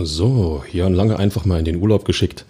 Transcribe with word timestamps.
So, 0.00 0.62
Jörn 0.70 0.94
Lange 0.94 1.18
einfach 1.18 1.44
mal 1.44 1.58
in 1.58 1.64
den 1.64 1.76
Urlaub 1.82 2.04
geschickt. 2.04 2.44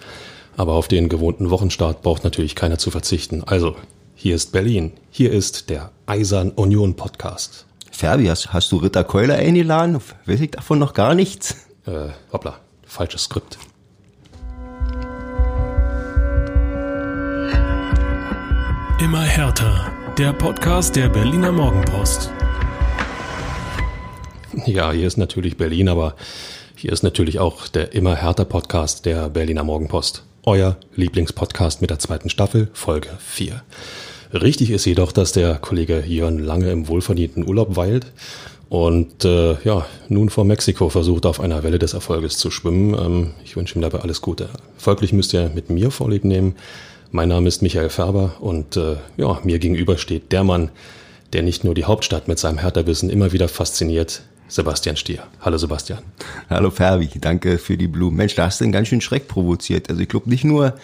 Aber 0.58 0.74
auf 0.74 0.87
den 0.87 1.08
gewohnten 1.08 1.50
Wochenstart 1.50 2.02
braucht 2.02 2.24
natürlich 2.24 2.54
keiner 2.54 2.79
zu 2.79 2.90
verzichten. 2.90 3.43
Also, 3.45 3.77
hier 4.14 4.34
ist 4.34 4.52
Berlin. 4.52 4.93
Hier 5.11 5.32
ist 5.32 5.71
der 5.71 5.90
Eisern 6.04 6.50
Union 6.50 6.95
Podcast. 6.95 7.64
Ferbi, 7.90 8.26
hast, 8.26 8.53
hast 8.53 8.71
du 8.71 8.76
Ritter 8.76 9.03
Keuler 9.03 9.36
eingeladen? 9.36 9.98
Weiß 10.26 10.40
ich 10.40 10.50
davon 10.50 10.79
noch 10.79 10.93
gar 10.93 11.14
nichts. 11.14 11.57
Äh, 11.86 12.11
hoppla, 12.32 12.58
falsches 12.84 13.25
Skript. 13.25 13.58
Immer 19.00 19.22
härter. 19.22 19.90
Der 20.18 20.35
Podcast 20.35 20.96
der 20.96 21.08
Berliner 21.08 21.53
Morgenpost. 21.53 22.30
Ja, 24.67 24.93
hier 24.93 25.07
ist 25.07 25.17
natürlich 25.17 25.57
Berlin, 25.57 25.89
aber 25.89 26.14
hier 26.79 26.93
ist 26.93 27.03
natürlich 27.03 27.41
auch 27.41 27.67
der 27.67 27.93
immer 27.93 28.14
härter 28.14 28.45
Podcast 28.45 29.05
der 29.05 29.29
Berliner 29.29 29.64
Morgenpost. 29.64 30.23
Euer 30.45 30.77
Lieblingspodcast 30.95 31.81
mit 31.81 31.91
der 31.91 31.99
zweiten 31.99 32.31
Staffel, 32.31 32.69
Folge 32.73 33.09
4. 33.19 33.62
Richtig 34.33 34.70
ist 34.70 34.84
jedoch, 34.84 35.11
dass 35.11 35.33
der 35.33 35.56
Kollege 35.56 36.05
Jörn 36.06 36.39
lange 36.39 36.70
im 36.70 36.87
wohlverdienten 36.87 37.48
Urlaub 37.48 37.75
weilt 37.75 38.06
und 38.69 39.25
äh, 39.25 39.56
ja, 39.64 39.87
nun 40.09 40.31
vor 40.31 40.45
Mexiko 40.45 40.89
versucht 40.89 41.27
auf 41.27 41.41
einer 41.41 41.64
Welle 41.64 41.81
des 41.81 41.95
Erfolges 41.95 42.39
zu 42.39 42.53
schwimmen. 42.53 42.95
Ähm, 42.95 43.31
ich 43.45 43.56
wünsche 43.56 43.77
ihm 43.77 43.83
dabei 43.83 43.98
alles 43.98 44.20
Gute. 44.20 44.48
Folglich 44.77 45.12
müsst 45.12 45.34
ihr 45.34 45.51
mit 45.53 45.70
mir 45.70 45.91
Vorlieb 45.91 46.25
nehmen. 46.25 46.55
Mein 47.11 47.31
Name 47.31 47.48
ist 47.48 47.61
Michael 47.61 47.91
Färber 47.91 48.34
und 48.39 48.77
äh, 48.77 48.98
ja, 49.17 49.41
mir 49.42 49.59
gegenüber 49.59 49.98
steht 49.98 50.31
der 50.31 50.45
Mann, 50.45 50.70
der 51.33 51.43
nicht 51.43 51.65
nur 51.65 51.75
die 51.75 51.84
Hauptstadt 51.84 52.29
mit 52.29 52.39
seinem 52.39 52.59
Hertha-Wissen 52.59 53.11
immer 53.11 53.33
wieder 53.33 53.48
fasziniert, 53.48 54.23
Sebastian 54.48 54.97
Stier. 54.97 55.25
Hallo 55.41 55.59
Sebastian. 55.59 55.98
Hallo 56.48 56.70
Ferbi, 56.70 57.11
danke 57.20 57.59
für 57.59 57.77
die 57.77 57.87
Blumen. 57.87 58.17
Mensch, 58.17 58.35
da 58.35 58.47
hast 58.47 58.61
du 58.61 58.65
einen 58.65 58.73
ganz 58.73 58.89
schön 58.89 59.03
Schreck 59.03 59.29
provoziert. 59.29 59.91
Also 59.91 60.01
ich 60.01 60.09
glaube 60.09 60.31
nicht 60.31 60.45
nur 60.45 60.75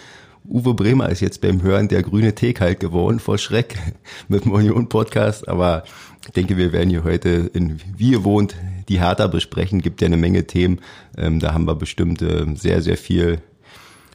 Uwe 0.47 0.75
Bremer 0.75 1.09
ist 1.09 1.20
jetzt 1.20 1.41
beim 1.41 1.62
Hören 1.62 1.89
der 1.89 2.03
grüne 2.03 2.34
Tee 2.34 2.53
kalt 2.53 2.78
geworden 2.78 3.19
vor 3.19 3.39
Schreck 3.39 3.77
mit 4.28 4.45
dem 4.45 4.53
Union-Podcast, 4.53 5.48
aber 5.48 5.84
ich 6.27 6.33
denke, 6.33 6.58
wir 6.58 6.73
werden 6.73 6.91
hier 6.91 7.05
heute 7.05 7.51
in 7.55 7.81
wie 7.97 8.12
ihr 8.12 8.25
wohnt 8.25 8.55
die 8.89 9.01
Hertha 9.01 9.27
besprechen. 9.27 9.81
Gibt 9.81 10.03
ja 10.03 10.06
eine 10.06 10.19
Menge 10.19 10.47
Themen. 10.47 10.81
Ähm, 11.17 11.41
da 11.41 11.55
haben 11.55 11.67
wir 11.67 11.75
bestimmt 11.75 12.20
äh, 12.20 12.45
sehr, 12.55 12.83
sehr 12.83 12.98
viel 12.98 13.41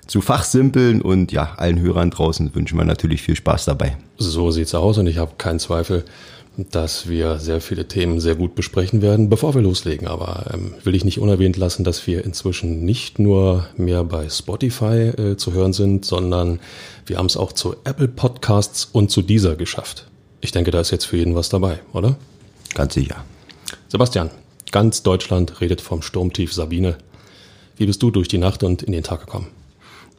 zu 0.09 0.21
fachsimpeln 0.21 1.02
und 1.02 1.31
ja, 1.31 1.53
allen 1.57 1.79
Hörern 1.79 2.09
draußen 2.09 2.55
wünschen 2.55 2.77
wir 2.77 2.85
natürlich 2.85 3.21
viel 3.21 3.35
Spaß 3.35 3.65
dabei. 3.65 3.95
So 4.17 4.49
sieht's 4.49 4.73
aus 4.73 4.97
und 4.97 5.05
ich 5.05 5.19
habe 5.19 5.33
keinen 5.38 5.59
Zweifel, 5.59 6.03
dass 6.71 7.07
wir 7.07 7.38
sehr 7.38 7.61
viele 7.61 7.88
Themen 7.88 8.19
sehr 8.19 8.35
gut 8.35 8.55
besprechen 8.55 9.03
werden. 9.03 9.30
Bevor 9.30 9.53
wir 9.53 9.61
loslegen, 9.61 10.07
aber 10.07 10.47
ähm, 10.52 10.73
will 10.83 10.95
ich 10.95 11.05
nicht 11.05 11.19
unerwähnt 11.19 11.57
lassen, 11.57 11.83
dass 11.83 12.07
wir 12.07 12.25
inzwischen 12.25 12.83
nicht 12.83 13.19
nur 13.19 13.67
mehr 13.77 14.03
bei 14.03 14.27
Spotify 14.30 15.11
äh, 15.15 15.37
zu 15.37 15.53
hören 15.53 15.73
sind, 15.73 16.05
sondern 16.05 16.59
wir 17.05 17.17
haben 17.17 17.27
es 17.27 17.37
auch 17.37 17.53
zu 17.53 17.75
Apple 17.83 18.07
Podcasts 18.07 18.89
und 18.91 19.11
zu 19.11 19.21
dieser 19.21 19.55
geschafft. 19.55 20.07
Ich 20.41 20.52
denke, 20.52 20.71
da 20.71 20.80
ist 20.81 20.89
jetzt 20.89 21.05
für 21.05 21.17
jeden 21.17 21.35
was 21.35 21.49
dabei, 21.49 21.81
oder? 21.93 22.17
Ganz 22.73 22.95
sicher. 22.95 23.23
Sebastian, 23.89 24.31
ganz 24.71 25.03
Deutschland 25.03 25.61
redet 25.61 25.81
vom 25.81 26.02
Sturmtief 26.02 26.52
Sabine. 26.52 26.97
Wie 27.77 27.85
bist 27.85 28.02
du 28.02 28.09
durch 28.09 28.27
die 28.27 28.39
Nacht 28.39 28.63
und 28.63 28.81
in 28.81 28.91
den 28.91 29.03
Tag 29.03 29.21
gekommen? 29.21 29.47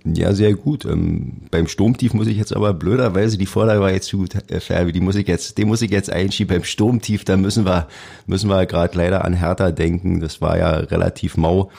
Ja, 0.04 0.32
sehr 0.32 0.54
gut. 0.54 0.84
Ähm, 0.86 1.42
beim 1.50 1.66
Sturmtief 1.66 2.14
muss 2.14 2.26
ich 2.26 2.38
jetzt 2.38 2.56
aber 2.56 2.72
blöderweise, 2.72 3.36
die 3.36 3.46
Vorlage 3.46 3.80
war 3.80 3.92
jetzt 3.92 4.06
zu 4.06 4.18
gut, 4.18 4.34
äh, 4.50 4.60
Ferbi, 4.60 4.92
die 4.92 5.00
muss 5.00 5.14
ich 5.14 5.28
jetzt, 5.28 5.58
den 5.58 5.68
muss 5.68 5.82
ich 5.82 5.90
jetzt 5.90 6.10
einschieben. 6.10 6.56
Beim 6.56 6.64
Sturmtief, 6.64 7.24
da 7.24 7.36
müssen 7.36 7.66
wir, 7.66 7.86
müssen 8.26 8.48
wir 8.48 8.64
gerade 8.66 8.96
leider 8.96 9.24
an 9.24 9.34
Hertha 9.34 9.70
denken. 9.70 10.20
Das 10.20 10.40
war 10.40 10.56
ja 10.56 10.70
relativ 10.70 11.36
mau 11.36 11.70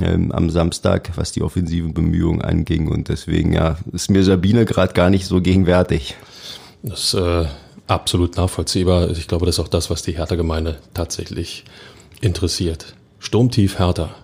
ähm, 0.00 0.32
am 0.32 0.48
Samstag, 0.48 1.12
was 1.16 1.32
die 1.32 1.42
offensiven 1.42 1.92
Bemühungen 1.92 2.40
anging. 2.40 2.88
Und 2.88 3.08
deswegen, 3.08 3.52
ja, 3.52 3.76
ist 3.92 4.10
mir 4.10 4.24
Sabine 4.24 4.64
gerade 4.64 4.94
gar 4.94 5.10
nicht 5.10 5.26
so 5.26 5.42
gegenwärtig. 5.42 6.16
Das 6.82 7.12
ist 7.12 7.14
äh, 7.14 7.44
absolut 7.86 8.36
nachvollziehbar. 8.36 9.10
Ich 9.10 9.28
glaube, 9.28 9.44
das 9.44 9.56
ist 9.56 9.60
auch 9.60 9.68
das, 9.68 9.90
was 9.90 10.02
die 10.02 10.16
Hertha-Gemeinde 10.16 10.78
tatsächlich 10.94 11.64
interessiert. 12.22 12.94
Sturmtief 13.18 13.78
Hertha 13.78 14.14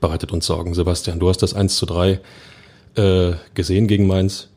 bereitet 0.00 0.30
uns 0.30 0.46
Sorgen. 0.46 0.74
Sebastian, 0.74 1.18
du 1.18 1.28
hast 1.28 1.42
das 1.42 1.54
1 1.54 1.76
zu 1.76 1.86
3 1.86 2.20
äh, 2.96 3.34
gesehen 3.54 3.86
gegen 3.86 4.06
Mainz. 4.06 4.48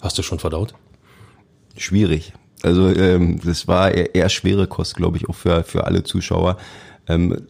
Hast 0.00 0.18
du 0.18 0.22
schon 0.22 0.38
verdaut? 0.38 0.74
Schwierig. 1.76 2.32
Also 2.62 2.88
ähm, 2.88 3.40
das 3.44 3.68
war 3.68 3.92
eher, 3.92 4.14
eher 4.14 4.28
schwere 4.28 4.66
Kost, 4.66 4.96
glaube 4.96 5.16
ich, 5.16 5.28
auch 5.28 5.34
für, 5.34 5.64
für 5.64 5.84
alle 5.84 6.02
Zuschauer. 6.02 6.58
Ähm, 7.06 7.46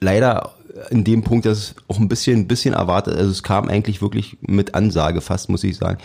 leider 0.00 0.54
in 0.90 1.04
dem 1.04 1.22
Punkt, 1.22 1.46
dass 1.46 1.58
es 1.58 1.74
auch 1.88 1.98
ein 1.98 2.08
bisschen, 2.08 2.40
ein 2.40 2.48
bisschen 2.48 2.74
erwartet, 2.74 3.16
also 3.16 3.30
es 3.30 3.42
kam 3.42 3.68
eigentlich 3.68 4.00
wirklich 4.00 4.38
mit 4.40 4.74
Ansage 4.74 5.20
fast, 5.20 5.48
muss 5.48 5.64
ich 5.64 5.76
sagen. 5.76 5.98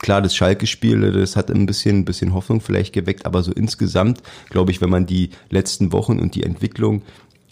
Klar, 0.00 0.22
das 0.22 0.34
Schalke-Spiel, 0.34 1.12
das 1.12 1.36
hat 1.36 1.50
ein 1.50 1.66
bisschen, 1.66 1.98
ein 1.98 2.04
bisschen 2.04 2.32
Hoffnung 2.32 2.60
vielleicht 2.60 2.92
geweckt, 2.92 3.26
aber 3.26 3.42
so 3.42 3.52
insgesamt, 3.52 4.22
glaube 4.50 4.70
ich, 4.70 4.80
wenn 4.80 4.90
man 4.90 5.06
die 5.06 5.30
letzten 5.50 5.92
Wochen 5.92 6.20
und 6.20 6.34
die 6.34 6.44
Entwicklung 6.44 7.02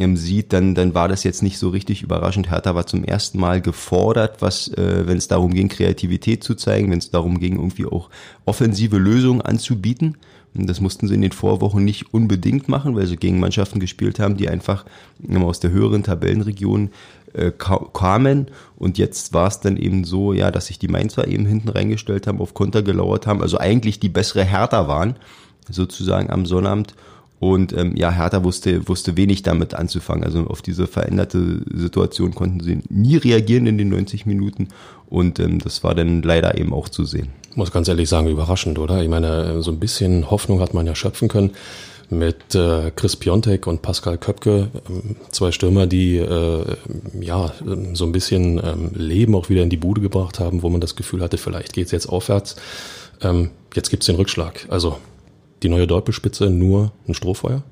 ähm, 0.01 0.17
sieht, 0.17 0.53
dann, 0.53 0.75
dann 0.75 0.95
war 0.95 1.09
das 1.09 1.25
jetzt 1.25 1.43
nicht 1.43 1.59
so 1.59 1.69
richtig 1.69 2.03
überraschend. 2.03 2.51
Hertha 2.51 2.75
war 2.75 2.87
zum 2.87 3.05
ersten 3.05 3.39
Mal 3.39 3.61
gefordert, 3.61 4.41
was, 4.41 4.69
äh, 4.69 5.07
wenn 5.07 5.19
es 5.19 5.29
darum 5.29 5.53
ging, 5.53 5.69
Kreativität 5.69 6.43
zu 6.45 6.55
zeigen, 6.55 6.91
wenn 6.91 6.99
es 6.99 7.11
darum 7.11 7.39
ging, 7.39 7.57
irgendwie 7.57 7.87
auch 7.87 8.11
offensive 8.45 8.99
Lösungen 8.99 9.43
anzubieten. 9.43 10.17
Und 10.55 10.69
das 10.69 10.81
mussten 10.81 11.07
sie 11.07 11.15
in 11.15 11.21
den 11.21 11.33
Vorwochen 11.33 11.85
nicht 11.85 12.13
unbedingt 12.13 12.69
machen, 12.69 12.97
weil 12.97 13.07
sie 13.07 13.17
gegen 13.17 13.39
Mannschaften 13.39 13.79
gespielt 13.79 14.19
haben, 14.19 14.37
die 14.37 14.49
einfach 14.49 14.85
aus 15.33 15.61
der 15.61 15.71
höheren 15.71 16.03
Tabellenregion 16.03 16.91
äh, 17.33 17.53
kamen. 17.53 18.47
Und 18.77 18.99
jetzt 18.99 19.33
war 19.33 19.47
es 19.47 19.61
dann 19.61 19.77
eben 19.77 20.05
so, 20.05 20.33
ja, 20.33 20.51
dass 20.51 20.67
sich 20.67 20.79
die 20.79 20.89
Mainzer 20.89 21.29
eben 21.29 21.47
hinten 21.47 21.69
reingestellt 21.69 22.27
haben, 22.27 22.41
auf 22.41 22.55
Konter 22.55 22.83
gelauert 22.83 23.27
haben, 23.27 23.43
also 23.43 23.59
eigentlich 23.59 24.01
die 24.01 24.09
bessere 24.09 24.45
Hertha 24.45 24.89
waren, 24.89 25.17
sozusagen 25.69 26.31
am 26.31 26.47
Sonnabend. 26.47 26.95
Und 27.41 27.73
ähm, 27.73 27.97
ja, 27.97 28.11
Hertha 28.11 28.45
wusste, 28.45 28.87
wusste 28.87 29.17
wenig 29.17 29.43
damit 29.43 29.73
anzufangen. 29.73 30.25
Also 30.25 30.47
auf 30.47 30.61
diese 30.61 30.87
veränderte 30.87 31.63
Situation 31.75 32.35
konnten 32.35 32.61
sie 32.61 32.81
nie 32.91 33.17
reagieren 33.17 33.67
in 33.67 33.79
den 33.79 33.89
90 33.89 34.27
Minuten. 34.27 34.69
Und 35.09 35.41
ähm, 35.41 35.59
das 35.59 35.83
war 35.83 35.95
dann 35.95 36.21
leider 36.21 36.59
eben 36.59 36.75
auch 36.75 36.91
zu 36.91 37.07
sehen. 37.07 37.31
Ich 37.51 37.57
muss 37.57 37.73
ganz 37.73 37.89
ehrlich 37.89 38.11
sagen, 38.11 38.29
überraschend, 38.29 38.79
oder? 38.79 39.03
Ich 39.03 39.09
meine, 39.09 39.63
so 39.63 39.71
ein 39.71 39.81
bisschen 39.81 40.31
Hoffnung 40.31 40.61
hat 40.61 40.75
man 40.75 40.87
ja 40.87 40.95
schöpfen 40.95 41.29
können 41.29 41.53
mit 42.11 42.55
äh, 42.55 42.91
Chris 42.95 43.17
Piontek 43.17 43.67
und 43.67 43.83
Pascal 43.83 44.19
Köpke, 44.19 44.69
ähm, 44.89 45.17
zwei 45.31 45.51
Stürmer, 45.51 45.87
die 45.87 46.19
äh, 46.19 46.65
ja 47.21 47.53
so 47.95 48.05
ein 48.05 48.13
bisschen 48.13 48.59
ähm, 48.63 48.91
Leben 48.95 49.35
auch 49.35 49.49
wieder 49.49 49.63
in 49.63 49.71
die 49.71 49.77
Bude 49.77 50.01
gebracht 50.01 50.41
haben, 50.41 50.63
wo 50.63 50.69
man 50.69 50.81
das 50.81 50.97
Gefühl 50.97 51.23
hatte, 51.23 51.39
vielleicht 51.39 51.73
geht's 51.73 51.93
jetzt 51.93 52.07
aufwärts. 52.07 52.57
Ähm, 53.23 53.51
jetzt 53.75 53.91
gibt's 53.91 54.07
den 54.07 54.17
Rückschlag. 54.17 54.67
Also 54.69 54.99
die 55.63 55.69
neue 55.69 55.87
Doppelspitze 55.87 56.51
nur 56.51 56.93
ein 57.07 57.15
Strohfeuer? 57.15 57.63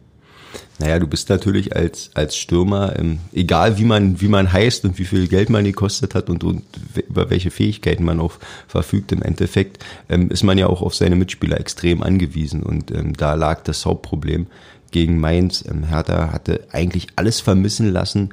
Naja, 0.79 0.99
du 0.99 1.07
bist 1.07 1.29
natürlich 1.29 1.75
als, 1.75 2.11
als 2.15 2.37
Stürmer, 2.37 2.97
ähm, 2.99 3.19
egal 3.33 3.79
wie 3.79 3.85
man, 3.85 4.21
wie 4.21 4.29
man 4.29 4.53
heißt 4.53 4.85
und 4.85 4.99
wie 4.99 5.05
viel 5.05 5.27
Geld 5.27 5.51
man 5.51 5.65
gekostet 5.65 6.15
hat 6.15 6.31
und, 6.31 6.45
und 6.45 6.63
über 7.09 7.31
welche 7.31 7.51
Fähigkeiten 7.51 8.05
man 8.05 8.21
auch 8.21 8.35
verfügt, 8.69 9.11
im 9.11 9.23
Endeffekt 9.23 9.85
ähm, 10.09 10.31
ist 10.31 10.45
man 10.45 10.57
ja 10.57 10.69
auch 10.69 10.81
auf 10.81 10.95
seine 10.95 11.17
Mitspieler 11.17 11.59
extrem 11.59 12.03
angewiesen. 12.03 12.63
Und 12.63 12.93
ähm, 12.93 13.15
da 13.15 13.35
lag 13.35 13.63
das 13.65 13.85
Hauptproblem 13.85 14.47
gegen 14.93 15.19
Mainz. 15.19 15.65
Ähm, 15.69 15.85
Hertha 15.85 16.33
hatte 16.33 16.69
eigentlich 16.71 17.09
alles 17.17 17.41
vermissen 17.41 17.93
lassen, 17.93 18.31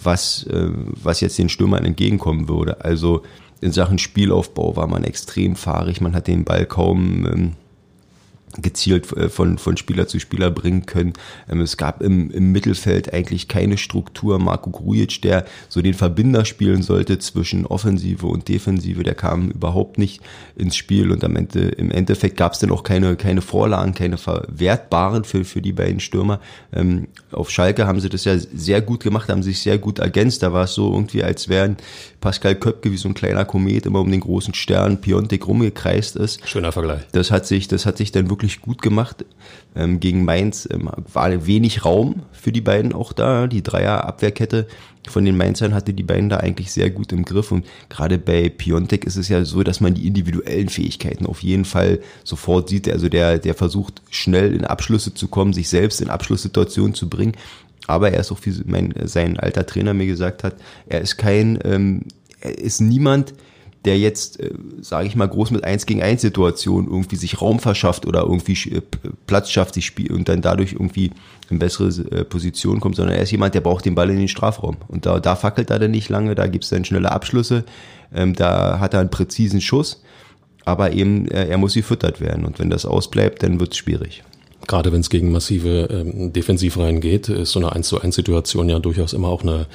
was, 0.00 0.44
äh, 0.44 0.68
was 0.70 1.20
jetzt 1.20 1.38
den 1.38 1.48
Stürmern 1.48 1.84
entgegenkommen 1.84 2.48
würde. 2.48 2.84
Also 2.84 3.22
in 3.60 3.72
Sachen 3.72 3.98
Spielaufbau 3.98 4.76
war 4.76 4.86
man 4.86 5.02
extrem 5.02 5.56
fahrig, 5.56 6.00
man 6.00 6.14
hat 6.14 6.28
den 6.28 6.44
Ball 6.44 6.64
kaum 6.64 7.26
ähm, 7.26 7.52
gezielt 8.62 9.12
äh, 9.16 9.28
von, 9.28 9.58
von 9.58 9.76
Spieler 9.76 10.06
zu 10.08 10.18
Spieler 10.18 10.50
bringen 10.50 10.86
können. 10.86 11.12
Ähm, 11.48 11.60
es 11.60 11.76
gab 11.76 12.02
im, 12.02 12.30
im 12.30 12.52
Mittelfeld 12.52 13.12
eigentlich 13.12 13.48
keine 13.48 13.78
Struktur. 13.78 14.38
Marco 14.38 14.70
Grujic, 14.70 15.22
der 15.22 15.44
so 15.68 15.82
den 15.82 15.94
Verbinder 15.94 16.44
spielen 16.44 16.82
sollte 16.82 17.18
zwischen 17.18 17.66
Offensive 17.66 18.26
und 18.26 18.48
Defensive, 18.48 19.02
der 19.02 19.14
kam 19.14 19.50
überhaupt 19.50 19.98
nicht 19.98 20.20
ins 20.56 20.76
Spiel 20.76 21.10
und 21.10 21.24
am 21.24 21.36
Ende, 21.36 21.68
im 21.68 21.90
Endeffekt 21.90 22.36
gab 22.36 22.52
es 22.52 22.58
dann 22.58 22.70
auch 22.70 22.82
keine, 22.82 23.16
keine 23.16 23.40
Vorlagen, 23.40 23.94
keine 23.94 24.18
verwertbaren 24.18 25.24
für, 25.24 25.44
für 25.44 25.62
die 25.62 25.72
beiden 25.72 26.00
Stürmer. 26.00 26.40
Ähm, 26.72 27.08
auf 27.32 27.50
Schalke 27.50 27.86
haben 27.86 28.00
sie 28.00 28.08
das 28.08 28.24
ja 28.24 28.36
sehr 28.38 28.80
gut 28.80 29.02
gemacht, 29.02 29.28
haben 29.28 29.42
sich 29.42 29.60
sehr 29.60 29.78
gut 29.78 29.98
ergänzt. 29.98 30.42
Da 30.42 30.52
war 30.52 30.64
es 30.64 30.74
so 30.74 30.92
irgendwie, 30.92 31.22
als 31.22 31.48
wären 31.48 31.76
Pascal 32.20 32.54
Köpke 32.56 32.90
wie 32.90 32.96
so 32.96 33.08
ein 33.08 33.14
kleiner 33.14 33.44
Komet 33.44 33.86
immer 33.86 34.00
um 34.00 34.10
den 34.10 34.20
großen 34.20 34.54
Stern 34.54 35.00
Piontek 35.00 35.46
rumgekreist 35.46 36.16
ist. 36.16 36.46
Schöner 36.48 36.72
Vergleich. 36.72 37.02
Das 37.12 37.30
hat 37.30 37.46
sich, 37.46 37.68
das 37.68 37.86
hat 37.86 37.96
sich 37.96 38.12
dann 38.12 38.28
wirklich 38.30 38.47
gut 38.60 38.82
gemacht. 38.82 39.24
Ähm, 39.76 40.00
gegen 40.00 40.24
Mainz 40.24 40.68
ähm, 40.70 40.90
war 41.12 41.46
wenig 41.46 41.84
Raum 41.84 42.22
für 42.32 42.52
die 42.52 42.60
beiden 42.60 42.92
auch 42.92 43.12
da. 43.12 43.46
Die 43.46 43.62
Dreier-Abwehrkette 43.62 44.66
von 45.06 45.24
den 45.24 45.36
Mainzern 45.36 45.74
hatte 45.74 45.94
die 45.94 46.02
beiden 46.02 46.28
da 46.28 46.38
eigentlich 46.38 46.72
sehr 46.72 46.90
gut 46.90 47.12
im 47.12 47.24
Griff. 47.24 47.52
Und 47.52 47.66
gerade 47.88 48.18
bei 48.18 48.48
Piontek 48.48 49.04
ist 49.04 49.16
es 49.16 49.28
ja 49.28 49.44
so, 49.44 49.62
dass 49.62 49.80
man 49.80 49.94
die 49.94 50.06
individuellen 50.06 50.68
Fähigkeiten 50.68 51.26
auf 51.26 51.42
jeden 51.42 51.64
Fall 51.64 52.00
sofort 52.24 52.68
sieht. 52.68 52.88
Also 52.90 53.08
der, 53.08 53.38
der 53.38 53.54
versucht 53.54 54.02
schnell 54.10 54.54
in 54.54 54.64
Abschlüsse 54.64 55.14
zu 55.14 55.28
kommen, 55.28 55.52
sich 55.52 55.68
selbst 55.68 56.00
in 56.00 56.10
Abschlusssituationen 56.10 56.94
zu 56.94 57.08
bringen 57.08 57.34
aber 57.88 58.12
er 58.12 58.20
ist 58.20 58.30
auch, 58.30 58.38
wie 58.42 58.54
mein, 58.66 58.92
sein 59.04 59.40
alter 59.40 59.66
Trainer 59.66 59.94
mir 59.94 60.06
gesagt 60.06 60.44
hat, 60.44 60.56
er 60.86 61.00
ist 61.00 61.16
kein, 61.16 61.58
ähm, 61.64 62.02
er 62.40 62.56
ist 62.58 62.80
niemand, 62.80 63.32
der 63.88 63.98
jetzt, 63.98 64.38
äh, 64.38 64.50
sage 64.82 65.06
ich 65.06 65.16
mal, 65.16 65.26
groß 65.26 65.50
mit 65.50 65.64
1 65.64 65.86
gegen 65.86 66.02
1 66.02 66.20
Situationen 66.20 66.90
irgendwie 66.90 67.16
sich 67.16 67.40
Raum 67.40 67.58
verschafft 67.58 68.04
oder 68.04 68.20
irgendwie 68.20 68.52
äh, 68.68 68.82
Platz 69.26 69.50
schafft, 69.50 69.72
sich 69.72 69.86
spielt 69.86 70.10
und 70.10 70.28
dann 70.28 70.42
dadurch 70.42 70.74
irgendwie 70.74 71.10
in 71.48 71.58
bessere 71.58 71.88
äh, 71.88 72.24
Position 72.24 72.80
kommt, 72.80 72.96
sondern 72.96 73.16
er 73.16 73.22
ist 73.22 73.30
jemand, 73.30 73.54
der 73.54 73.62
braucht 73.62 73.86
den 73.86 73.94
Ball 73.94 74.10
in 74.10 74.18
den 74.18 74.28
Strafraum. 74.28 74.76
Und 74.88 75.06
da, 75.06 75.20
da 75.20 75.36
fackelt 75.36 75.70
er 75.70 75.78
dann 75.78 75.90
nicht 75.90 76.10
lange, 76.10 76.34
da 76.34 76.48
gibt 76.48 76.64
es 76.64 76.70
dann 76.70 76.84
schnelle 76.84 77.10
Abschlüsse, 77.10 77.64
ähm, 78.14 78.34
da 78.34 78.78
hat 78.78 78.92
er 78.92 79.00
einen 79.00 79.10
präzisen 79.10 79.62
Schuss, 79.62 80.02
aber 80.66 80.92
eben, 80.92 81.26
äh, 81.28 81.46
er 81.48 81.56
muss 81.56 81.72
gefüttert 81.72 82.20
werden. 82.20 82.44
Und 82.44 82.58
wenn 82.58 82.68
das 82.68 82.84
ausbleibt, 82.84 83.42
dann 83.42 83.58
wird 83.58 83.72
es 83.72 83.78
schwierig. 83.78 84.22
Gerade 84.68 84.92
wenn 84.92 85.00
es 85.00 85.10
gegen 85.10 85.32
massive 85.32 85.88
ähm, 85.90 86.32
Defensivreihen 86.32 87.00
geht, 87.00 87.28
ist 87.28 87.52
so 87.52 87.58
eine 87.58 87.72
1 87.72 87.88
zu 87.88 88.00
1 88.00 88.14
Situation 88.14 88.68
ja 88.68 88.78
durchaus 88.78 89.14
immer 89.14 89.28
auch 89.28 89.42
eine, 89.42 89.66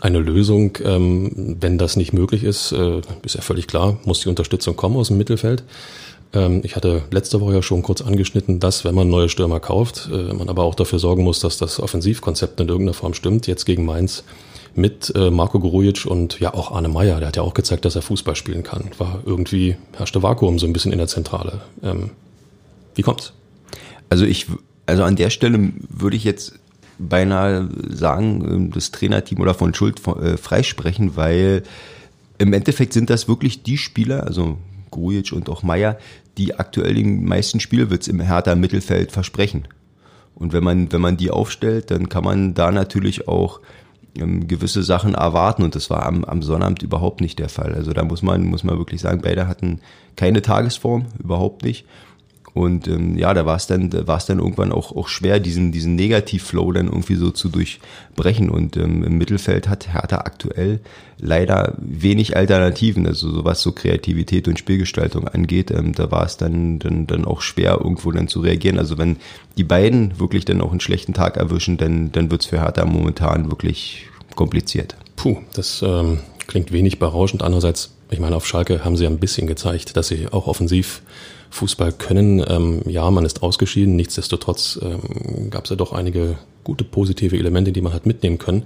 eine 0.00 0.18
Lösung. 0.18 0.78
Ähm, 0.82 1.56
wenn 1.60 1.78
das 1.78 1.96
nicht 1.96 2.12
möglich 2.12 2.42
ist, 2.42 2.72
äh, 2.72 3.02
ist 3.22 3.36
ja 3.36 3.42
völlig 3.42 3.68
klar, 3.68 3.98
muss 4.04 4.20
die 4.20 4.30
Unterstützung 4.30 4.74
kommen 4.76 4.96
aus 4.96 5.08
dem 5.08 5.18
Mittelfeld. 5.18 5.62
Ähm, 6.32 6.62
ich 6.64 6.74
hatte 6.74 7.02
letzte 7.10 7.40
Woche 7.42 7.54
ja 7.54 7.62
schon 7.62 7.82
kurz 7.82 8.00
angeschnitten, 8.00 8.60
dass, 8.60 8.84
wenn 8.84 8.94
man 8.94 9.10
neue 9.10 9.28
Stürmer 9.28 9.60
kauft, 9.60 10.08
äh, 10.10 10.32
man 10.32 10.48
aber 10.48 10.64
auch 10.64 10.74
dafür 10.74 10.98
sorgen 10.98 11.22
muss, 11.22 11.40
dass 11.40 11.58
das 11.58 11.78
Offensivkonzept 11.78 12.60
in 12.60 12.68
irgendeiner 12.68 12.94
Form 12.94 13.12
stimmt. 13.12 13.46
Jetzt 13.46 13.66
gegen 13.66 13.84
Mainz 13.84 14.24
mit 14.74 15.12
äh, 15.14 15.30
Marco 15.30 15.60
Grujic 15.60 16.06
und 16.06 16.40
ja 16.40 16.54
auch 16.54 16.72
Arne 16.72 16.88
Meyer, 16.88 17.18
der 17.18 17.28
hat 17.28 17.36
ja 17.36 17.42
auch 17.42 17.54
gezeigt, 17.54 17.84
dass 17.84 17.94
er 17.94 18.02
Fußball 18.02 18.36
spielen 18.36 18.62
kann. 18.62 18.90
War 18.96 19.20
irgendwie, 19.26 19.76
herrschte 19.96 20.22
Vakuum 20.22 20.58
so 20.58 20.66
ein 20.66 20.72
bisschen 20.72 20.92
in 20.92 20.98
der 20.98 21.08
Zentrale. 21.08 21.60
Ähm, 21.82 22.10
wie 22.94 23.02
kommt's? 23.02 23.34
Also 24.10 24.26
ich, 24.26 24.46
also 24.86 25.04
an 25.04 25.16
der 25.16 25.30
Stelle 25.30 25.72
würde 25.88 26.16
ich 26.16 26.24
jetzt 26.24 26.54
beinahe 26.98 27.68
sagen, 27.88 28.44
ähm, 28.46 28.70
das 28.70 28.90
Trainerteam 28.90 29.40
oder 29.40 29.54
von 29.54 29.72
Schuld 29.72 30.06
äh, 30.06 30.36
freisprechen, 30.36 31.16
weil 31.16 31.62
im 32.38 32.52
Endeffekt 32.52 32.92
sind 32.92 33.10
das 33.10 33.28
wirklich 33.28 33.62
die 33.62 33.78
Spieler, 33.78 34.24
also 34.24 34.58
Grujic 34.90 35.32
und 35.32 35.48
auch 35.48 35.62
Meier, 35.62 35.98
die 36.36 36.54
aktuell 36.54 36.94
den 36.94 37.24
meisten 37.24 37.60
Spielwitz 37.60 38.08
im 38.08 38.20
Hertha 38.20 38.54
Mittelfeld 38.54 39.12
versprechen. 39.12 39.66
Und 40.34 40.52
wenn 40.52 40.64
man, 40.64 40.92
wenn 40.92 41.00
man 41.00 41.16
die 41.16 41.30
aufstellt, 41.30 41.90
dann 41.90 42.08
kann 42.08 42.24
man 42.24 42.54
da 42.54 42.70
natürlich 42.70 43.28
auch 43.28 43.60
ähm, 44.16 44.48
gewisse 44.48 44.82
Sachen 44.82 45.14
erwarten 45.14 45.62
und 45.62 45.74
das 45.74 45.90
war 45.90 46.06
am, 46.06 46.24
am 46.24 46.42
Sonnabend 46.42 46.82
überhaupt 46.82 47.20
nicht 47.20 47.38
der 47.38 47.48
Fall. 47.48 47.74
Also 47.74 47.92
da 47.92 48.04
muss 48.04 48.22
man, 48.22 48.44
muss 48.44 48.64
man 48.64 48.78
wirklich 48.78 49.00
sagen, 49.00 49.20
beide 49.22 49.46
hatten 49.46 49.80
keine 50.16 50.42
Tagesform, 50.42 51.06
überhaupt 51.22 51.62
nicht. 51.62 51.86
Und 52.52 52.88
ähm, 52.88 53.16
ja, 53.16 53.32
da 53.32 53.46
war 53.46 53.56
es 53.56 53.66
dann, 53.66 53.92
war 54.06 54.16
es 54.16 54.26
dann 54.26 54.38
irgendwann 54.38 54.72
auch, 54.72 54.94
auch 54.94 55.08
schwer, 55.08 55.38
diesen, 55.38 55.70
diesen 55.70 55.94
Negativflow 55.94 56.72
dann 56.72 56.86
irgendwie 56.86 57.14
so 57.14 57.30
zu 57.30 57.48
durchbrechen. 57.48 58.50
Und 58.50 58.76
ähm, 58.76 59.04
im 59.04 59.18
Mittelfeld 59.18 59.68
hat 59.68 59.92
Hertha 59.92 60.18
aktuell 60.18 60.80
leider 61.18 61.74
wenig 61.78 62.36
Alternativen, 62.36 63.06
also 63.06 63.30
so 63.30 63.44
was 63.44 63.62
so 63.62 63.72
Kreativität 63.72 64.48
und 64.48 64.58
Spielgestaltung 64.58 65.28
angeht. 65.28 65.70
Ähm, 65.70 65.94
da 65.94 66.10
war 66.10 66.24
es 66.24 66.36
dann, 66.36 66.78
dann, 66.80 67.06
dann 67.06 67.24
auch 67.24 67.40
schwer, 67.40 67.78
irgendwo 67.80 68.10
dann 68.10 68.28
zu 68.28 68.40
reagieren. 68.40 68.78
Also 68.78 68.98
wenn 68.98 69.16
die 69.56 69.64
beiden 69.64 70.18
wirklich 70.18 70.44
dann 70.44 70.60
auch 70.60 70.70
einen 70.70 70.80
schlechten 70.80 71.14
Tag 71.14 71.36
erwischen, 71.36 71.76
dann, 71.76 72.10
dann 72.12 72.30
wird's 72.30 72.46
für 72.46 72.60
Hertha 72.60 72.84
momentan 72.84 73.50
wirklich 73.50 74.06
kompliziert. 74.34 74.96
Puh, 75.16 75.38
das 75.54 75.82
ähm, 75.86 76.20
klingt 76.46 76.72
wenig 76.72 76.98
berauschend. 76.98 77.42
Andererseits, 77.42 77.92
ich 78.10 78.18
meine, 78.18 78.34
auf 78.34 78.46
Schalke 78.46 78.84
haben 78.84 78.96
sie 78.96 79.04
ja 79.04 79.10
ein 79.10 79.18
bisschen 79.18 79.46
gezeigt, 79.46 79.96
dass 79.96 80.08
sie 80.08 80.26
auch 80.28 80.46
offensiv 80.46 81.02
Fußball 81.50 81.92
können. 81.92 82.44
Ähm, 82.46 82.82
ja, 82.86 83.10
man 83.10 83.24
ist 83.24 83.42
ausgeschieden. 83.42 83.96
Nichtsdestotrotz 83.96 84.78
ähm, 84.82 85.50
gab 85.50 85.64
es 85.64 85.70
ja 85.70 85.76
doch 85.76 85.92
einige 85.92 86.38
gute 86.64 86.84
positive 86.84 87.36
Elemente, 87.36 87.72
die 87.72 87.80
man 87.80 87.92
hat 87.92 88.06
mitnehmen 88.06 88.38
können. 88.38 88.64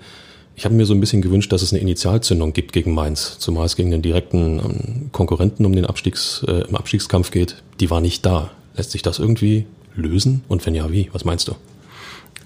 Ich 0.57 0.65
habe 0.65 0.75
mir 0.75 0.87
so 0.87 0.95
ein 0.95 1.01
bisschen 1.01 1.23
gewünscht, 1.23 1.51
dass 1.53 1.63
es 1.63 1.73
eine 1.73 1.81
Initialzündung 1.81 2.53
gibt 2.53 2.73
gegen 2.73 2.95
Mainz, 2.95 3.39
zumal 3.39 3.67
es 3.67 3.75
gegen 3.75 3.91
den 3.91 4.03
direkten 4.03 4.59
ähm, 4.59 5.13
Konkurrenten 5.13 5.67
um 5.67 5.75
den 5.75 5.87
Abstiegs, 5.87 6.45
äh, 6.47 6.67
im 6.69 6.77
Abstiegskampf 6.77 7.31
geht. 7.31 7.63
Die 7.81 7.91
war 7.91 8.01
nicht 8.01 8.25
da. 8.25 8.51
Lässt 8.77 8.93
sich 8.93 9.03
das 9.03 9.19
irgendwie 9.19 9.67
lösen? 9.97 10.45
Und 10.49 10.65
wenn 10.67 10.75
ja, 10.75 10.91
wie? 10.93 11.09
Was 11.13 11.25
meinst 11.25 11.49
du? 11.49 11.55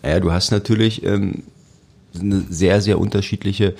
Ja, 0.03 0.21
du 0.21 0.33
hast 0.33 0.53
natürlich 0.53 1.03
ähm, 1.03 1.43
eine 2.19 2.45
sehr, 2.49 2.81
sehr 2.81 2.99
unterschiedliche 2.99 3.75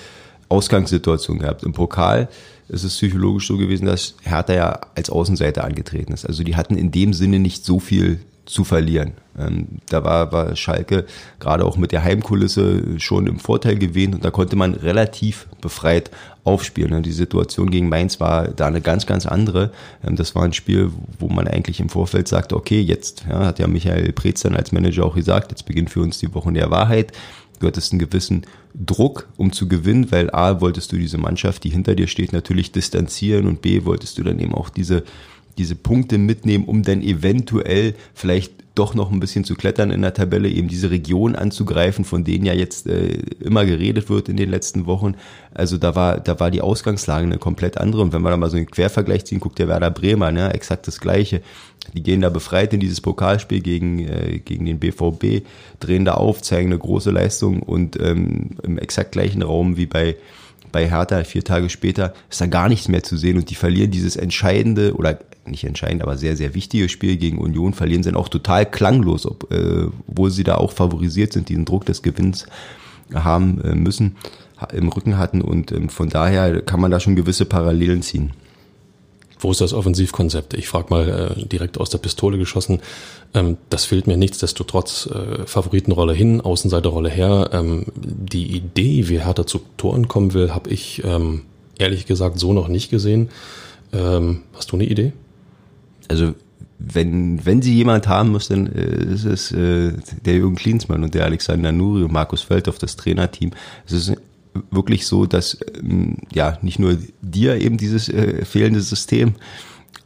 Ausgangssituation 0.49 1.39
gehabt. 1.39 1.63
Im 1.63 1.73
Pokal 1.73 2.29
ist 2.69 2.85
es 2.85 2.95
psychologisch 2.95 3.47
so 3.47 3.57
gewesen, 3.57 3.87
dass 3.87 4.15
Hertha 4.23 4.55
ja 4.55 4.81
als 4.95 5.11
Außenseiter 5.11 5.65
angetreten 5.65 6.13
ist. 6.13 6.27
Also 6.27 6.45
die 6.45 6.57
hatten 6.57 6.77
in 6.77 6.91
dem 6.91 7.13
Sinne 7.13 7.39
nicht 7.39 7.65
so 7.65 7.81
viel 7.81 8.21
zu 8.49 8.65
verlieren. 8.65 9.13
Ähm, 9.39 9.67
da 9.89 10.05
war, 10.05 10.33
war 10.33 10.57
Schalke 10.57 11.05
gerade 11.39 11.65
auch 11.65 11.77
mit 11.77 11.93
der 11.93 12.03
Heimkulisse 12.03 12.99
schon 12.99 13.27
im 13.27 13.39
Vorteil 13.39 13.77
gewesen 13.77 14.15
und 14.15 14.25
da 14.25 14.31
konnte 14.31 14.57
man 14.57 14.75
relativ 14.75 15.47
befreit 15.61 16.11
aufspielen. 16.45 17.03
Die 17.03 17.13
Situation 17.13 17.71
gegen 17.71 17.91
Mainz 17.91 18.21
war 18.21 18.49
da 18.49 18.67
eine 18.67 18.81
ganz, 18.81 19.07
ganz 19.07 19.27
andere. 19.27 19.71
Ähm, 20.03 20.17
das 20.17 20.35
war 20.35 20.45
ein 20.45 20.55
Spiel, 20.55 20.91
wo 21.19 21.29
man 21.29 21.47
eigentlich 21.47 21.79
im 21.79 21.91
Vorfeld 21.91 22.27
sagte, 22.27 22.57
okay, 22.57 22.81
jetzt 22.81 23.25
ja, 23.29 23.47
hat 23.47 23.59
ja 23.59 23.67
Michael 23.67 24.13
Preetz 24.13 24.41
dann 24.41 24.57
als 24.57 24.73
Manager 24.73 25.05
auch 25.05 25.15
gesagt, 25.15 25.51
jetzt 25.51 25.67
beginnt 25.67 25.91
für 25.91 26.01
uns 26.01 26.19
die 26.19 26.35
Woche 26.35 26.53
der 26.53 26.71
Wahrheit. 26.71 27.13
Du 27.61 27.67
hattest 27.67 27.93
einen 27.93 27.99
gewissen 27.99 28.47
Druck, 28.75 29.29
um 29.37 29.53
zu 29.53 29.69
gewinnen, 29.69 30.11
weil 30.11 30.31
A, 30.31 30.61
wolltest 30.61 30.93
du 30.93 30.97
diese 30.97 31.19
Mannschaft, 31.19 31.65
die 31.65 31.71
hinter 31.71 31.95
dir 31.95 32.07
steht, 32.07 32.33
natürlich 32.33 32.73
distanzieren 32.73 33.47
und 33.47 33.63
B, 33.63 33.85
wolltest 33.85 34.19
du 34.19 34.23
dann 34.23 34.39
eben 34.39 34.55
auch 34.55 34.69
diese, 34.69 35.05
diese 35.59 35.75
Punkte 35.75 36.19
mitnehmen, 36.19 36.65
um 36.65 36.83
dann 36.83 37.03
eventuell 37.03 37.95
vielleicht 38.15 38.53
doch 38.79 38.95
noch 38.95 39.11
ein 39.11 39.19
bisschen 39.19 39.43
zu 39.43 39.57
klettern 39.57 39.91
in 39.91 40.03
der 40.03 40.15
Tabelle, 40.15 40.49
eben 40.49 40.69
diese 40.69 40.91
Region 40.91 41.35
anzugreifen, 41.35 42.05
von 42.05 42.23
denen 42.23 42.47
ja 42.47 42.55
jetzt 42.55 42.87
äh, 42.87 43.19
immer 43.41 43.65
geredet 43.65 44.09
wird 44.09 44.29
in 44.29 44.37
den 44.37 44.49
letzten 44.49 44.87
Wochen. 44.87 45.17
Also 45.53 45.79
da 45.79 45.97
war, 45.97 46.21
da 46.21 46.39
war 46.39 46.53
die 46.53 46.61
Ausgangslage 46.61 47.27
eine 47.27 47.39
komplett 47.39 47.77
andere. 47.77 48.03
Und 48.03 48.13
wenn 48.13 48.23
wir 48.23 48.31
da 48.31 48.37
mal 48.37 48.51
so 48.51 48.57
einen 48.57 48.71
Quervergleich 48.71 49.25
ziehen, 49.25 49.41
guckt 49.41 49.59
der 49.59 49.67
Werder 49.67 49.91
Bremer, 49.91 50.31
ne, 50.31 50.55
exakt 50.55 50.87
das 50.87 51.01
Gleiche. 51.01 51.43
Die 51.93 52.03
gehen 52.03 52.21
da 52.21 52.31
befreit 52.31 52.73
in 52.73 52.81
dieses 52.81 53.01
Pokalspiel 53.01 53.61
gegen, 53.61 53.99
äh, 53.99 54.39
gegen 54.45 54.65
den 54.65 54.79
BVB, 54.79 55.45
drehen 55.81 56.05
da 56.05 56.15
auf, 56.15 56.43
zeigen 56.43 56.69
eine 56.69 56.79
große 56.79 57.11
Leistung 57.11 57.63
und 57.63 58.01
ähm, 58.01 58.51
im 58.63 58.79
exakt 58.79 59.13
gleichen 59.13 59.43
Raum 59.43 59.77
wie 59.77 59.87
bei 59.87 60.15
bei 60.73 60.89
Hertha 60.89 61.25
vier 61.25 61.45
Tage 61.45 61.69
später 61.71 62.15
ist 62.31 62.41
da 62.41 62.47
gar 62.47 62.69
nichts 62.69 62.89
mehr 62.89 63.03
zu 63.03 63.17
sehen 63.17 63.37
und 63.37 63.51
die 63.51 63.55
verlieren 63.55 63.91
dieses 63.91 64.17
entscheidende 64.17 64.95
oder 64.95 65.19
nicht 65.47 65.65
entscheidend, 65.65 66.03
aber 66.03 66.17
sehr, 66.17 66.37
sehr 66.37 66.55
wichtige 66.55 66.89
Spiel 66.89 67.17
gegen 67.17 67.39
Union, 67.39 67.73
verlieren 67.73 68.03
sie 68.03 68.11
dann 68.11 68.21
auch 68.21 68.29
total 68.29 68.67
klanglos, 68.67 69.27
obwohl 69.27 70.29
äh, 70.29 70.33
sie 70.33 70.45
da 70.45 70.57
auch 70.57 70.73
favorisiert 70.73 71.33
sind, 71.33 71.49
diesen 71.49 71.65
Druck 71.65 71.87
des 71.87 72.03
Gewinns 72.03 72.47
haben 73.15 73.61
äh, 73.63 73.75
müssen, 73.75 74.17
im 74.73 74.89
Rücken 74.89 75.19
hatten 75.19 75.41
und 75.41 75.73
ähm, 75.73 75.89
von 75.89 76.09
daher 76.09 76.61
kann 76.63 76.81
man 76.81 76.91
da 76.91 77.01
schon 77.01 77.17
gewisse 77.17 77.45
Parallelen 77.45 78.03
ziehen. 78.03 78.33
Wo 79.39 79.51
ist 79.51 79.61
das 79.61 79.73
Offensivkonzept? 79.73 80.55
Ich 80.55 80.69
frage 80.69 80.87
mal 80.91 81.37
äh, 81.39 81.47
direkt 81.47 81.79
aus 81.79 81.91
der 81.91 81.99
Pistole 81.99 82.39
geschossen. 82.39 82.81
Ähm, 83.35 83.57
das 83.71 83.85
fehlt 83.85 84.07
mir 84.07 84.17
nichtsdestotrotz. 84.17 85.07
Äh, 85.07 85.47
Favoritenrolle 85.47 86.13
hin, 86.13 86.41
Außenseiterrolle 86.41 87.11
her. 87.11 87.51
Ähm, 87.53 87.87
die 87.95 88.57
Idee, 88.57 89.09
wie 89.09 89.21
Hertha 89.21 89.47
zu 89.47 89.61
Toren 89.77 90.09
kommen 90.09 90.35
will, 90.35 90.55
habe 90.55 90.71
ich 90.71 91.03
ähm, 91.05 91.43
ehrlich 91.79 92.07
gesagt 92.07 92.39
so 92.39 92.53
noch 92.53 92.69
nicht 92.69 92.91
gesehen. 92.91 93.31
Ähm, 93.93 94.43
hast 94.55 94.73
du 94.73 94.77
eine 94.77 94.85
Idee? 94.85 95.13
Also 96.09 96.35
wenn, 96.79 97.45
wenn 97.45 97.61
sie 97.61 97.75
jemand 97.75 98.07
haben 98.07 98.31
muss, 98.31 98.49
dann 98.49 98.67
äh, 98.69 99.13
ist 99.13 99.25
es 99.25 99.53
äh, 99.53 99.93
der 100.25 100.35
Jürgen 100.35 100.57
Klinsmann 100.57 101.03
und 101.03 101.15
der 101.15 101.25
Alexander 101.25 101.73
Nuri 101.73 102.05
und 102.05 102.13
Markus 102.13 102.43
Feldhoff, 102.43 102.79
das 102.79 102.97
Trainerteam. 102.97 103.51
Es 103.87 103.93
ist 103.93 104.13
wirklich 104.71 105.07
so, 105.07 105.27
dass 105.27 105.59
ähm, 105.81 106.19
ja 106.33 106.59
nicht 106.63 106.79
nur 106.79 106.99
dir 107.23 107.61
eben 107.61 107.77
dieses 107.77 108.09
äh, 108.09 108.45
fehlende 108.45 108.81
System 108.81 109.35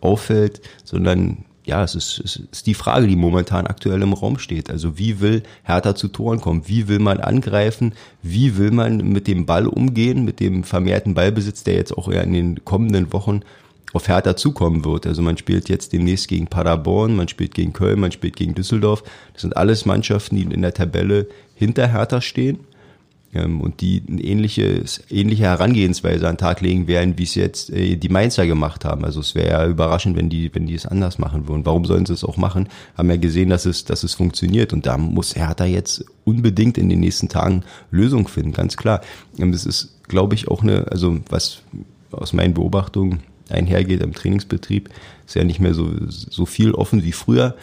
auffällt, 0.01 0.61
sondern 0.85 1.45
ja, 1.65 1.85
es 1.85 1.95
ist, 1.95 2.21
es 2.25 2.37
ist 2.51 2.67
die 2.67 2.75
Frage, 2.75 3.07
die 3.07 3.15
momentan 3.15 3.69
aktuell 3.69 4.03
im 4.03 4.13
Raum 4.13 4.39
steht. 4.39 4.69
Also 4.69 4.99
wie 4.99 5.21
will 5.21 5.43
Hertha 5.63 5.95
zu 5.95 6.09
Toren 6.09 6.41
kommen? 6.41 6.67
Wie 6.67 6.89
will 6.89 6.99
man 6.99 7.21
angreifen? 7.21 7.95
Wie 8.21 8.57
will 8.57 8.73
man 8.73 8.97
mit 8.97 9.29
dem 9.29 9.47
Ball 9.47 9.69
umgehen, 9.69 10.25
mit 10.25 10.41
dem 10.41 10.65
vermehrten 10.65 11.15
Ballbesitz, 11.15 11.63
der 11.63 11.75
jetzt 11.75 11.97
auch 11.97 12.09
eher 12.09 12.25
in 12.25 12.33
den 12.33 12.65
kommenden 12.65 13.13
Wochen 13.13 13.43
auf 13.93 14.09
Hertha 14.09 14.37
zukommen 14.37 14.85
wird. 14.85 15.07
Also 15.07 15.23
man 15.23 15.37
spielt 15.37 15.69
jetzt 15.69 15.93
demnächst 15.93 16.29
gegen 16.29 16.47
Paderborn, 16.47 17.15
man 17.15 17.29
spielt 17.29 17.55
gegen 17.55 17.73
Köln, 17.73 18.01
man 18.01 18.11
spielt 18.11 18.37
gegen 18.37 18.55
Düsseldorf. 18.55 19.05
Das 19.33 19.43
sind 19.43 19.57
alles 19.57 19.85
Mannschaften, 19.85 20.37
die 20.37 20.43
in 20.43 20.63
der 20.63 20.75
Tabelle 20.75 21.29
hinter 21.55 21.93
Hertha 21.93 22.21
stehen 22.21 22.61
und 23.35 23.81
die 23.81 24.03
eine 24.07 24.21
ähnliche, 24.21 24.85
ähnliche 25.09 25.45
Herangehensweise 25.45 26.29
an 26.29 26.35
den 26.35 26.39
Tag 26.39 26.61
legen 26.61 26.87
werden, 26.87 27.17
wie 27.17 27.23
es 27.23 27.35
jetzt 27.35 27.71
äh, 27.71 27.97
die 27.97 28.09
Mainzer 28.11 28.47
gemacht 28.47 28.85
haben. 28.85 29.05
Also 29.05 29.21
es 29.21 29.35
wäre 29.35 29.49
ja 29.49 29.67
überraschend, 29.67 30.17
wenn 30.17 30.29
die, 30.29 30.55
wenn 30.55 30.67
die 30.67 30.75
es 30.75 30.87
anders 30.87 31.19
machen 31.19 31.49
würden. 31.49 31.65
Warum 31.65 31.87
sollen 31.87 32.05
sie 32.05 32.13
es 32.13 32.25
auch 32.25 32.37
machen? 32.37 32.69
Haben 32.97 33.09
ja 33.09 33.17
gesehen, 33.17 33.49
dass 33.49 33.65
es, 33.65 33.85
dass 33.85 34.03
es 34.03 34.15
funktioniert 34.15 34.73
und 34.73 34.85
da 34.85 34.99
muss 34.99 35.35
Hertha 35.35 35.65
jetzt 35.65 36.05
unbedingt 36.25 36.77
in 36.77 36.91
den 36.91 37.01
nächsten 37.01 37.31
Tagen 37.31 37.65
Lösung 37.91 38.29
finden, 38.29 38.53
ganz 38.53 38.77
klar. 38.77 39.01
Ähm, 39.39 39.53
das 39.53 39.65
ist, 39.65 40.03
glaube 40.09 40.35
ich, 40.35 40.49
auch 40.49 40.63
eine, 40.63 40.89
also 40.91 41.19
was 41.31 41.63
aus 42.11 42.35
meinen 42.35 42.53
Beobachtungen 42.53 43.21
einhergeht 43.49 44.03
im 44.03 44.13
Trainingsbetrieb, 44.13 44.91
ist 45.27 45.37
ja 45.37 45.45
nicht 45.45 45.61
mehr 45.61 45.73
so, 45.73 45.91
so 46.09 46.45
viel 46.45 46.73
offen 46.73 47.03
wie 47.03 47.13
früher. 47.13 47.57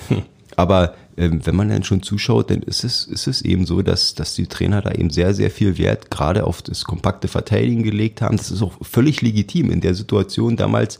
Aber 0.59 0.93
ähm, 1.15 1.39
wenn 1.45 1.55
man 1.55 1.69
dann 1.69 1.85
schon 1.85 2.03
zuschaut, 2.03 2.51
dann 2.51 2.61
ist 2.63 2.83
es, 2.83 3.05
ist 3.05 3.27
es 3.27 3.41
eben 3.41 3.65
so, 3.65 3.81
dass, 3.81 4.13
dass 4.13 4.35
die 4.35 4.45
Trainer 4.45 4.81
da 4.81 4.91
eben 4.91 5.09
sehr, 5.09 5.33
sehr 5.33 5.51
viel 5.51 5.77
Wert 5.77 6.11
gerade 6.11 6.43
auf 6.43 6.61
das 6.61 6.83
kompakte 6.83 7.29
Verteidigen 7.29 7.81
gelegt 7.81 8.21
haben. 8.21 8.35
Das 8.35 8.51
ist 8.51 8.61
auch 8.61 8.73
völlig 8.81 9.21
legitim 9.21 9.71
in 9.71 9.79
der 9.79 9.95
Situation 9.95 10.57
damals, 10.57 10.99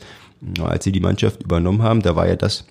als 0.62 0.86
sie 0.86 0.94
die 0.94 1.02
Mannschaft 1.02 1.44
übernommen 1.44 1.84
haben. 1.84 2.02
Da 2.02 2.16
war 2.16 2.26
ja 2.26 2.38
das, 2.38 2.64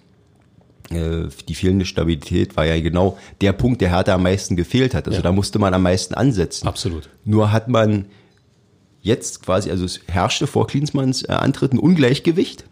äh, 0.88 1.24
die 1.46 1.54
fehlende 1.54 1.84
Stabilität 1.84 2.56
war 2.56 2.64
ja 2.64 2.80
genau 2.80 3.18
der 3.42 3.52
Punkt, 3.52 3.82
der 3.82 3.90
Hertha 3.90 4.14
am 4.14 4.22
meisten 4.22 4.56
gefehlt 4.56 4.94
hat. 4.94 5.08
Also 5.08 5.18
ja. 5.18 5.22
da 5.22 5.30
musste 5.30 5.58
man 5.58 5.74
am 5.74 5.82
meisten 5.82 6.14
ansetzen. 6.14 6.66
Absolut. 6.66 7.10
Nur 7.26 7.52
hat 7.52 7.68
man 7.68 8.06
jetzt 9.02 9.42
quasi, 9.42 9.70
also 9.70 9.84
es 9.84 10.00
herrschte 10.08 10.46
vor 10.46 10.66
Klinsmanns 10.66 11.22
äh, 11.22 11.32
Antritt 11.32 11.74
ein 11.74 11.78
Ungleichgewicht. 11.78 12.64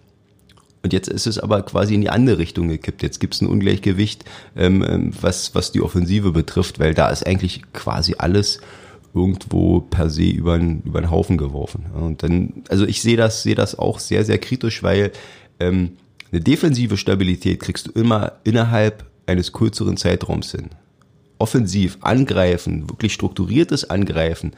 Und 0.86 0.92
jetzt 0.92 1.08
ist 1.08 1.26
es 1.26 1.40
aber 1.40 1.62
quasi 1.62 1.96
in 1.96 2.00
die 2.00 2.10
andere 2.10 2.38
Richtung 2.38 2.68
gekippt. 2.68 3.02
Jetzt 3.02 3.18
gibt 3.18 3.34
es 3.34 3.40
ein 3.40 3.48
Ungleichgewicht, 3.48 4.24
ähm, 4.54 4.84
ähm, 4.88 5.12
was, 5.20 5.52
was 5.52 5.72
die 5.72 5.80
Offensive 5.80 6.30
betrifft, 6.30 6.78
weil 6.78 6.94
da 6.94 7.08
ist 7.08 7.26
eigentlich 7.26 7.62
quasi 7.72 8.14
alles 8.18 8.60
irgendwo 9.12 9.80
per 9.80 10.10
se 10.10 10.28
über 10.28 10.56
den, 10.56 10.82
über 10.82 11.00
den 11.00 11.10
Haufen 11.10 11.38
geworfen. 11.38 11.86
Und 11.92 12.22
dann, 12.22 12.62
also 12.68 12.86
ich 12.86 13.02
sehe 13.02 13.16
das, 13.16 13.42
sehe 13.42 13.56
das 13.56 13.76
auch 13.76 13.98
sehr, 13.98 14.24
sehr 14.24 14.38
kritisch, 14.38 14.84
weil 14.84 15.10
ähm, 15.58 15.96
eine 16.30 16.40
defensive 16.40 16.96
Stabilität 16.96 17.58
kriegst 17.58 17.88
du 17.88 17.90
immer 17.90 18.34
innerhalb 18.44 19.06
eines 19.26 19.52
kürzeren 19.52 19.96
Zeitraums 19.96 20.52
hin. 20.52 20.66
Offensiv, 21.38 21.98
angreifen, 22.00 22.88
wirklich 22.88 23.12
strukturiertes 23.12 23.90
Angreifen 23.90 24.52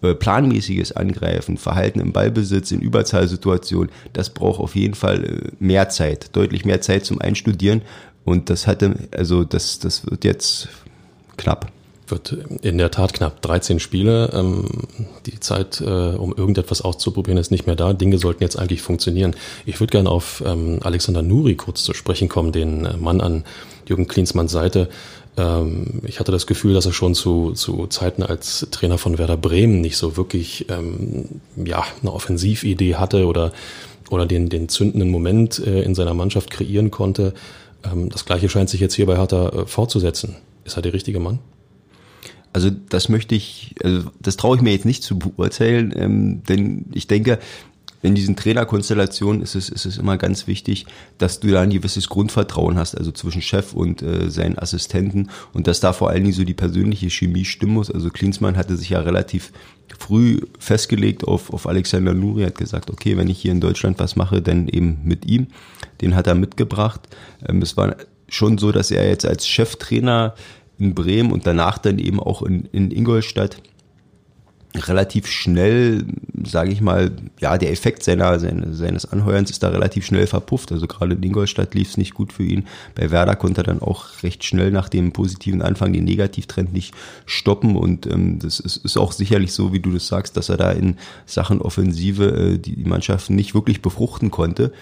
planmäßiges 0.00 0.92
Angreifen, 0.92 1.56
Verhalten 1.56 2.00
im 2.00 2.12
Ballbesitz, 2.12 2.70
in 2.70 2.80
Überzahlsituationen, 2.80 3.90
das 4.12 4.30
braucht 4.30 4.60
auf 4.60 4.76
jeden 4.76 4.94
Fall 4.94 5.24
äh, 5.24 5.50
mehr 5.58 5.88
Zeit, 5.88 6.36
deutlich 6.36 6.64
mehr 6.64 6.80
Zeit 6.80 7.04
zum 7.04 7.20
Einstudieren. 7.20 7.82
Und 8.24 8.50
das 8.50 8.66
hatte, 8.66 8.94
also 9.10 9.44
das, 9.44 9.78
das 9.78 10.06
wird 10.08 10.24
jetzt 10.24 10.68
knapp. 11.36 11.72
Wird 12.06 12.36
in 12.62 12.78
der 12.78 12.90
Tat 12.90 13.12
knapp. 13.12 13.42
13 13.42 13.80
Spiele. 13.80 14.30
Ähm, 14.32 14.66
die 15.26 15.40
Zeit, 15.40 15.80
äh, 15.80 15.84
um 15.84 16.34
irgendetwas 16.34 16.80
auszuprobieren, 16.80 17.38
ist 17.38 17.50
nicht 17.50 17.66
mehr 17.66 17.76
da. 17.76 17.92
Dinge 17.92 18.18
sollten 18.18 18.42
jetzt 18.42 18.58
eigentlich 18.58 18.82
funktionieren. 18.82 19.34
Ich 19.66 19.80
würde 19.80 19.90
gerne 19.90 20.10
auf 20.10 20.42
ähm, 20.46 20.78
Alexander 20.82 21.22
Nuri 21.22 21.54
kurz 21.54 21.82
zu 21.82 21.92
sprechen 21.92 22.28
kommen, 22.28 22.52
den 22.52 22.86
äh, 22.86 22.96
Mann 22.96 23.20
an 23.20 23.44
Jürgen 23.86 24.06
Klinsmanns 24.06 24.52
Seite. 24.52 24.88
Ähm, 25.38 26.02
ich 26.04 26.20
hatte 26.20 26.32
das 26.32 26.46
Gefühl, 26.46 26.74
dass 26.74 26.86
er 26.86 26.92
schon 26.92 27.14
zu, 27.14 27.52
zu 27.52 27.86
Zeiten 27.86 28.22
als 28.22 28.66
Trainer 28.70 28.98
von 28.98 29.18
Werder 29.18 29.36
Bremen 29.36 29.80
nicht 29.80 29.96
so 29.96 30.16
wirklich 30.16 30.66
ähm, 30.68 31.40
ja, 31.56 31.84
eine 32.02 32.12
Offensividee 32.12 32.96
hatte 32.96 33.26
oder, 33.26 33.52
oder 34.10 34.26
den, 34.26 34.48
den 34.48 34.68
zündenden 34.68 35.10
Moment 35.10 35.58
äh, 35.58 35.82
in 35.82 35.94
seiner 35.94 36.14
Mannschaft 36.14 36.50
kreieren 36.50 36.90
konnte. 36.90 37.32
Ähm, 37.84 38.10
das 38.10 38.24
gleiche 38.24 38.48
scheint 38.48 38.68
sich 38.68 38.80
jetzt 38.80 38.94
hier 38.94 39.06
bei 39.06 39.16
Hertha 39.16 39.48
äh, 39.48 39.66
fortzusetzen. 39.66 40.36
Ist 40.64 40.76
er 40.76 40.82
der 40.82 40.92
richtige 40.92 41.20
Mann? 41.20 41.38
Also 42.52 42.70
das 42.70 43.08
möchte 43.08 43.34
ich, 43.34 43.74
also 43.84 44.10
das 44.20 44.36
traue 44.36 44.56
ich 44.56 44.62
mir 44.62 44.72
jetzt 44.72 44.86
nicht 44.86 45.02
zu 45.02 45.18
beurteilen, 45.18 45.94
ähm, 45.96 46.42
denn 46.48 46.86
ich 46.92 47.06
denke, 47.06 47.38
in 48.00 48.14
diesen 48.14 48.36
Trainerkonstellationen 48.36 49.42
ist 49.42 49.54
es, 49.54 49.68
ist 49.68 49.84
es 49.84 49.98
immer 49.98 50.16
ganz 50.16 50.46
wichtig, 50.46 50.86
dass 51.18 51.40
du 51.40 51.48
da 51.48 51.62
ein 51.62 51.70
gewisses 51.70 52.08
Grundvertrauen 52.08 52.78
hast, 52.78 52.96
also 52.96 53.10
zwischen 53.10 53.42
Chef 53.42 53.72
und 53.72 54.02
äh, 54.02 54.30
seinen 54.30 54.58
Assistenten 54.58 55.30
und 55.52 55.66
dass 55.66 55.80
da 55.80 55.92
vor 55.92 56.10
allen 56.10 56.22
Dingen 56.22 56.34
so 56.34 56.44
die 56.44 56.54
persönliche 56.54 57.10
Chemie 57.10 57.44
stimmen 57.44 57.74
muss. 57.74 57.90
Also 57.90 58.10
Klinsmann 58.10 58.56
hatte 58.56 58.76
sich 58.76 58.90
ja 58.90 59.00
relativ 59.00 59.52
früh 59.98 60.40
festgelegt 60.58 61.24
auf, 61.24 61.52
auf 61.52 61.66
Alexander 61.66 62.14
Nuri, 62.14 62.44
hat 62.44 62.56
gesagt, 62.56 62.90
okay, 62.90 63.16
wenn 63.16 63.28
ich 63.28 63.40
hier 63.40 63.52
in 63.52 63.60
Deutschland 63.60 63.98
was 63.98 64.16
mache, 64.16 64.42
dann 64.42 64.68
eben 64.68 65.00
mit 65.02 65.26
ihm. 65.26 65.48
Den 66.00 66.14
hat 66.14 66.26
er 66.26 66.34
mitgebracht. 66.34 67.00
Ähm, 67.48 67.62
es 67.62 67.76
war 67.76 67.96
schon 68.28 68.58
so, 68.58 68.70
dass 68.70 68.90
er 68.90 69.08
jetzt 69.08 69.26
als 69.26 69.48
Cheftrainer 69.48 70.34
in 70.78 70.94
Bremen 70.94 71.32
und 71.32 71.46
danach 71.46 71.78
dann 71.78 71.98
eben 71.98 72.20
auch 72.20 72.42
in, 72.42 72.66
in 72.66 72.92
Ingolstadt 72.92 73.60
relativ 74.86 75.26
schnell, 75.26 76.04
sage 76.44 76.70
ich 76.70 76.80
mal, 76.80 77.10
ja, 77.40 77.58
der 77.58 77.72
Effekt 77.72 78.04
seiner, 78.04 78.38
seines 78.38 79.06
Anheuerns 79.06 79.50
ist 79.50 79.62
da 79.62 79.70
relativ 79.70 80.06
schnell 80.06 80.26
verpufft. 80.26 80.70
Also 80.70 80.86
gerade 80.86 81.14
in 81.14 81.22
Ingolstadt 81.22 81.74
lief 81.74 81.90
es 81.90 81.96
nicht 81.96 82.14
gut 82.14 82.32
für 82.32 82.44
ihn. 82.44 82.66
Bei 82.94 83.10
Werder 83.10 83.34
konnte 83.34 83.62
er 83.62 83.64
dann 83.64 83.82
auch 83.82 84.22
recht 84.22 84.44
schnell 84.44 84.70
nach 84.70 84.88
dem 84.88 85.12
positiven 85.12 85.62
Anfang 85.62 85.92
den 85.92 86.04
Negativtrend 86.04 86.72
nicht 86.72 86.94
stoppen. 87.26 87.76
Und 87.76 88.06
ähm, 88.06 88.38
das 88.38 88.60
ist, 88.60 88.76
ist 88.76 88.96
auch 88.96 89.12
sicherlich 89.12 89.52
so, 89.52 89.72
wie 89.72 89.80
du 89.80 89.92
das 89.92 90.06
sagst, 90.06 90.36
dass 90.36 90.48
er 90.48 90.56
da 90.56 90.70
in 90.70 90.96
Sachen 91.26 91.60
Offensive 91.60 92.24
äh, 92.24 92.58
die, 92.58 92.76
die 92.76 92.88
Mannschaften 92.88 93.34
nicht 93.34 93.54
wirklich 93.54 93.82
befruchten 93.82 94.30
konnte. 94.30 94.72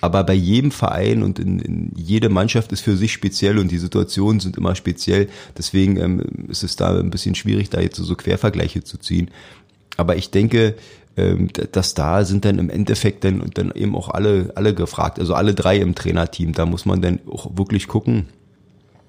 Aber 0.00 0.24
bei 0.24 0.34
jedem 0.34 0.70
Verein 0.70 1.22
und 1.22 1.38
in, 1.38 1.58
in 1.60 1.92
jede 1.96 2.28
Mannschaft 2.28 2.72
ist 2.72 2.82
für 2.82 2.96
sich 2.96 3.12
speziell 3.12 3.58
und 3.58 3.70
die 3.70 3.78
Situationen 3.78 4.40
sind 4.40 4.56
immer 4.56 4.74
speziell. 4.74 5.28
Deswegen 5.56 5.96
ähm, 5.96 6.22
ist 6.48 6.62
es 6.62 6.76
da 6.76 6.98
ein 6.98 7.10
bisschen 7.10 7.34
schwierig, 7.34 7.70
da 7.70 7.80
jetzt 7.80 7.96
so 7.96 8.14
Quervergleiche 8.14 8.84
zu 8.84 8.98
ziehen. 8.98 9.30
Aber 9.96 10.16
ich 10.16 10.30
denke, 10.30 10.74
ähm, 11.16 11.48
dass 11.72 11.94
da 11.94 12.24
sind 12.24 12.44
dann 12.44 12.58
im 12.58 12.70
Endeffekt 12.70 13.24
dann, 13.24 13.50
dann 13.54 13.70
eben 13.72 13.94
auch 13.94 14.08
alle, 14.08 14.52
alle 14.56 14.74
gefragt, 14.74 15.20
also 15.20 15.34
alle 15.34 15.54
drei 15.54 15.78
im 15.78 15.94
Trainerteam. 15.94 16.52
Da 16.52 16.66
muss 16.66 16.86
man 16.86 17.00
dann 17.00 17.20
auch 17.30 17.56
wirklich 17.56 17.86
gucken, 17.86 18.26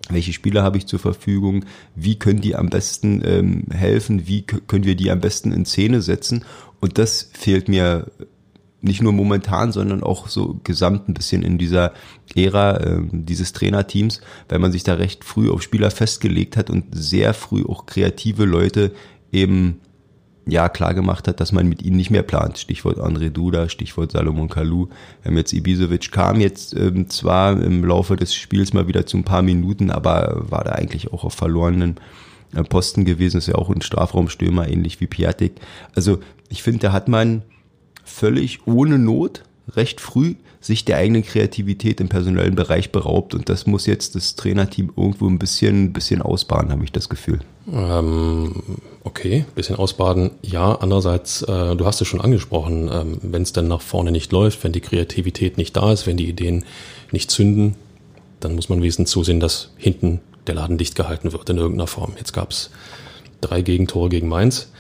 welche 0.10 0.34
Spieler 0.34 0.62
habe 0.62 0.78
ich 0.78 0.86
zur 0.86 1.00
Verfügung, 1.00 1.66
wie 1.96 2.20
können 2.20 2.42
die 2.42 2.56
am 2.56 2.70
besten 2.70 3.24
ähm, 3.26 3.64
helfen, 3.72 4.28
wie 4.28 4.44
können 4.44 4.84
wir 4.84 4.96
die 4.96 5.10
am 5.10 5.20
besten 5.20 5.52
in 5.52 5.66
Szene 5.66 6.02
setzen. 6.02 6.46
Und 6.80 7.00
das 7.00 7.32
fehlt 7.34 7.68
mir 7.68 8.06
nicht 8.86 9.02
nur 9.02 9.14
momentan, 9.14 9.72
sondern 9.72 10.04
auch 10.04 10.28
so 10.28 10.60
gesamt 10.64 11.10
ein 11.10 11.14
bisschen 11.14 11.42
in 11.42 11.58
dieser 11.58 11.92
Ära 12.36 12.78
äh, 12.78 13.02
dieses 13.12 13.52
Trainerteams, 13.54 14.22
weil 14.48 14.60
man 14.60 14.72
sich 14.72 14.84
da 14.84 14.94
recht 14.94 15.24
früh 15.24 15.50
auf 15.50 15.62
Spieler 15.62 15.92
festgelegt 15.92 16.56
hat 16.56 16.70
und 16.70 16.86
sehr 16.92 17.34
früh 17.34 17.66
auch 17.66 17.86
kreative 17.86 18.46
Leute 18.46 18.92
eben 19.32 19.82
ja 20.48 20.70
klar 20.70 20.94
gemacht 20.94 21.28
hat, 21.28 21.40
dass 21.40 21.52
man 21.52 21.68
mit 21.68 21.82
ihnen 21.82 21.98
nicht 21.98 22.12
mehr 22.12 22.22
plant. 22.22 22.60
Stichwort 22.60 23.00
André 23.00 23.30
Duda, 23.30 23.68
Stichwort 23.68 24.12
Salomon 24.12 24.48
Kalou. 24.48 24.90
Haben 25.24 25.38
jetzt 25.38 25.54
Ibisevic 25.54 26.12
kam 26.12 26.40
jetzt 26.40 26.76
ähm, 26.76 27.10
zwar 27.10 27.60
im 27.60 27.84
Laufe 27.84 28.16
des 28.16 28.36
Spiels 28.36 28.74
mal 28.74 28.88
wieder 28.88 29.06
zu 29.08 29.18
ein 29.18 29.24
paar 29.24 29.42
Minuten, 29.42 29.90
aber 29.90 30.44
war 30.50 30.64
da 30.64 30.74
eigentlich 30.74 31.12
auch 31.12 31.24
auf 31.24 31.34
verlorenen 31.34 31.96
äh, 32.54 32.64
Posten 32.64 33.06
gewesen. 33.06 33.38
Ist 33.38 33.48
ja 33.48 33.56
auch 33.56 33.72
ein 33.72 33.82
Strafraumstürmer, 33.82 34.68
ähnlich 34.68 35.02
wie 35.02 35.08
Piatek. 35.08 35.54
Also 35.96 36.20
ich 36.50 36.62
finde, 36.62 36.80
da 36.80 36.92
hat 36.92 37.08
man 37.08 37.42
völlig 38.06 38.66
ohne 38.66 38.98
Not 38.98 39.44
recht 39.76 40.00
früh 40.00 40.36
sich 40.62 40.86
der 40.86 40.98
eigenen 40.98 41.24
Kreativität 41.24 42.00
im 42.00 42.08
personellen 42.08 42.56
Bereich 42.56 42.92
beraubt 42.92 43.36
und 43.36 43.50
das 43.50 43.68
muss 43.68 43.86
jetzt 43.86 44.16
das 44.16 44.36
Trainerteam 44.36 44.92
irgendwo 44.96 45.28
ein 45.28 45.38
bisschen, 45.38 45.86
ein 45.86 45.94
bisschen 45.94 46.22
ausbaden, 46.22 46.72
habe 46.72 46.84
ich 46.84 46.92
das 46.92 47.10
Gefühl. 47.10 47.40
Ähm, 47.72 48.64
okay, 49.04 49.46
bisschen 49.54 49.76
ausbaden, 49.76 50.32
ja. 50.42 50.76
Andererseits, 50.76 51.44
äh, 51.44 51.76
du 51.76 51.86
hast 51.86 52.02
es 52.02 52.08
schon 52.08 52.22
angesprochen, 52.22 52.90
ähm, 52.92 53.18
wenn 53.22 53.44
es 53.44 53.54
dann 53.54 53.68
nach 53.68 53.82
vorne 53.82 54.12
nicht 54.12 54.32
läuft, 54.32 54.64
wenn 54.64 54.72
die 54.72 54.82
Kreativität 54.82 55.58
nicht 55.58 55.76
da 55.76 55.92
ist, 55.92 56.08
wenn 56.08 56.18
die 56.18 56.30
Ideen 56.30 56.66
nicht 57.12 57.30
zünden, 57.30 57.76
dann 58.40 58.56
muss 58.56 58.70
man 58.70 58.82
wesentlich 58.82 59.12
zusehen, 59.12 59.40
dass 59.40 59.72
hinten 59.78 60.20
der 60.48 60.56
Laden 60.56 60.78
dicht 60.78 60.96
gehalten 60.96 61.32
wird 61.32 61.50
in 61.50 61.58
irgendeiner 61.58 61.88
Form. 61.88 62.14
Jetzt 62.18 62.34
gab 62.34 62.52
es 62.52 62.72
drei 63.42 63.62
Gegentore 63.62 64.10
gegen 64.10 64.28
Mainz. 64.28 64.72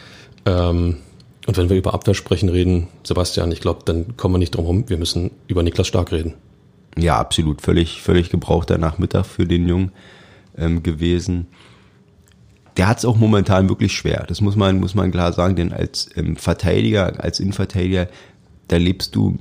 Ähm, 0.46 0.98
und 1.47 1.57
wenn 1.57 1.69
wir 1.69 1.77
über 1.77 1.93
Abwehr 1.93 2.15
sprechen 2.15 2.49
reden, 2.49 2.87
Sebastian, 3.03 3.51
ich 3.51 3.61
glaube, 3.61 3.81
dann 3.85 4.17
kommen 4.17 4.35
wir 4.35 4.39
nicht 4.39 4.55
drum 4.55 4.65
herum. 4.65 4.89
Wir 4.89 4.97
müssen 4.97 5.31
über 5.47 5.61
Niklas 5.61 5.87
Stark 5.87 6.11
reden. 6.11 6.33
Ja, 6.97 7.19
absolut. 7.19 7.61
Völlig, 7.61 8.01
völlig 8.01 8.29
gebrauchter 8.29 8.77
Nachmittag 8.77 9.25
für 9.25 9.45
den 9.45 9.67
Jungen 9.67 9.91
ähm, 10.57 10.81
gewesen. 10.81 11.47
Der 12.77 12.87
hat 12.87 12.97
es 12.97 13.05
auch 13.05 13.15
momentan 13.15 13.69
wirklich 13.69 13.93
schwer. 13.93 14.25
Das 14.27 14.41
muss 14.41 14.55
man, 14.55 14.79
muss 14.79 14.95
man 14.95 15.11
klar 15.11 15.33
sagen, 15.33 15.55
denn 15.55 15.71
als 15.71 16.09
ähm, 16.15 16.35
Verteidiger, 16.35 17.23
als 17.23 17.39
Innenverteidiger, 17.39 18.07
da 18.67 18.77
lebst 18.77 19.15
du 19.15 19.37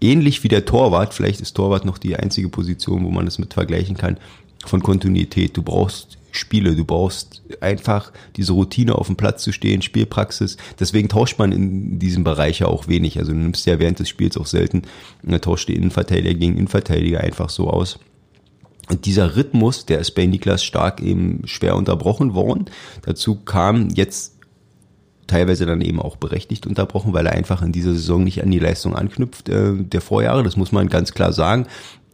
ähnlich 0.00 0.42
wie 0.42 0.48
der 0.48 0.64
Torwart. 0.64 1.12
Vielleicht 1.12 1.40
ist 1.40 1.54
Torwart 1.54 1.84
noch 1.84 1.98
die 1.98 2.16
einzige 2.16 2.48
Position, 2.48 3.04
wo 3.04 3.10
man 3.10 3.26
das 3.26 3.38
mit 3.38 3.54
vergleichen 3.54 3.96
kann, 3.96 4.18
von 4.64 4.82
Kontinuität. 4.82 5.56
Du 5.56 5.62
brauchst 5.62 6.18
Spiele. 6.36 6.76
Du 6.76 6.84
brauchst 6.84 7.42
einfach 7.60 8.12
diese 8.36 8.52
Routine 8.52 8.94
auf 8.94 9.06
dem 9.06 9.16
Platz 9.16 9.42
zu 9.42 9.52
stehen, 9.52 9.82
Spielpraxis. 9.82 10.56
Deswegen 10.78 11.08
tauscht 11.08 11.38
man 11.38 11.52
in 11.52 11.98
diesem 11.98 12.24
Bereich 12.24 12.60
ja 12.60 12.68
auch 12.68 12.88
wenig. 12.88 13.18
Also 13.18 13.32
du 13.32 13.38
nimmst 13.38 13.66
ja 13.66 13.78
während 13.78 13.98
des 13.98 14.08
Spiels 14.08 14.36
auch 14.36 14.46
selten, 14.46 14.82
äh, 15.26 15.38
tauscht 15.38 15.68
die 15.68 15.74
Innenverteidiger 15.74 16.34
gegen 16.34 16.56
Innenverteidiger 16.56 17.20
einfach 17.20 17.50
so 17.50 17.68
aus. 17.70 17.98
Und 18.88 19.04
dieser 19.06 19.36
Rhythmus, 19.36 19.84
der 19.86 19.98
ist 19.98 20.12
bei 20.12 20.26
Niklas 20.26 20.62
Stark 20.62 21.00
eben 21.00 21.42
schwer 21.46 21.76
unterbrochen 21.76 22.34
worden. 22.34 22.66
Dazu 23.02 23.36
kam 23.36 23.88
jetzt 23.88 24.36
teilweise 25.26 25.66
dann 25.66 25.80
eben 25.80 26.00
auch 26.00 26.16
berechtigt 26.16 26.66
unterbrochen, 26.66 27.12
weil 27.12 27.26
er 27.26 27.32
einfach 27.32 27.62
in 27.62 27.72
dieser 27.72 27.92
Saison 27.92 28.22
nicht 28.22 28.42
an 28.42 28.50
die 28.50 28.60
Leistung 28.60 28.94
anknüpft 28.94 29.48
äh, 29.48 29.74
der 29.74 30.00
Vorjahre. 30.00 30.42
Das 30.44 30.56
muss 30.56 30.72
man 30.72 30.88
ganz 30.88 31.12
klar 31.12 31.32
sagen. 31.32 31.66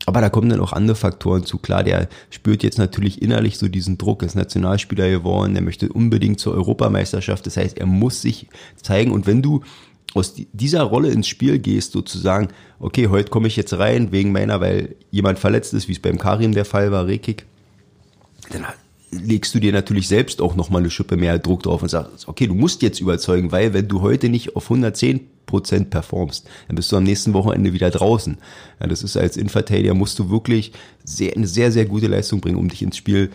Aber 0.07 0.21
da 0.21 0.31
kommen 0.31 0.49
dann 0.49 0.61
auch 0.61 0.73
andere 0.73 0.97
Faktoren 0.97 1.45
zu. 1.45 1.59
Klar, 1.59 1.85
der 1.85 2.09
spürt 2.31 2.63
jetzt 2.63 2.79
natürlich 2.79 3.23
innerlich 3.23 3.59
so 3.59 3.69
diesen 3.69 3.99
Druck, 3.99 4.23
ist 4.23 4.35
Nationalspieler 4.35 5.09
geworden, 5.11 5.55
der 5.55 5.63
möchte 5.63 5.89
unbedingt 5.89 6.41
zur 6.41 6.55
Europameisterschaft. 6.55 7.47
Das 7.47 7.57
heißt, 7.57 7.79
er 7.79 7.87
muss 7.87 8.23
sich 8.23 8.49
zeigen. 8.83 9.13
Und 9.13 9.27
wenn 9.27 9.43
du 9.43 9.63
aus 10.15 10.35
dieser 10.53 10.83
Rolle 10.83 11.11
ins 11.11 11.29
Spiel 11.29 11.59
gehst, 11.59 11.93
sozusagen, 11.93 12.49
okay, 12.81 13.09
heute 13.09 13.31
komme 13.31 13.49
ich 13.49 13.57
jetzt 13.57 13.73
rein 13.79 14.13
wegen 14.13 14.33
meiner, 14.33 14.61
weil 14.61 14.97
jemand 15.11 15.39
verletzt 15.39 15.73
ist, 15.73 15.89
wie 15.89 15.93
es 15.93 16.01
beim 16.01 16.19
Karim 16.19 16.53
der 16.53 16.65
Fall 16.65 16.91
war, 16.91 17.07
Rekik, 17.07 17.47
dann 18.51 18.67
legst 19.11 19.55
du 19.55 19.61
dir 19.61 19.73
natürlich 19.73 20.09
selbst 20.09 20.41
auch 20.41 20.57
nochmal 20.57 20.83
eine 20.83 20.91
Schippe 20.91 21.17
mehr 21.17 21.39
Druck 21.39 21.63
drauf 21.63 21.83
und 21.83 21.89
sagst, 21.89 22.29
okay, 22.29 22.47
du 22.47 22.55
musst 22.55 22.83
jetzt 22.83 23.01
überzeugen, 23.01 23.53
weil 23.53 23.73
wenn 23.73 23.89
du 23.89 24.01
heute 24.01 24.29
nicht 24.29 24.57
auf 24.57 24.65
110 24.65 25.21
Prozent 25.53 25.91
performst, 25.91 26.49
dann 26.67 26.77
bist 26.77 26.91
du 26.91 26.97
am 26.97 27.05
nächsten 27.05 27.35
Wochenende 27.35 27.75
wieder 27.75 27.91
draußen. 27.91 28.39
Ja, 28.81 28.87
das 28.87 29.03
ist 29.03 29.19
als 29.19 29.37
Innenverteidiger 29.37 29.93
musst 29.93 30.19
du 30.19 30.31
wirklich 30.31 30.73
sehr, 31.05 31.37
eine 31.37 31.47
sehr, 31.47 31.71
sehr 31.71 31.85
gute 31.85 32.07
Leistung 32.07 32.41
bringen, 32.41 32.57
um 32.57 32.71
dich 32.71 32.81
ins 32.81 32.97
Spiel 32.97 33.31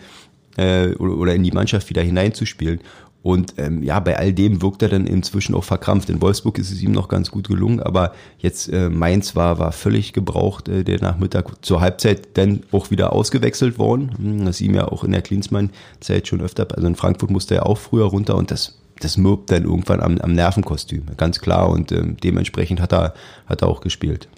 äh, 0.56 0.88
oder, 0.96 1.32
in 1.32 1.44
die 1.44 1.52
Mannschaft 1.52 1.88
wieder 1.90 2.02
hineinzuspielen. 2.02 2.80
Und 3.22 3.54
ähm, 3.58 3.84
ja, 3.84 4.00
bei 4.00 4.18
all 4.18 4.32
dem 4.32 4.62
wirkt 4.62 4.82
er 4.82 4.88
dann 4.88 5.06
inzwischen 5.06 5.54
auch 5.54 5.64
verkrampft. 5.64 6.10
In 6.10 6.20
Wolfsburg 6.20 6.58
ist 6.58 6.72
es 6.72 6.82
ihm 6.82 6.92
noch 6.92 7.08
ganz 7.08 7.30
gut 7.30 7.46
gelungen, 7.46 7.78
aber 7.78 8.14
jetzt 8.38 8.72
äh, 8.72 8.88
Mainz 8.88 9.36
war, 9.36 9.60
war 9.60 9.70
völlig 9.70 10.12
gebraucht, 10.12 10.68
äh, 10.68 10.82
der 10.82 11.00
Nachmittag 11.00 11.64
zur 11.64 11.80
Halbzeit 11.80 12.36
dann 12.36 12.64
auch 12.72 12.90
wieder 12.90 13.12
ausgewechselt 13.12 13.78
worden. 13.78 14.10
Hm, 14.16 14.44
das 14.44 14.56
ist 14.56 14.66
ihm 14.66 14.74
ja 14.74 14.88
auch 14.88 15.04
in 15.04 15.12
der 15.12 15.22
Klinsmann-Zeit 15.22 16.26
schon 16.26 16.40
öfter, 16.40 16.66
also 16.74 16.86
in 16.86 16.96
Frankfurt 16.96 17.30
musste 17.30 17.54
er 17.54 17.66
auch 17.66 17.78
früher 17.78 18.06
runter 18.06 18.36
und 18.36 18.50
das, 18.50 18.80
das 19.00 19.16
mürbt 19.16 19.50
dann 19.50 19.64
irgendwann 19.64 20.00
am, 20.00 20.18
am 20.18 20.32
Nervenkostüm, 20.32 21.04
ganz 21.16 21.40
klar. 21.40 21.70
Und 21.70 21.92
ähm, 21.92 22.16
dementsprechend 22.22 22.80
hat 22.80 22.92
er, 22.92 23.14
hat 23.46 23.62
er 23.62 23.68
auch 23.68 23.80
gespielt. 23.80 24.28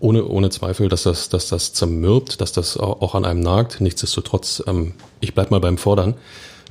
Ohne, 0.00 0.26
ohne 0.26 0.50
Zweifel, 0.50 0.88
dass 0.88 1.04
das, 1.04 1.28
dass 1.28 1.48
das 1.48 1.72
zermürbt, 1.74 2.40
dass 2.40 2.52
das 2.52 2.76
auch 2.76 3.14
an 3.14 3.24
einem 3.24 3.40
nagt. 3.40 3.80
Nichtsdestotrotz, 3.80 4.62
ähm, 4.66 4.94
ich 5.20 5.34
bleib 5.34 5.50
mal 5.50 5.60
beim 5.60 5.78
Fordern 5.78 6.14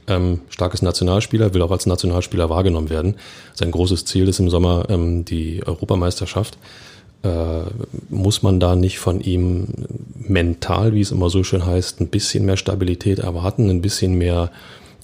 ähm, 0.08 0.42
starkes 0.50 0.82
Nationalspieler, 0.82 1.54
will 1.54 1.62
auch 1.62 1.72
als 1.72 1.86
Nationalspieler 1.86 2.50
wahrgenommen 2.50 2.90
werden. 2.90 3.16
Sein 3.54 3.72
großes 3.72 4.06
Ziel 4.06 4.28
ist 4.28 4.40
im 4.40 4.50
Sommer 4.50 4.86
ähm, 4.90 5.26
die 5.26 5.64
Europameisterschaft. 5.66 6.58
Äh, 7.24 7.62
muss 8.10 8.42
man 8.42 8.60
da 8.60 8.76
nicht 8.76 9.00
von 9.00 9.22
ihm 9.22 9.68
mental, 10.16 10.94
wie 10.94 11.02
es 11.02 11.12
immer 11.12 11.30
so 11.30 11.44
schön 11.44 11.66
heißt, 11.66 12.02
ein 12.02 12.08
bisschen 12.08 12.46
mehr 12.46 12.58
Stabilität 12.58 13.20
erwarten, 13.20 13.70
ein 13.70 13.82
bisschen 13.82 14.16
mehr 14.16 14.52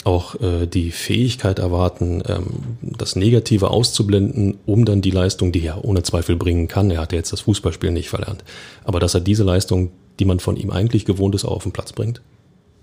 auch 0.03 0.39
äh, 0.41 0.67
die 0.67 0.91
Fähigkeit 0.91 1.59
erwarten, 1.59 2.23
ähm, 2.27 2.45
das 2.81 3.15
Negative 3.15 3.69
auszublenden, 3.69 4.57
um 4.65 4.85
dann 4.85 5.01
die 5.01 5.11
Leistung, 5.11 5.51
die 5.51 5.65
er 5.65 5.83
ohne 5.83 6.03
Zweifel 6.03 6.35
bringen 6.35 6.67
kann, 6.67 6.91
er 6.91 7.01
hat 7.01 7.11
ja 7.11 7.17
jetzt 7.17 7.33
das 7.33 7.41
Fußballspiel 7.41 7.91
nicht 7.91 8.09
verlernt, 8.09 8.43
aber 8.83 8.99
dass 8.99 9.13
er 9.13 9.21
diese 9.21 9.43
Leistung, 9.43 9.91
die 10.19 10.25
man 10.25 10.39
von 10.39 10.55
ihm 10.55 10.71
eigentlich 10.71 11.05
gewohnt 11.05 11.35
ist, 11.35 11.45
auch 11.45 11.57
auf 11.57 11.63
den 11.63 11.73
Platz 11.73 11.93
bringt? 11.93 12.21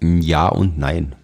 Ja 0.01 0.49
und 0.49 0.79
nein 0.79 1.15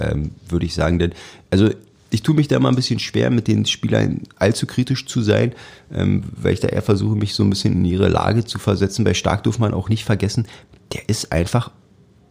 ähm, 0.00 0.32
würde 0.48 0.66
ich 0.66 0.74
sagen. 0.74 0.98
Denn, 0.98 1.12
also 1.50 1.70
ich 2.10 2.22
tue 2.22 2.34
mich 2.34 2.48
da 2.48 2.58
mal 2.58 2.70
ein 2.70 2.76
bisschen 2.76 2.98
schwer, 2.98 3.30
mit 3.30 3.46
den 3.46 3.66
Spielern 3.66 4.22
allzu 4.36 4.66
kritisch 4.66 5.06
zu 5.06 5.22
sein, 5.22 5.52
ähm, 5.92 6.24
weil 6.36 6.54
ich 6.54 6.60
da 6.60 6.68
eher 6.68 6.82
versuche, 6.82 7.14
mich 7.14 7.34
so 7.34 7.44
ein 7.44 7.50
bisschen 7.50 7.74
in 7.74 7.84
ihre 7.84 8.08
Lage 8.08 8.44
zu 8.44 8.58
versetzen. 8.58 9.04
Bei 9.04 9.14
Stark 9.14 9.44
darf 9.44 9.58
man 9.58 9.74
auch 9.74 9.88
nicht 9.88 10.04
vergessen, 10.04 10.46
der 10.92 11.08
ist 11.08 11.30
einfach 11.30 11.70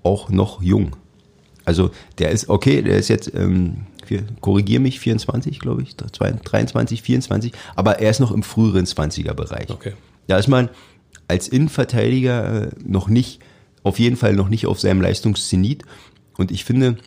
auch 0.04 0.30
noch 0.30 0.62
jung. 0.62 0.96
Also 1.70 1.92
der 2.18 2.32
ist, 2.32 2.50
okay, 2.50 2.82
der 2.82 2.98
ist 2.98 3.10
jetzt, 3.10 3.32
ähm, 3.36 3.86
korrigiere 4.42 4.82
mich, 4.82 5.00
24, 5.00 5.60
glaube 5.60 5.84
ich, 5.84 5.96
23, 5.96 7.04
24, 7.04 7.54
aber 7.76 8.00
er 8.00 8.10
ist 8.10 8.20
noch 8.20 8.32
im 8.32 8.42
früheren 8.42 8.86
20er-Bereich. 8.86 9.70
Okay. 9.70 9.94
Da 10.26 10.40
ist 10.40 10.48
man 10.48 10.70
als 11.28 11.48
Innenverteidiger 11.48 12.64
äh, 12.64 12.70
noch 12.84 13.08
nicht, 13.08 13.40
auf 13.84 14.00
jeden 14.00 14.16
Fall 14.16 14.34
noch 14.34 14.50
nicht 14.50 14.66
auf 14.66 14.80
seinem 14.80 15.00
Leistungszenit. 15.00 15.84
Und 16.38 16.50
ich 16.50 16.66
finde, 16.66 16.98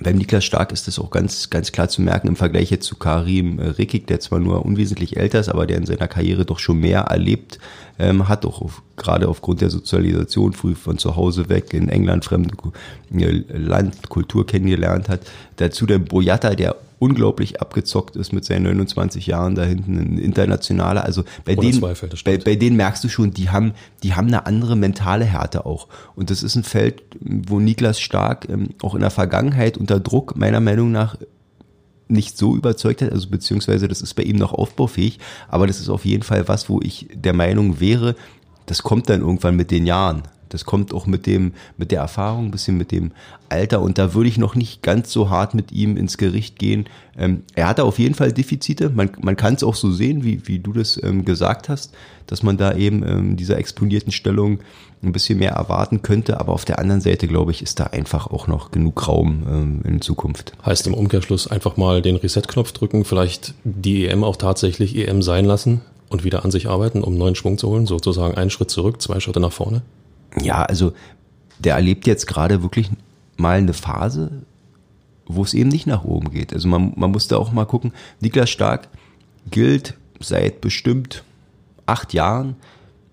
beim 0.00 0.16
Niklas 0.16 0.46
Stark 0.46 0.72
ist 0.72 0.88
das 0.88 0.98
auch 0.98 1.10
ganz, 1.10 1.50
ganz 1.50 1.70
klar 1.70 1.90
zu 1.90 2.00
merken 2.00 2.28
im 2.28 2.36
Vergleich 2.36 2.70
jetzt 2.70 2.86
zu 2.86 2.96
Karim 2.96 3.58
Rekik, 3.58 4.06
der 4.06 4.20
zwar 4.20 4.38
nur 4.38 4.64
unwesentlich 4.64 5.18
älter 5.18 5.40
ist, 5.40 5.50
aber 5.50 5.66
der 5.66 5.76
in 5.76 5.84
seiner 5.84 6.08
Karriere 6.08 6.46
doch 6.46 6.60
schon 6.60 6.80
mehr 6.80 7.00
erlebt 7.00 7.58
ähm, 7.98 8.28
hat, 8.28 8.44
auch 8.44 8.60
auf, 8.60 8.82
gerade 8.96 9.28
aufgrund 9.28 9.60
der 9.60 9.70
Sozialisation, 9.70 10.52
früh 10.52 10.74
von 10.74 10.98
zu 10.98 11.16
Hause 11.16 11.48
weg 11.48 11.72
in 11.74 11.88
England 11.88 12.24
fremde 12.24 12.54
äh, 13.12 13.42
Land, 13.56 14.08
Kultur 14.08 14.46
kennengelernt 14.46 15.08
hat. 15.08 15.20
Dazu 15.56 15.86
der 15.86 15.98
Boyata, 15.98 16.54
der 16.54 16.76
unglaublich 16.98 17.60
abgezockt 17.60 18.16
ist 18.16 18.32
mit 18.32 18.44
seinen 18.44 18.64
29 18.64 19.26
Jahren 19.26 19.54
da 19.54 19.64
hinten, 19.64 19.98
ein 19.98 20.18
internationaler. 20.18 21.04
Also 21.04 21.24
bei 21.44 21.54
denen, 21.54 21.74
Zweifel, 21.74 22.08
bei, 22.24 22.38
bei 22.38 22.56
denen 22.56 22.76
merkst 22.76 23.04
du 23.04 23.08
schon, 23.08 23.32
die 23.32 23.50
haben, 23.50 23.74
die 24.02 24.14
haben 24.14 24.28
eine 24.28 24.46
andere 24.46 24.76
mentale 24.76 25.24
Härte 25.24 25.66
auch. 25.66 25.88
Und 26.14 26.30
das 26.30 26.42
ist 26.42 26.56
ein 26.56 26.64
Feld, 26.64 27.02
wo 27.20 27.60
Niklas 27.60 28.00
Stark 28.00 28.48
ähm, 28.48 28.70
auch 28.82 28.94
in 28.94 29.00
der 29.00 29.10
Vergangenheit 29.10 29.76
unter 29.76 30.00
Druck 30.00 30.36
meiner 30.36 30.60
Meinung 30.60 30.90
nach 30.90 31.16
nicht 32.08 32.38
so 32.38 32.54
überzeugt 32.54 33.02
hat, 33.02 33.12
also 33.12 33.28
beziehungsweise 33.28 33.88
das 33.88 34.02
ist 34.02 34.14
bei 34.14 34.22
ihm 34.22 34.36
noch 34.36 34.52
aufbaufähig, 34.52 35.18
aber 35.48 35.66
das 35.66 35.80
ist 35.80 35.88
auf 35.88 36.04
jeden 36.04 36.22
Fall 36.22 36.48
was, 36.48 36.68
wo 36.68 36.80
ich 36.80 37.08
der 37.12 37.32
Meinung 37.32 37.80
wäre, 37.80 38.14
das 38.66 38.82
kommt 38.82 39.08
dann 39.08 39.20
irgendwann 39.20 39.56
mit 39.56 39.70
den 39.70 39.86
Jahren. 39.86 40.22
Das 40.56 40.64
kommt 40.64 40.94
auch 40.94 41.04
mit 41.04 41.26
dem, 41.26 41.52
mit 41.76 41.90
der 41.90 42.00
Erfahrung, 42.00 42.46
ein 42.46 42.50
bisschen 42.50 42.78
mit 42.78 42.90
dem 42.90 43.10
Alter. 43.50 43.82
Und 43.82 43.98
da 43.98 44.14
würde 44.14 44.30
ich 44.30 44.38
noch 44.38 44.54
nicht 44.54 44.82
ganz 44.82 45.12
so 45.12 45.28
hart 45.28 45.52
mit 45.52 45.70
ihm 45.70 45.98
ins 45.98 46.16
Gericht 46.16 46.58
gehen. 46.58 46.86
Ähm, 47.18 47.42
er 47.54 47.68
hatte 47.68 47.84
auf 47.84 47.98
jeden 47.98 48.14
Fall 48.14 48.32
Defizite. 48.32 48.88
Man, 48.88 49.10
man 49.20 49.36
kann 49.36 49.52
es 49.52 49.62
auch 49.62 49.74
so 49.74 49.92
sehen, 49.92 50.24
wie, 50.24 50.48
wie 50.48 50.58
du 50.58 50.72
das 50.72 50.98
ähm, 51.02 51.26
gesagt 51.26 51.68
hast, 51.68 51.92
dass 52.26 52.42
man 52.42 52.56
da 52.56 52.74
eben 52.74 53.06
ähm, 53.06 53.36
dieser 53.36 53.58
exponierten 53.58 54.12
Stellung 54.12 54.60
ein 55.02 55.12
bisschen 55.12 55.38
mehr 55.38 55.52
erwarten 55.52 56.00
könnte. 56.00 56.40
Aber 56.40 56.54
auf 56.54 56.64
der 56.64 56.78
anderen 56.78 57.02
Seite, 57.02 57.28
glaube 57.28 57.50
ich, 57.50 57.60
ist 57.60 57.78
da 57.78 57.84
einfach 57.84 58.28
auch 58.28 58.46
noch 58.46 58.70
genug 58.70 59.06
Raum 59.06 59.42
ähm, 59.46 59.80
in 59.84 60.00
Zukunft. 60.00 60.52
Heißt 60.64 60.86
im 60.86 60.94
Umkehrschluss 60.94 61.48
einfach 61.48 61.76
mal 61.76 62.00
den 62.00 62.16
Reset-Knopf 62.16 62.72
drücken, 62.72 63.04
vielleicht 63.04 63.52
die 63.64 64.06
EM 64.06 64.24
auch 64.24 64.36
tatsächlich 64.36 64.96
EM 64.96 65.20
sein 65.20 65.44
lassen 65.44 65.82
und 66.08 66.24
wieder 66.24 66.46
an 66.46 66.50
sich 66.50 66.66
arbeiten, 66.66 67.02
um 67.02 67.18
neuen 67.18 67.34
Schwung 67.34 67.58
zu 67.58 67.68
holen, 67.68 67.86
sozusagen 67.86 68.36
einen 68.36 68.50
Schritt 68.50 68.70
zurück, 68.70 69.02
zwei 69.02 69.20
Schritte 69.20 69.40
nach 69.40 69.52
vorne? 69.52 69.82
Ja, 70.40 70.62
also 70.62 70.92
der 71.58 71.74
erlebt 71.74 72.06
jetzt 72.06 72.26
gerade 72.26 72.62
wirklich 72.62 72.90
mal 73.36 73.58
eine 73.58 73.72
Phase, 73.72 74.42
wo 75.26 75.42
es 75.42 75.54
eben 75.54 75.70
nicht 75.70 75.86
nach 75.86 76.04
oben 76.04 76.30
geht. 76.30 76.52
Also 76.52 76.68
man, 76.68 76.92
man 76.96 77.10
muss 77.10 77.28
da 77.28 77.36
auch 77.36 77.52
mal 77.52 77.64
gucken. 77.64 77.92
Niklas 78.20 78.50
Stark 78.50 78.88
gilt 79.50 79.94
seit 80.20 80.60
bestimmt 80.60 81.24
acht 81.86 82.14
Jahren 82.14 82.56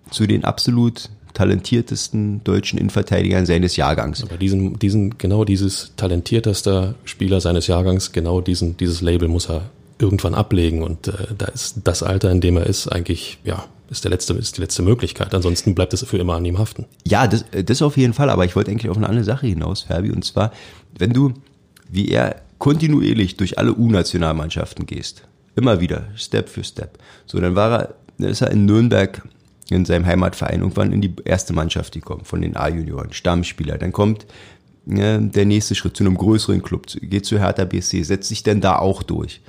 zu 0.10 0.28
den 0.28 0.44
absolut 0.44 1.10
talentiertesten 1.34 2.44
deutschen 2.44 2.78
Innenverteidigern 2.78 3.46
seines 3.46 3.76
Jahrgangs. 3.76 4.24
Aber 4.24 4.38
diesen, 4.38 4.78
diesen, 4.78 5.18
genau 5.18 5.46
dieses 5.46 5.94
talentiertester 5.98 6.96
Spieler 7.06 7.42
seines 7.42 7.68
Jahrgangs, 7.68 8.12
genau 8.12 8.42
diesen, 8.42 8.78
dieses 8.78 9.02
Label 9.02 9.28
muss 9.28 9.50
er 9.50 9.64
irgendwann 10.04 10.36
ablegen 10.36 10.84
und 10.84 11.08
äh, 11.08 11.14
da 11.38 11.46
ist 11.48 11.82
das 11.84 12.04
Alter, 12.04 12.32
in 12.32 12.42
dem 12.42 12.58
er 12.58 12.68
ist, 12.68 12.88
eigentlich, 12.88 13.40
ja, 13.44 13.66
ist, 13.90 14.04
der 14.04 14.12
letzte, 14.12 14.34
ist 14.34 14.58
die 14.58 14.62
letzte 14.62 14.82
Möglichkeit. 14.82 15.34
Ansonsten 15.34 15.76
bleibt 15.76 15.94
es 15.94 16.04
für 16.04 16.18
immer 16.18 16.36
an 16.36 16.46
ihm 16.46 16.60
haften. 16.60 16.86
Ja, 17.08 17.28
das, 17.28 17.46
das 17.66 17.82
auf 17.82 17.98
jeden 17.98 18.14
Fall. 18.14 18.30
Aber 18.30 18.46
ich 18.46 18.56
wollte 18.56 18.72
eigentlich 18.72 18.90
auf 18.90 18.98
eine 18.98 19.08
andere 19.08 19.26
Sache 19.26 19.48
hinaus, 19.48 19.84
Ferbi. 19.84 20.12
Und 20.12 20.26
zwar, 20.26 20.52
wenn 20.98 21.14
du, 21.14 21.34
wie 21.90 22.10
er, 22.10 22.42
kontinuierlich 22.58 23.36
durch 23.36 23.58
alle 23.58 23.74
U-Nationalmannschaften 23.76 24.86
gehst, 24.86 25.24
immer 25.56 25.82
wieder, 25.82 26.08
Step 26.16 26.50
für 26.50 26.64
Step. 26.64 26.98
So, 27.26 27.40
dann 27.40 27.56
war 27.56 27.96
er, 28.20 28.30
ist 28.30 28.42
er 28.42 28.52
in 28.52 28.66
Nürnberg 28.66 29.22
in 29.70 29.86
seinem 29.86 30.06
Heimatverein 30.06 30.60
irgendwann 30.60 30.92
in 30.92 31.02
die 31.02 31.14
erste 31.26 31.54
Mannschaft 31.54 31.94
gekommen, 31.94 32.26
von 32.26 32.42
den 32.42 32.56
A-Junioren, 32.56 33.14
Stammspieler. 33.14 33.78
Dann 33.78 33.92
kommt 33.92 34.26
ja, 34.86 35.18
der 35.18 35.46
nächste 35.46 35.76
Schritt 35.76 35.98
zu 35.98 36.04
einem 36.04 36.18
größeren 36.18 36.62
Club, 36.62 36.88
geht 37.02 37.26
zu 37.26 37.40
Hertha 37.40 37.66
BSC, 37.66 38.04
setzt 38.04 38.30
sich 38.30 38.44
dann 38.44 38.62
da 38.62 38.78
auch 38.78 39.04
durch 39.04 39.42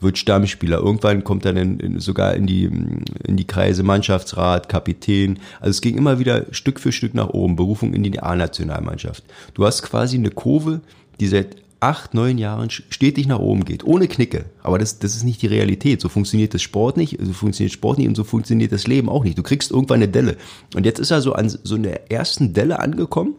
wird 0.00 0.18
Stammspieler. 0.18 0.78
Irgendwann 0.78 1.24
kommt 1.24 1.44
er 1.44 1.52
dann 1.52 2.00
sogar 2.00 2.34
in 2.34 2.46
die, 2.46 2.64
in 2.64 3.36
die 3.36 3.46
Kreise 3.46 3.82
Mannschaftsrat, 3.82 4.68
Kapitän. 4.68 5.38
Also 5.60 5.70
es 5.70 5.80
ging 5.80 5.96
immer 5.96 6.18
wieder 6.18 6.46
Stück 6.50 6.80
für 6.80 6.92
Stück 6.92 7.14
nach 7.14 7.28
oben. 7.28 7.56
Berufung 7.56 7.94
in 7.94 8.02
die 8.02 8.20
A-Nationalmannschaft. 8.20 9.24
Du 9.54 9.64
hast 9.64 9.82
quasi 9.82 10.16
eine 10.16 10.30
Kurve, 10.30 10.80
die 11.20 11.28
seit 11.28 11.56
acht, 11.82 12.14
neun 12.14 12.38
Jahren 12.38 12.70
stetig 12.70 13.26
nach 13.26 13.40
oben 13.40 13.64
geht, 13.64 13.84
ohne 13.84 14.06
Knicke. 14.06 14.44
Aber 14.62 14.78
das, 14.78 15.00
das 15.00 15.16
ist 15.16 15.24
nicht 15.24 15.42
die 15.42 15.48
Realität. 15.48 16.00
So 16.00 16.08
funktioniert 16.08 16.54
das 16.54 16.62
Sport 16.62 16.96
nicht, 16.96 17.18
so 17.20 17.32
funktioniert 17.32 17.72
Sport 17.72 17.98
nicht 17.98 18.08
und 18.08 18.14
so 18.14 18.24
funktioniert 18.24 18.70
das 18.70 18.86
Leben 18.86 19.08
auch 19.08 19.24
nicht. 19.24 19.36
Du 19.36 19.42
kriegst 19.42 19.72
irgendwann 19.72 19.96
eine 19.96 20.08
Delle. 20.08 20.36
Und 20.74 20.86
jetzt 20.86 21.00
ist 21.00 21.10
er 21.10 21.20
so 21.20 21.32
an 21.32 21.48
so 21.48 21.74
einer 21.74 22.10
ersten 22.10 22.54
Delle 22.54 22.78
angekommen. 22.78 23.34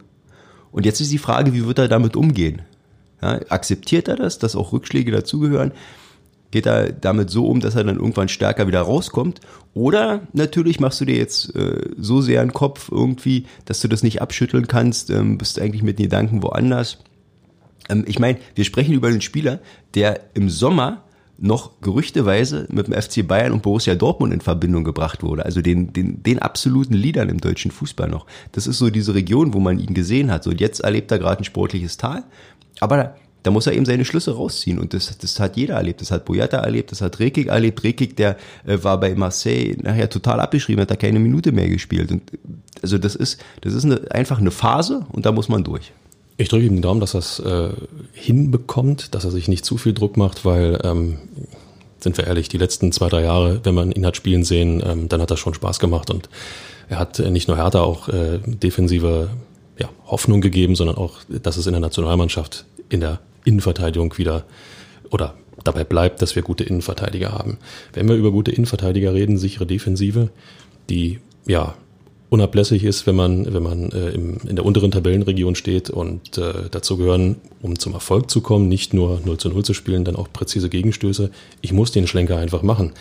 Und 0.72 0.84
jetzt 0.84 1.00
ist 1.00 1.10
die 1.10 1.18
Frage, 1.18 1.54
wie 1.54 1.66
wird 1.66 1.78
er 1.78 1.88
damit 1.88 2.16
umgehen? 2.16 2.62
Ja, 3.22 3.40
akzeptiert 3.48 4.08
er 4.08 4.16
das, 4.16 4.38
dass 4.38 4.56
auch 4.56 4.72
Rückschläge 4.72 5.10
dazugehören? 5.10 5.72
Geht 6.54 6.66
er 6.66 6.92
damit 6.92 7.30
so 7.30 7.48
um, 7.48 7.58
dass 7.58 7.74
er 7.74 7.82
dann 7.82 7.96
irgendwann 7.96 8.28
stärker 8.28 8.68
wieder 8.68 8.82
rauskommt. 8.82 9.40
Oder 9.74 10.20
natürlich 10.34 10.78
machst 10.78 11.00
du 11.00 11.04
dir 11.04 11.16
jetzt 11.16 11.52
äh, 11.56 11.90
so 11.98 12.20
sehr 12.20 12.42
einen 12.42 12.52
Kopf 12.52 12.92
irgendwie, 12.92 13.46
dass 13.64 13.80
du 13.80 13.88
das 13.88 14.04
nicht 14.04 14.22
abschütteln 14.22 14.68
kannst, 14.68 15.10
ähm, 15.10 15.36
bist 15.36 15.60
eigentlich 15.60 15.82
mit 15.82 15.98
den 15.98 16.04
Gedanken 16.04 16.44
woanders. 16.44 16.98
Ähm, 17.88 18.04
ich 18.06 18.20
meine, 18.20 18.38
wir 18.54 18.64
sprechen 18.64 18.94
über 18.94 19.08
einen 19.08 19.20
Spieler, 19.20 19.58
der 19.96 20.20
im 20.34 20.48
Sommer 20.48 21.02
noch 21.38 21.80
gerüchteweise 21.80 22.68
mit 22.70 22.86
dem 22.86 22.94
FC 22.94 23.26
Bayern 23.26 23.50
und 23.50 23.62
Borussia 23.62 23.96
Dortmund 23.96 24.32
in 24.32 24.40
Verbindung 24.40 24.84
gebracht 24.84 25.24
wurde. 25.24 25.44
Also 25.44 25.60
den, 25.60 25.92
den, 25.92 26.22
den 26.22 26.38
absoluten 26.38 26.94
Leadern 26.94 27.30
im 27.30 27.40
deutschen 27.40 27.72
Fußball 27.72 28.08
noch. 28.08 28.26
Das 28.52 28.68
ist 28.68 28.78
so 28.78 28.90
diese 28.90 29.16
Region, 29.16 29.54
wo 29.54 29.58
man 29.58 29.80
ihn 29.80 29.92
gesehen 29.92 30.30
hat. 30.30 30.44
So, 30.44 30.50
und 30.50 30.60
jetzt 30.60 30.78
erlebt 30.78 31.10
er 31.10 31.18
gerade 31.18 31.42
ein 31.42 31.44
sportliches 31.44 31.96
Tal. 31.96 32.22
Aber 32.78 33.16
da 33.44 33.50
muss 33.50 33.66
er 33.66 33.74
eben 33.74 33.84
seine 33.84 34.04
Schlüsse 34.04 34.34
rausziehen. 34.34 34.78
Und 34.78 34.94
das, 34.94 35.16
das 35.18 35.38
hat 35.38 35.56
jeder 35.56 35.74
erlebt. 35.74 36.00
Das 36.00 36.10
hat 36.10 36.24
Boyata 36.24 36.56
erlebt, 36.56 36.90
das 36.90 37.02
hat 37.02 37.20
Rekik 37.20 37.48
erlebt. 37.48 37.84
Rekik, 37.84 38.16
der 38.16 38.36
äh, 38.66 38.78
war 38.82 38.98
bei 38.98 39.14
Marseille 39.14 39.76
nachher 39.80 40.10
total 40.10 40.40
abgeschrieben, 40.40 40.80
hat 40.80 40.90
da 40.90 40.96
keine 40.96 41.20
Minute 41.20 41.52
mehr 41.52 41.68
gespielt. 41.68 42.10
Und 42.10 42.22
also 42.82 42.98
das 42.98 43.14
ist, 43.14 43.38
das 43.60 43.74
ist 43.74 43.84
eine, 43.84 44.10
einfach 44.10 44.38
eine 44.38 44.50
Phase 44.50 45.06
und 45.12 45.26
da 45.26 45.32
muss 45.32 45.48
man 45.48 45.62
durch. 45.62 45.92
Ich 46.38 46.48
drücke 46.48 46.64
ihm 46.64 46.76
den 46.76 46.82
Daumen, 46.82 47.00
dass 47.00 47.14
er 47.14 47.18
es 47.18 47.38
äh, 47.38 47.68
hinbekommt, 48.12 49.14
dass 49.14 49.24
er 49.24 49.30
sich 49.30 49.46
nicht 49.46 49.64
zu 49.64 49.76
viel 49.76 49.92
Druck 49.92 50.16
macht, 50.16 50.44
weil, 50.44 50.80
ähm, 50.82 51.18
sind 52.00 52.16
wir 52.16 52.26
ehrlich, 52.26 52.48
die 52.48 52.58
letzten 52.58 52.92
zwei, 52.92 53.08
drei 53.08 53.22
Jahre, 53.22 53.60
wenn 53.64 53.74
man 53.74 53.92
ihn 53.92 54.04
hat 54.06 54.16
spielen 54.16 54.42
sehen, 54.42 54.82
ähm, 54.84 55.08
dann 55.08 55.20
hat 55.20 55.30
das 55.30 55.38
schon 55.38 55.54
Spaß 55.54 55.78
gemacht 55.78 56.10
und 56.10 56.28
er 56.88 56.98
hat 56.98 57.18
äh, 57.18 57.30
nicht 57.30 57.46
nur 57.46 57.58
Hertha 57.58 57.82
auch 57.82 58.08
äh, 58.08 58.38
defensive 58.44 59.28
ja, 59.78 59.90
Hoffnung 60.06 60.40
gegeben, 60.40 60.76
sondern 60.76 60.96
auch, 60.96 61.18
dass 61.28 61.56
es 61.56 61.66
in 61.66 61.72
der 61.72 61.80
Nationalmannschaft 61.80 62.64
in 62.88 63.00
der 63.00 63.20
Innenverteidigung 63.44 64.16
wieder 64.18 64.44
oder 65.10 65.34
dabei 65.62 65.84
bleibt, 65.84 66.22
dass 66.22 66.34
wir 66.34 66.42
gute 66.42 66.64
Innenverteidiger 66.64 67.32
haben. 67.32 67.58
Wenn 67.92 68.08
wir 68.08 68.16
über 68.16 68.30
gute 68.30 68.50
Innenverteidiger 68.50 69.14
reden, 69.14 69.38
sichere 69.38 69.66
Defensive, 69.66 70.30
die 70.90 71.20
ja 71.46 71.74
unablässig 72.30 72.82
ist, 72.82 73.06
wenn 73.06 73.14
man, 73.14 73.52
wenn 73.52 73.62
man 73.62 73.92
äh, 73.92 74.10
im, 74.10 74.38
in 74.46 74.56
der 74.56 74.64
unteren 74.64 74.90
Tabellenregion 74.90 75.54
steht 75.54 75.88
und 75.88 76.36
äh, 76.36 76.68
dazu 76.70 76.96
gehören, 76.96 77.36
um 77.62 77.78
zum 77.78 77.92
Erfolg 77.94 78.30
zu 78.30 78.40
kommen, 78.40 78.68
nicht 78.68 78.92
nur 78.92 79.20
0 79.24 79.38
zu 79.38 79.48
0 79.50 79.64
zu 79.64 79.72
spielen, 79.72 80.04
dann 80.04 80.16
auch 80.16 80.28
präzise 80.32 80.68
Gegenstöße. 80.68 81.30
Ich 81.60 81.72
muss 81.72 81.92
den 81.92 82.06
Schlenker 82.06 82.36
einfach 82.36 82.62
machen. 82.62 82.92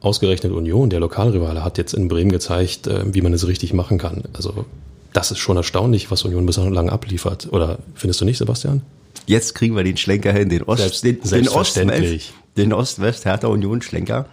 Ausgerechnet 0.00 0.52
Union, 0.52 0.90
der 0.90 1.00
Lokalrivale, 1.00 1.62
hat 1.64 1.78
jetzt 1.78 1.94
in 1.94 2.08
Bremen 2.08 2.32
gezeigt, 2.32 2.88
äh, 2.88 3.04
wie 3.14 3.22
man 3.22 3.32
es 3.32 3.46
richtig 3.46 3.72
machen 3.72 3.96
kann. 3.98 4.24
Also 4.32 4.64
das 5.12 5.30
ist 5.30 5.38
schon 5.38 5.56
erstaunlich, 5.56 6.10
was 6.10 6.24
Union 6.24 6.44
bislang 6.44 6.90
abliefert. 6.90 7.48
Oder 7.52 7.78
findest 7.94 8.20
du 8.20 8.24
nicht, 8.24 8.38
Sebastian? 8.38 8.82
Jetzt 9.26 9.54
kriegen 9.54 9.74
wir 9.76 9.84
den 9.84 9.96
Schlenker 9.96 10.32
hin, 10.32 10.48
den 10.48 10.62
Ost, 10.64 10.80
Selbst, 10.80 11.04
den, 11.04 11.20
den 11.20 11.48
Ost-West, 11.48 12.32
den 12.56 12.72
Ost-West 12.72 13.24
Hertha 13.24 13.48
Union 13.48 13.82
Schlenker. 13.82 14.26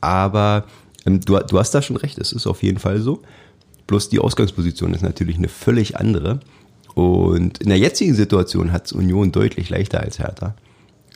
Aber 0.00 0.66
ähm, 1.06 1.20
du, 1.20 1.38
du 1.38 1.58
hast 1.58 1.72
da 1.72 1.82
schon 1.82 1.96
recht, 1.96 2.18
es 2.18 2.32
ist 2.32 2.46
auf 2.46 2.62
jeden 2.62 2.78
Fall 2.78 3.00
so. 3.00 3.22
Bloß 3.86 4.08
die 4.08 4.18
Ausgangsposition 4.18 4.94
ist 4.94 5.02
natürlich 5.02 5.36
eine 5.36 5.48
völlig 5.48 5.96
andere. 5.96 6.40
Und 6.94 7.58
in 7.58 7.68
der 7.68 7.78
jetzigen 7.78 8.14
Situation 8.14 8.72
hat 8.72 8.86
es 8.86 8.92
Union 8.92 9.32
deutlich 9.32 9.70
leichter 9.70 10.00
als 10.00 10.18
Hertha. 10.18 10.54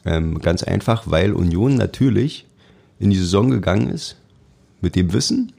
Ähm, 0.05 0.41
ganz 0.41 0.63
einfach, 0.63 1.05
weil 1.07 1.33
Union 1.33 1.77
natürlich 1.77 2.47
in 2.99 3.11
die 3.11 3.17
Saison 3.17 3.51
gegangen 3.51 3.91
ist 3.91 4.17
mit 4.81 4.97
dem 4.97 5.13
Wissen, 5.13 5.53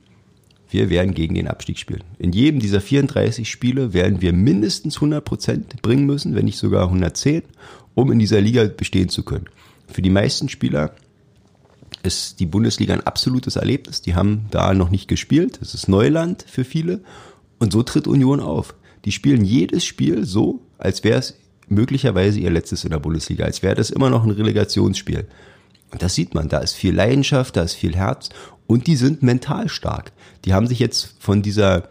wir 0.69 0.89
werden 0.89 1.13
gegen 1.13 1.36
den 1.36 1.47
Abstieg 1.47 1.78
spielen. 1.78 2.04
In 2.17 2.32
jedem 2.32 2.60
dieser 2.60 2.82
34 2.82 3.49
Spiele 3.49 3.93
werden 3.93 4.21
wir 4.21 4.34
mindestens 4.34 4.95
100 4.95 5.23
Prozent 5.23 5.82
bringen 5.82 6.06
müssen, 6.06 6.36
wenn 6.36 6.45
nicht 6.45 6.58
sogar 6.58 6.86
110, 6.86 7.43
um 7.93 8.12
in 8.12 8.19
dieser 8.19 8.41
Liga 8.41 8.65
bestehen 8.65 9.10
zu 9.10 9.23
können. 9.23 9.45
Für 9.88 10.01
die 10.01 10.10
meisten 10.10 10.49
Spieler 10.49 10.95
ist 12.04 12.39
die 12.39 12.45
Bundesliga 12.45 12.93
ein 12.93 13.06
absolutes 13.06 13.56
Erlebnis. 13.56 14.01
Die 14.01 14.15
haben 14.15 14.45
da 14.51 14.73
noch 14.73 14.89
nicht 14.89 15.08
gespielt. 15.08 15.60
Es 15.62 15.73
ist 15.73 15.88
Neuland 15.88 16.45
für 16.47 16.63
viele. 16.63 17.01
Und 17.60 17.71
so 17.71 17.84
tritt 17.84 18.08
Union 18.08 18.39
auf. 18.39 18.75
Die 19.06 19.12
spielen 19.12 19.45
jedes 19.45 19.86
Spiel 19.86 20.25
so, 20.25 20.62
als 20.78 21.04
wäre 21.04 21.19
es 21.19 21.36
möglicherweise 21.67 22.39
ihr 22.39 22.51
letztes 22.51 22.84
in 22.84 22.91
der 22.91 22.99
Bundesliga, 22.99 23.45
als 23.45 23.63
wäre 23.63 23.75
das 23.75 23.89
immer 23.89 24.10
noch 24.10 24.23
ein 24.23 24.32
Relegationsspiel. 24.32 25.28
Und 25.91 26.01
das 26.01 26.15
sieht 26.15 26.34
man, 26.34 26.49
da 26.49 26.60
ist 26.60 26.73
viel 26.73 26.93
Leidenschaft, 26.93 27.56
da 27.56 27.63
ist 27.63 27.73
viel 27.73 27.95
Herz 27.95 28.30
und 28.67 28.88
die 28.88 28.95
sind 28.95 29.23
mental 29.23 29.69
stark. 29.69 30.12
Die 30.45 30.54
haben 30.54 30.67
sich 30.67 30.80
jetzt 30.80 31.15
von 31.19 31.41
dieser 31.41 31.89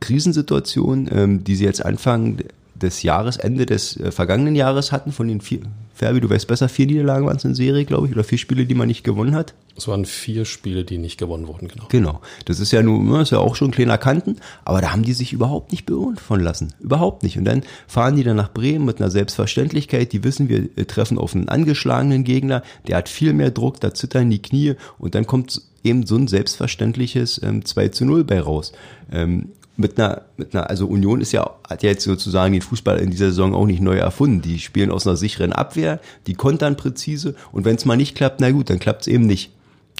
Krisensituation, 0.00 1.08
ähm, 1.12 1.44
die 1.44 1.56
sie 1.56 1.64
jetzt 1.64 1.84
Anfang 1.84 2.38
des 2.74 3.02
Jahres, 3.02 3.36
Ende 3.36 3.66
des 3.66 3.96
äh, 3.96 4.10
vergangenen 4.10 4.54
Jahres 4.54 4.92
hatten, 4.92 5.12
von 5.12 5.28
den 5.28 5.40
vier, 5.40 5.60
Ferbi, 6.00 6.22
du 6.22 6.30
weißt 6.30 6.46
besser, 6.46 6.70
vier 6.70 6.86
Niederlagen 6.86 7.26
waren 7.26 7.36
es 7.36 7.44
in 7.44 7.54
Serie, 7.54 7.84
glaube 7.84 8.06
ich, 8.06 8.14
oder 8.14 8.24
vier 8.24 8.38
Spiele, 8.38 8.64
die 8.64 8.74
man 8.74 8.88
nicht 8.88 9.04
gewonnen 9.04 9.34
hat. 9.34 9.52
Es 9.76 9.86
waren 9.86 10.06
vier 10.06 10.46
Spiele, 10.46 10.82
die 10.82 10.96
nicht 10.96 11.18
gewonnen 11.18 11.46
wurden, 11.46 11.68
genau. 11.68 11.84
Genau. 11.90 12.20
Das 12.46 12.58
ist 12.58 12.72
ja 12.72 12.82
nun, 12.82 13.10
das 13.12 13.24
ist 13.24 13.32
ja 13.32 13.38
auch 13.38 13.54
schon 13.54 13.68
ein 13.68 13.72
kleiner 13.72 13.98
Kanten, 13.98 14.36
aber 14.64 14.80
da 14.80 14.92
haben 14.92 15.02
die 15.02 15.12
sich 15.12 15.34
überhaupt 15.34 15.72
nicht 15.72 15.84
belohnt 15.84 16.18
von 16.18 16.40
lassen. 16.40 16.72
Überhaupt 16.80 17.22
nicht. 17.22 17.36
Und 17.36 17.44
dann 17.44 17.64
fahren 17.86 18.16
die 18.16 18.24
dann 18.24 18.36
nach 18.36 18.50
Bremen 18.50 18.86
mit 18.86 18.98
einer 18.98 19.10
Selbstverständlichkeit, 19.10 20.14
die 20.14 20.24
wissen, 20.24 20.48
wir 20.48 20.74
treffen 20.86 21.18
auf 21.18 21.34
einen 21.34 21.50
angeschlagenen 21.50 22.24
Gegner, 22.24 22.62
der 22.88 22.96
hat 22.96 23.10
viel 23.10 23.34
mehr 23.34 23.50
Druck, 23.50 23.78
da 23.80 23.92
zittern 23.92 24.30
die 24.30 24.40
Knie 24.40 24.76
und 24.98 25.14
dann 25.14 25.26
kommt 25.26 25.60
eben 25.84 26.06
so 26.06 26.16
ein 26.16 26.28
selbstverständliches 26.28 27.42
ähm, 27.42 27.62
2 27.62 27.88
zu 27.88 28.06
0 28.06 28.24
bei 28.24 28.40
raus. 28.40 28.72
Ähm, 29.12 29.50
mit 29.80 29.98
einer, 29.98 30.22
mit 30.36 30.54
einer, 30.54 30.70
also 30.70 30.86
Union 30.86 31.20
ist 31.20 31.32
ja, 31.32 31.50
hat 31.68 31.82
ja 31.82 31.90
jetzt 31.90 32.04
sozusagen 32.04 32.52
den 32.52 32.62
Fußball 32.62 32.98
in 32.98 33.10
dieser 33.10 33.26
Saison 33.26 33.54
auch 33.54 33.66
nicht 33.66 33.80
neu 33.80 33.96
erfunden. 33.96 34.42
Die 34.42 34.58
spielen 34.58 34.90
aus 34.90 35.06
einer 35.06 35.16
sicheren 35.16 35.52
Abwehr, 35.52 36.00
die 36.26 36.34
kontern 36.34 36.76
präzise 36.76 37.34
und 37.52 37.64
wenn 37.64 37.76
es 37.76 37.84
mal 37.84 37.96
nicht 37.96 38.14
klappt, 38.14 38.40
na 38.40 38.50
gut, 38.50 38.70
dann 38.70 38.78
klappt 38.78 39.02
es 39.02 39.06
eben 39.08 39.26
nicht. 39.26 39.52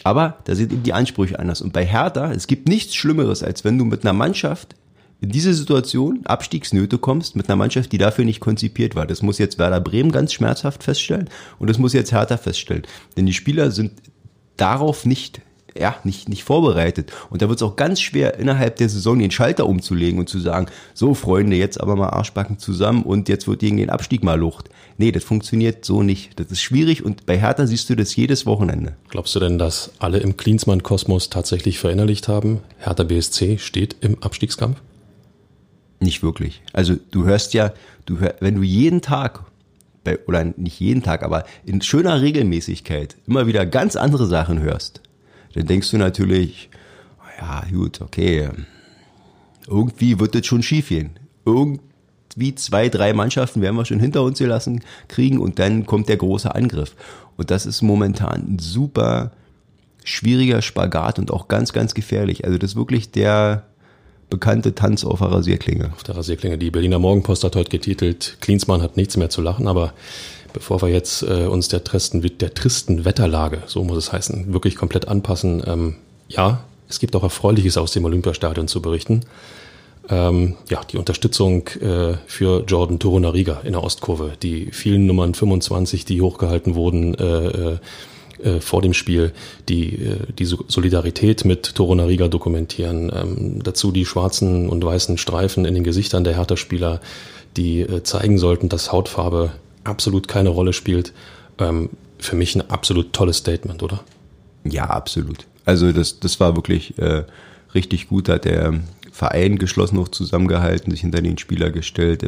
Aber 0.02 0.38
da 0.44 0.54
sind 0.54 0.72
eben 0.72 0.82
die 0.82 0.92
Ansprüche 0.92 1.38
anders. 1.38 1.60
Und 1.60 1.72
bei 1.72 1.84
Hertha, 1.84 2.32
es 2.32 2.46
gibt 2.46 2.68
nichts 2.68 2.94
Schlimmeres, 2.94 3.42
als 3.42 3.64
wenn 3.64 3.76
du 3.76 3.84
mit 3.84 4.02
einer 4.02 4.14
Mannschaft 4.14 4.74
in 5.20 5.28
diese 5.28 5.52
Situation 5.52 6.24
Abstiegsnöte 6.24 6.96
kommst, 6.96 7.36
mit 7.36 7.48
einer 7.48 7.56
Mannschaft, 7.56 7.92
die 7.92 7.98
dafür 7.98 8.24
nicht 8.24 8.40
konzipiert 8.40 8.94
war. 8.94 9.06
Das 9.06 9.20
muss 9.20 9.38
jetzt 9.38 9.58
Werder 9.58 9.80
Bremen 9.80 10.12
ganz 10.12 10.32
schmerzhaft 10.32 10.82
feststellen 10.82 11.28
und 11.58 11.68
das 11.68 11.78
muss 11.78 11.92
jetzt 11.92 12.12
Hertha 12.12 12.38
feststellen. 12.38 12.84
Denn 13.16 13.26
die 13.26 13.34
Spieler 13.34 13.70
sind 13.70 13.92
darauf 14.56 15.04
nicht 15.04 15.42
ja, 15.78 15.96
nicht, 16.04 16.28
nicht 16.28 16.44
vorbereitet. 16.44 17.12
Und 17.30 17.42
da 17.42 17.48
wird 17.48 17.60
es 17.60 17.62
auch 17.62 17.76
ganz 17.76 18.00
schwer, 18.00 18.38
innerhalb 18.38 18.76
der 18.76 18.88
Saison 18.88 19.18
den 19.18 19.30
Schalter 19.30 19.66
umzulegen 19.66 20.18
und 20.18 20.28
zu 20.28 20.38
sagen, 20.38 20.66
so 20.94 21.14
Freunde, 21.14 21.56
jetzt 21.56 21.80
aber 21.80 21.96
mal 21.96 22.10
Arschbacken 22.10 22.58
zusammen 22.58 23.02
und 23.02 23.28
jetzt 23.28 23.46
wird 23.48 23.60
gegen 23.60 23.76
den 23.76 23.90
Abstieg 23.90 24.24
mal 24.24 24.38
Lucht. 24.38 24.70
Nee, 24.98 25.12
das 25.12 25.24
funktioniert 25.24 25.84
so 25.84 26.02
nicht. 26.02 26.38
Das 26.38 26.50
ist 26.50 26.60
schwierig 26.60 27.04
und 27.04 27.26
bei 27.26 27.38
Hertha 27.38 27.66
siehst 27.66 27.88
du 27.90 27.96
das 27.96 28.14
jedes 28.16 28.46
Wochenende. 28.46 28.96
Glaubst 29.08 29.34
du 29.34 29.40
denn, 29.40 29.58
dass 29.58 29.92
alle 29.98 30.18
im 30.18 30.36
Klinsmann-Kosmos 30.36 31.30
tatsächlich 31.30 31.78
verinnerlicht 31.78 32.28
haben, 32.28 32.60
Hertha 32.78 33.04
BSC 33.04 33.58
steht 33.58 33.96
im 34.00 34.22
Abstiegskampf? 34.22 34.80
Nicht 36.00 36.22
wirklich. 36.22 36.62
Also 36.72 36.96
du 37.10 37.24
hörst 37.24 37.54
ja, 37.54 37.72
du 38.06 38.18
hör, 38.18 38.34
wenn 38.40 38.56
du 38.56 38.62
jeden 38.62 39.02
Tag 39.02 39.44
bei, 40.04 40.18
oder 40.26 40.44
nicht 40.44 40.80
jeden 40.80 41.02
Tag, 41.02 41.22
aber 41.22 41.44
in 41.64 41.82
schöner 41.82 42.22
Regelmäßigkeit 42.22 43.16
immer 43.26 43.46
wieder 43.46 43.66
ganz 43.66 43.96
andere 43.96 44.26
Sachen 44.26 44.60
hörst, 44.60 45.02
dann 45.54 45.66
denkst 45.66 45.90
du 45.90 45.98
natürlich, 45.98 46.70
ja, 47.40 47.64
gut, 47.72 48.00
okay, 48.00 48.48
irgendwie 49.66 50.18
wird 50.18 50.34
das 50.34 50.46
schon 50.46 50.62
schief 50.62 50.88
gehen. 50.88 51.10
Irgendwie 51.46 52.54
zwei, 52.54 52.88
drei 52.88 53.12
Mannschaften 53.12 53.62
werden 53.62 53.76
wir 53.76 53.84
schon 53.84 54.00
hinter 54.00 54.22
uns 54.22 54.38
gelassen 54.38 54.82
kriegen 55.08 55.38
und 55.38 55.58
dann 55.58 55.86
kommt 55.86 56.08
der 56.08 56.16
große 56.16 56.54
Angriff. 56.54 56.94
Und 57.36 57.50
das 57.50 57.66
ist 57.66 57.82
momentan 57.82 58.54
ein 58.54 58.58
super 58.58 59.32
schwieriger 60.04 60.62
Spagat 60.62 61.18
und 61.18 61.30
auch 61.30 61.48
ganz, 61.48 61.72
ganz 61.72 61.94
gefährlich. 61.94 62.44
Also 62.44 62.58
das 62.58 62.72
ist 62.72 62.76
wirklich 62.76 63.10
der 63.10 63.64
bekannte 64.28 64.74
Tanz 64.74 65.04
auf 65.04 65.18
der 65.18 65.32
Rasierklinge. 65.32 65.90
Auf 65.92 66.04
der 66.04 66.16
Rasierklinge. 66.16 66.56
Die 66.56 66.70
Berliner 66.70 66.98
Morgenpost 66.98 67.44
hat 67.44 67.56
heute 67.56 67.70
getitelt, 67.70 68.38
Klinsmann 68.40 68.82
hat 68.82 68.96
nichts 68.96 69.16
mehr 69.16 69.28
zu 69.28 69.42
lachen, 69.42 69.66
aber 69.66 69.92
bevor 70.52 70.82
wir 70.82 70.88
jetzt 70.88 71.22
äh, 71.22 71.46
uns 71.46 71.68
der 71.68 71.84
tristen, 71.84 72.22
der 72.38 72.54
tristen 72.54 73.04
Wetterlage, 73.04 73.62
so 73.66 73.84
muss 73.84 73.98
es 73.98 74.12
heißen, 74.12 74.52
wirklich 74.52 74.76
komplett 74.76 75.08
anpassen. 75.08 75.62
Ähm, 75.66 75.96
ja, 76.28 76.64
es 76.88 76.98
gibt 76.98 77.14
auch 77.16 77.22
Erfreuliches 77.22 77.76
aus 77.76 77.92
dem 77.92 78.04
Olympiastadion 78.04 78.68
zu 78.68 78.82
berichten. 78.82 79.20
Ähm, 80.08 80.56
ja, 80.68 80.80
die 80.90 80.96
Unterstützung 80.96 81.68
äh, 81.80 82.14
für 82.26 82.64
Jordan 82.66 82.98
Torunariga 82.98 83.60
in 83.64 83.72
der 83.72 83.84
Ostkurve, 83.84 84.32
die 84.42 84.70
vielen 84.72 85.06
Nummern 85.06 85.34
25, 85.34 86.04
die 86.04 86.20
hochgehalten 86.20 86.74
wurden 86.74 87.14
äh, 87.14 87.46
äh, 87.46 87.78
äh, 88.42 88.60
vor 88.60 88.82
dem 88.82 88.94
Spiel, 88.94 89.32
die 89.68 89.94
äh, 89.94 90.16
die 90.38 90.46
Solidarität 90.46 91.44
mit 91.44 91.74
Torunariga 91.74 92.28
dokumentieren, 92.28 93.12
ähm, 93.14 93.62
dazu 93.62 93.92
die 93.92 94.06
schwarzen 94.06 94.68
und 94.68 94.84
weißen 94.84 95.18
Streifen 95.18 95.64
in 95.64 95.74
den 95.74 95.84
Gesichtern 95.84 96.24
der 96.24 96.36
Hertha-Spieler, 96.36 97.00
die 97.56 97.80
äh, 97.80 98.02
zeigen 98.02 98.38
sollten, 98.38 98.68
dass 98.68 98.92
Hautfarbe 98.92 99.52
absolut 99.84 100.28
keine 100.28 100.50
Rolle 100.50 100.72
spielt. 100.72 101.12
Ähm, 101.58 101.90
für 102.18 102.36
mich 102.36 102.54
ein 102.54 102.68
absolut 102.70 103.12
tolles 103.12 103.38
Statement, 103.38 103.82
oder? 103.82 104.00
Ja, 104.64 104.84
absolut. 104.84 105.46
Also 105.64 105.92
das, 105.92 106.20
das 106.20 106.38
war 106.40 106.56
wirklich 106.56 106.98
äh, 106.98 107.24
richtig 107.74 108.08
gut, 108.08 108.28
hat 108.28 108.44
der 108.44 108.80
Verein 109.12 109.58
geschlossen 109.58 109.96
noch 109.96 110.08
zusammengehalten, 110.08 110.90
sich 110.90 111.00
hinter 111.00 111.20
den 111.20 111.38
Spieler 111.38 111.70
gestellt, 111.70 112.24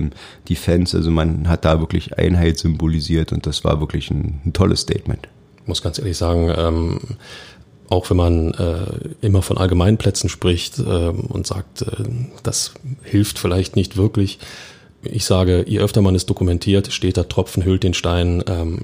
die 0.48 0.56
Fans, 0.56 0.94
also 0.94 1.10
man 1.10 1.48
hat 1.48 1.64
da 1.64 1.80
wirklich 1.80 2.18
Einheit 2.18 2.58
symbolisiert 2.58 3.32
und 3.32 3.46
das 3.46 3.64
war 3.64 3.80
wirklich 3.80 4.10
ein, 4.10 4.40
ein 4.44 4.52
tolles 4.52 4.80
Statement. 4.80 5.28
Ich 5.62 5.68
muss 5.68 5.82
ganz 5.82 5.98
ehrlich 5.98 6.16
sagen, 6.16 6.52
ähm, 6.56 6.98
auch 7.88 8.10
wenn 8.10 8.16
man 8.16 8.52
äh, 8.54 9.26
immer 9.26 9.42
von 9.42 9.58
Allgemeinplätzen 9.58 10.28
spricht 10.28 10.78
äh, 10.78 10.82
und 10.82 11.46
sagt, 11.46 11.82
äh, 11.82 12.04
das 12.42 12.74
hilft 13.02 13.38
vielleicht 13.38 13.76
nicht 13.76 13.96
wirklich, 13.96 14.38
ich 15.04 15.24
sage, 15.24 15.64
je 15.66 15.80
öfter 15.80 16.00
man 16.00 16.14
es 16.14 16.26
dokumentiert, 16.26 16.92
steht 16.92 17.16
da 17.16 17.24
Tropfen 17.24 17.64
hüllt 17.64 17.82
den 17.82 17.94
Stein. 17.94 18.42
Ähm, 18.46 18.78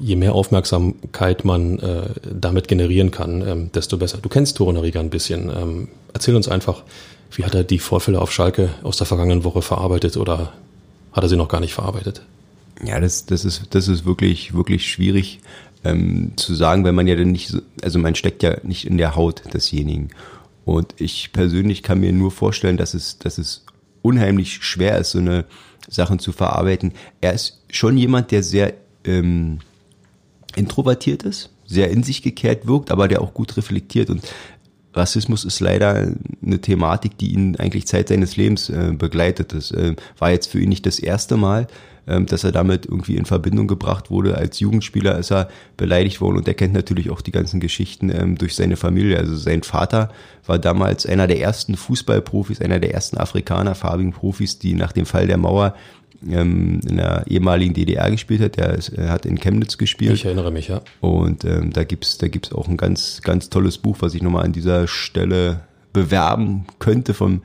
je 0.00 0.16
mehr 0.16 0.34
Aufmerksamkeit 0.34 1.44
man 1.44 1.78
äh, 1.78 2.10
damit 2.24 2.68
generieren 2.68 3.10
kann, 3.10 3.46
ähm, 3.46 3.70
desto 3.72 3.96
besser. 3.96 4.18
Du 4.20 4.28
kennst 4.28 4.58
Torunariga 4.58 5.00
ein 5.00 5.10
bisschen. 5.10 5.50
Ähm, 5.50 5.88
erzähl 6.12 6.36
uns 6.36 6.48
einfach, 6.48 6.82
wie 7.34 7.44
hat 7.44 7.54
er 7.54 7.64
die 7.64 7.78
Vorfälle 7.78 8.20
auf 8.20 8.32
Schalke 8.32 8.70
aus 8.82 8.98
der 8.98 9.06
vergangenen 9.06 9.44
Woche 9.44 9.62
verarbeitet 9.62 10.16
oder 10.16 10.52
hat 11.12 11.24
er 11.24 11.28
sie 11.28 11.36
noch 11.36 11.48
gar 11.48 11.60
nicht 11.60 11.72
verarbeitet? 11.72 12.22
Ja, 12.84 13.00
das, 13.00 13.26
das 13.26 13.44
ist, 13.44 13.62
das 13.70 13.88
ist 13.88 14.04
wirklich, 14.04 14.54
wirklich 14.54 14.90
schwierig 14.90 15.40
ähm, 15.84 16.32
zu 16.36 16.54
sagen, 16.54 16.84
wenn 16.84 16.94
man 16.94 17.06
ja 17.06 17.16
dann 17.16 17.32
nicht, 17.32 17.56
also 17.82 17.98
man 17.98 18.14
steckt 18.14 18.42
ja 18.42 18.56
nicht 18.62 18.86
in 18.86 18.98
der 18.98 19.16
Haut 19.16 19.42
desjenigen. 19.54 20.10
Und 20.64 20.94
ich 20.98 21.32
persönlich 21.32 21.82
kann 21.82 22.00
mir 22.00 22.12
nur 22.12 22.30
vorstellen, 22.30 22.76
dass 22.76 22.94
es, 22.94 23.18
dass 23.18 23.38
es 23.38 23.64
unheimlich 24.02 24.62
schwer 24.62 24.98
ist, 24.98 25.12
so 25.12 25.18
eine 25.18 25.44
Sachen 25.88 26.18
zu 26.18 26.32
verarbeiten. 26.32 26.92
Er 27.20 27.32
ist 27.32 27.62
schon 27.70 27.96
jemand, 27.96 28.30
der 28.30 28.42
sehr 28.42 28.74
ähm, 29.04 29.58
introvertiert 30.56 31.22
ist, 31.22 31.50
sehr 31.64 31.90
in 31.90 32.02
sich 32.02 32.22
gekehrt 32.22 32.66
wirkt, 32.66 32.90
aber 32.90 33.08
der 33.08 33.20
auch 33.22 33.34
gut 33.34 33.56
reflektiert 33.56 34.10
und 34.10 34.22
Rassismus 34.94 35.44
ist 35.44 35.60
leider 35.60 36.12
eine 36.44 36.60
Thematik, 36.60 37.16
die 37.16 37.32
ihn 37.32 37.56
eigentlich 37.56 37.86
Zeit 37.86 38.08
seines 38.08 38.36
Lebens 38.36 38.68
äh, 38.68 38.92
begleitet. 38.92 39.54
Das 39.54 39.70
äh, 39.70 39.96
war 40.18 40.30
jetzt 40.30 40.48
für 40.48 40.60
ihn 40.60 40.68
nicht 40.68 40.84
das 40.84 40.98
erste 40.98 41.38
Mal, 41.38 41.66
dass 42.06 42.44
er 42.44 42.52
damit 42.52 42.86
irgendwie 42.86 43.16
in 43.16 43.24
Verbindung 43.24 43.68
gebracht 43.68 44.10
wurde. 44.10 44.36
Als 44.36 44.58
Jugendspieler 44.60 45.18
ist 45.18 45.30
er 45.30 45.48
beleidigt 45.76 46.20
worden 46.20 46.38
und 46.38 46.48
er 46.48 46.54
kennt 46.54 46.74
natürlich 46.74 47.10
auch 47.10 47.20
die 47.20 47.32
ganzen 47.32 47.60
Geschichten 47.60 48.10
ähm, 48.10 48.36
durch 48.36 48.56
seine 48.56 48.76
Familie. 48.76 49.18
Also 49.18 49.36
sein 49.36 49.62
Vater 49.62 50.10
war 50.46 50.58
damals 50.58 51.06
einer 51.06 51.26
der 51.26 51.40
ersten 51.40 51.76
Fußballprofis, 51.76 52.60
einer 52.60 52.80
der 52.80 52.92
ersten 52.92 53.18
Afrikaner, 53.18 53.74
farbigen 53.74 54.12
Profis, 54.12 54.58
die 54.58 54.74
nach 54.74 54.92
dem 54.92 55.06
Fall 55.06 55.26
der 55.26 55.38
Mauer 55.38 55.74
ähm, 56.28 56.80
in 56.88 56.96
der 56.96 57.24
ehemaligen 57.28 57.74
DDR 57.74 58.10
gespielt 58.10 58.40
hat. 58.40 58.56
Der 58.56 58.74
ist, 58.74 58.90
er 58.90 59.10
hat 59.10 59.26
in 59.26 59.38
Chemnitz 59.38 59.78
gespielt. 59.78 60.14
Ich 60.14 60.24
erinnere 60.24 60.50
mich, 60.50 60.68
ja. 60.68 60.80
Und 61.00 61.44
ähm, 61.44 61.72
da 61.72 61.84
gibt's 61.84 62.18
da 62.18 62.28
gibt's 62.28 62.52
auch 62.52 62.68
ein 62.68 62.76
ganz, 62.76 63.22
ganz 63.22 63.50
tolles 63.50 63.78
Buch, 63.78 63.98
was 64.00 64.14
ich 64.14 64.22
nochmal 64.22 64.44
an 64.44 64.52
dieser 64.52 64.88
Stelle 64.88 65.60
bewerben 65.92 66.64
könnte 66.78 67.14
vom 67.14 67.42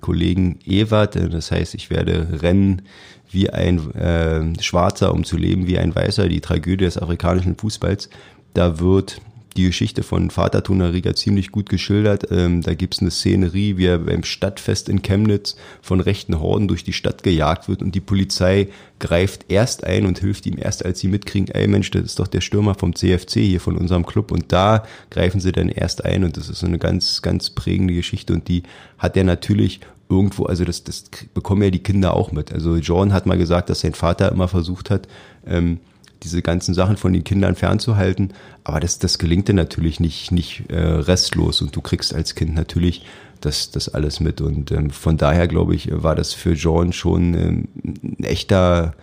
Kollegen 0.00 0.58
Ewert. 0.64 1.16
Das 1.16 1.50
heißt, 1.50 1.74
ich 1.74 1.90
werde 1.90 2.40
rennen 2.42 2.82
wie 3.30 3.50
ein 3.50 3.94
äh, 3.94 4.62
Schwarzer, 4.62 5.12
um 5.12 5.24
zu 5.24 5.36
leben 5.36 5.66
wie 5.66 5.78
ein 5.78 5.94
Weißer, 5.94 6.28
die 6.28 6.40
Tragödie 6.40 6.84
des 6.84 6.98
afrikanischen 6.98 7.56
Fußballs. 7.56 8.10
Da 8.54 8.78
wird 8.80 9.20
die 9.58 9.66
Geschichte 9.66 10.04
von 10.04 10.30
Vater 10.30 10.62
Tunariga 10.62 11.14
ziemlich 11.14 11.50
gut 11.50 11.68
geschildert. 11.68 12.28
Ähm, 12.30 12.62
da 12.62 12.74
gibt's 12.74 13.00
eine 13.00 13.10
Szenerie, 13.10 13.76
wie 13.76 13.86
er 13.86 13.98
beim 13.98 14.22
Stadtfest 14.22 14.88
in 14.88 15.02
Chemnitz 15.02 15.56
von 15.82 16.00
rechten 16.00 16.38
Horden 16.40 16.68
durch 16.68 16.84
die 16.84 16.92
Stadt 16.92 17.24
gejagt 17.24 17.68
wird 17.68 17.82
und 17.82 17.94
die 17.94 18.00
Polizei 18.00 18.68
greift 19.00 19.46
erst 19.50 19.84
ein 19.84 20.06
und 20.06 20.20
hilft 20.20 20.46
ihm 20.46 20.58
erst, 20.58 20.84
als 20.84 21.00
sie 21.00 21.08
mitkriegen, 21.08 21.48
ey 21.48 21.66
Mensch, 21.66 21.90
das 21.90 22.02
ist 22.02 22.20
doch 22.20 22.28
der 22.28 22.40
Stürmer 22.40 22.74
vom 22.74 22.94
CFC 22.94 23.40
hier 23.40 23.60
von 23.60 23.76
unserem 23.76 24.06
Club 24.06 24.30
und 24.30 24.52
da 24.52 24.84
greifen 25.10 25.40
sie 25.40 25.52
dann 25.52 25.68
erst 25.68 26.04
ein 26.04 26.24
und 26.24 26.36
das 26.36 26.48
ist 26.48 26.60
so 26.60 26.66
eine 26.66 26.78
ganz, 26.78 27.20
ganz 27.20 27.50
prägende 27.50 27.94
Geschichte 27.94 28.32
und 28.32 28.46
die 28.48 28.62
hat 28.96 29.16
er 29.16 29.24
natürlich 29.24 29.80
irgendwo, 30.08 30.44
also 30.46 30.64
das, 30.64 30.84
das 30.84 31.04
bekommen 31.34 31.62
ja 31.62 31.70
die 31.70 31.82
Kinder 31.82 32.14
auch 32.14 32.32
mit. 32.32 32.52
Also 32.52 32.76
John 32.76 33.12
hat 33.12 33.26
mal 33.26 33.38
gesagt, 33.38 33.70
dass 33.70 33.80
sein 33.80 33.94
Vater 33.94 34.32
immer 34.32 34.48
versucht 34.48 34.90
hat, 34.90 35.06
ähm, 35.46 35.80
diese 36.22 36.42
ganzen 36.42 36.74
Sachen 36.74 36.96
von 36.96 37.12
den 37.12 37.24
Kindern 37.24 37.54
fernzuhalten. 37.54 38.32
Aber 38.64 38.80
das, 38.80 38.98
das 38.98 39.18
gelingt 39.18 39.48
dir 39.48 39.54
natürlich 39.54 40.00
nicht, 40.00 40.32
nicht 40.32 40.64
äh, 40.70 40.78
restlos 40.78 41.62
und 41.62 41.74
du 41.76 41.80
kriegst 41.80 42.14
als 42.14 42.34
Kind 42.34 42.54
natürlich 42.54 43.04
das, 43.40 43.70
das 43.70 43.88
alles 43.88 44.20
mit. 44.20 44.40
Und 44.40 44.72
ähm, 44.72 44.90
von 44.90 45.16
daher, 45.16 45.46
glaube 45.46 45.74
ich, 45.74 45.88
war 45.92 46.14
das 46.14 46.32
für 46.32 46.52
John 46.52 46.92
schon 46.92 47.34
ähm, 47.34 47.68
ein 48.02 48.24
echter, 48.24 48.94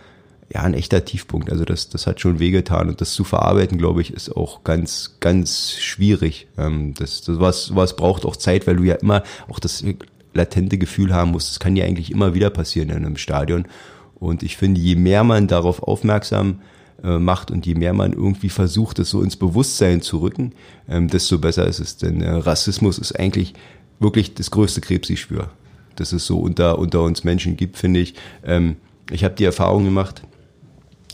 ja, 0.52 0.62
ein 0.62 0.74
echter 0.74 1.04
Tiefpunkt. 1.04 1.50
Also 1.50 1.64
das, 1.64 1.88
das 1.88 2.06
hat 2.06 2.20
schon 2.20 2.38
wehgetan 2.38 2.88
und 2.88 3.00
das 3.00 3.12
zu 3.12 3.24
verarbeiten, 3.24 3.78
glaube 3.78 4.02
ich, 4.02 4.12
ist 4.12 4.36
auch 4.36 4.62
ganz, 4.64 5.16
ganz 5.20 5.72
schwierig. 5.78 6.48
Ähm, 6.58 6.94
das, 6.94 7.22
das 7.22 7.40
was, 7.40 7.74
was 7.74 7.96
braucht 7.96 8.26
auch 8.26 8.36
Zeit, 8.36 8.66
weil 8.66 8.76
du 8.76 8.82
ja 8.82 8.96
immer 8.96 9.22
auch 9.48 9.58
das 9.58 9.82
latente 10.36 10.78
Gefühl 10.78 11.12
haben 11.12 11.32
musst, 11.32 11.50
das 11.50 11.60
kann 11.60 11.76
ja 11.76 11.84
eigentlich 11.84 12.10
immer 12.10 12.34
wieder 12.34 12.50
passieren 12.50 12.90
in 12.90 12.96
einem 12.96 13.16
Stadion. 13.16 13.66
Und 14.14 14.42
ich 14.42 14.56
finde, 14.56 14.80
je 14.80 14.94
mehr 14.94 15.24
man 15.24 15.46
darauf 15.46 15.82
aufmerksam 15.82 16.60
äh, 17.02 17.18
macht 17.18 17.50
und 17.50 17.66
je 17.66 17.74
mehr 17.74 17.92
man 17.92 18.12
irgendwie 18.12 18.48
versucht, 18.48 18.98
das 18.98 19.10
so 19.10 19.22
ins 19.22 19.36
Bewusstsein 19.36 20.00
zu 20.00 20.18
rücken, 20.18 20.52
ähm, 20.88 21.08
desto 21.08 21.38
besser 21.38 21.66
ist 21.66 21.80
es. 21.80 21.96
Denn 21.96 22.22
äh, 22.22 22.30
Rassismus 22.30 22.98
ist 22.98 23.18
eigentlich 23.18 23.54
wirklich 23.98 24.34
das 24.34 24.50
größte 24.50 24.80
Krebs, 24.80 25.10
ich 25.10 25.20
schwöre. 25.20 25.50
Das 25.96 26.12
es 26.12 26.26
so 26.26 26.38
unter, 26.38 26.78
unter 26.78 27.02
uns 27.02 27.24
Menschen 27.24 27.56
gibt, 27.56 27.76
finde 27.76 28.00
ich. 28.00 28.14
Ähm, 28.44 28.76
ich 29.10 29.24
habe 29.24 29.34
die 29.34 29.44
Erfahrung 29.44 29.84
gemacht, 29.84 30.22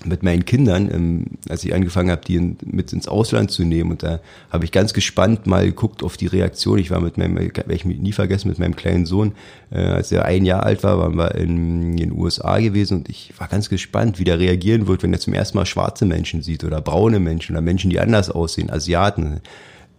mit 0.07 0.23
meinen 0.23 0.45
Kindern, 0.45 0.91
ähm, 0.93 1.25
als 1.49 1.65
ich 1.65 1.75
angefangen 1.75 2.11
habe, 2.11 2.23
die 2.25 2.37
in, 2.37 2.57
mit 2.65 2.93
ins 2.93 3.09
Ausland 3.09 3.51
zu 3.51 3.65
nehmen. 3.65 3.91
Und 3.91 4.03
da 4.03 4.21
habe 4.51 4.65
ich 4.65 4.73
ganz 4.73 4.93
gespannt 4.93 5.47
mal 5.47 5.65
geguckt 5.65 6.03
auf 6.03 6.17
die 6.17 6.27
Reaktion. 6.27 6.79
Ich 6.79 6.91
war 6.91 7.01
mit 7.01 7.19
meinem, 7.19 7.37
werde 7.37 7.75
ich 7.75 7.85
nie 7.85 8.13
vergessen, 8.13 8.49
mit 8.49 8.59
meinem 8.59 8.77
kleinen 8.77 9.07
Sohn, 9.07 9.33
äh, 9.71 9.79
als 9.79 10.13
er 10.13 10.25
ein 10.25 10.45
Jahr 10.45 10.65
alt 10.65 10.83
war, 10.83 10.99
waren 10.99 11.17
wir 11.17 11.35
in, 11.35 11.93
in 11.93 11.97
den 11.97 12.13
USA 12.13 12.59
gewesen 12.59 12.99
und 12.99 13.09
ich 13.09 13.33
war 13.39 13.49
ganz 13.49 13.69
gespannt, 13.69 14.19
wie 14.19 14.25
der 14.25 14.39
reagieren 14.39 14.87
wird, 14.87 15.03
wenn 15.03 15.13
er 15.13 15.21
zum 15.21 15.35
ersten 15.35 15.59
Mal 15.59 15.67
schwarze 15.67 16.05
Menschen 16.05 16.43
sieht 16.43 16.65
oder 16.65 16.81
braune 16.81 17.21
Menschen 17.21 17.55
oder 17.55 17.63
Menschen, 17.63 17.91
die 17.91 18.01
anders 18.01 18.31
aussehen, 18.31 18.71
Asiaten. 18.71 19.41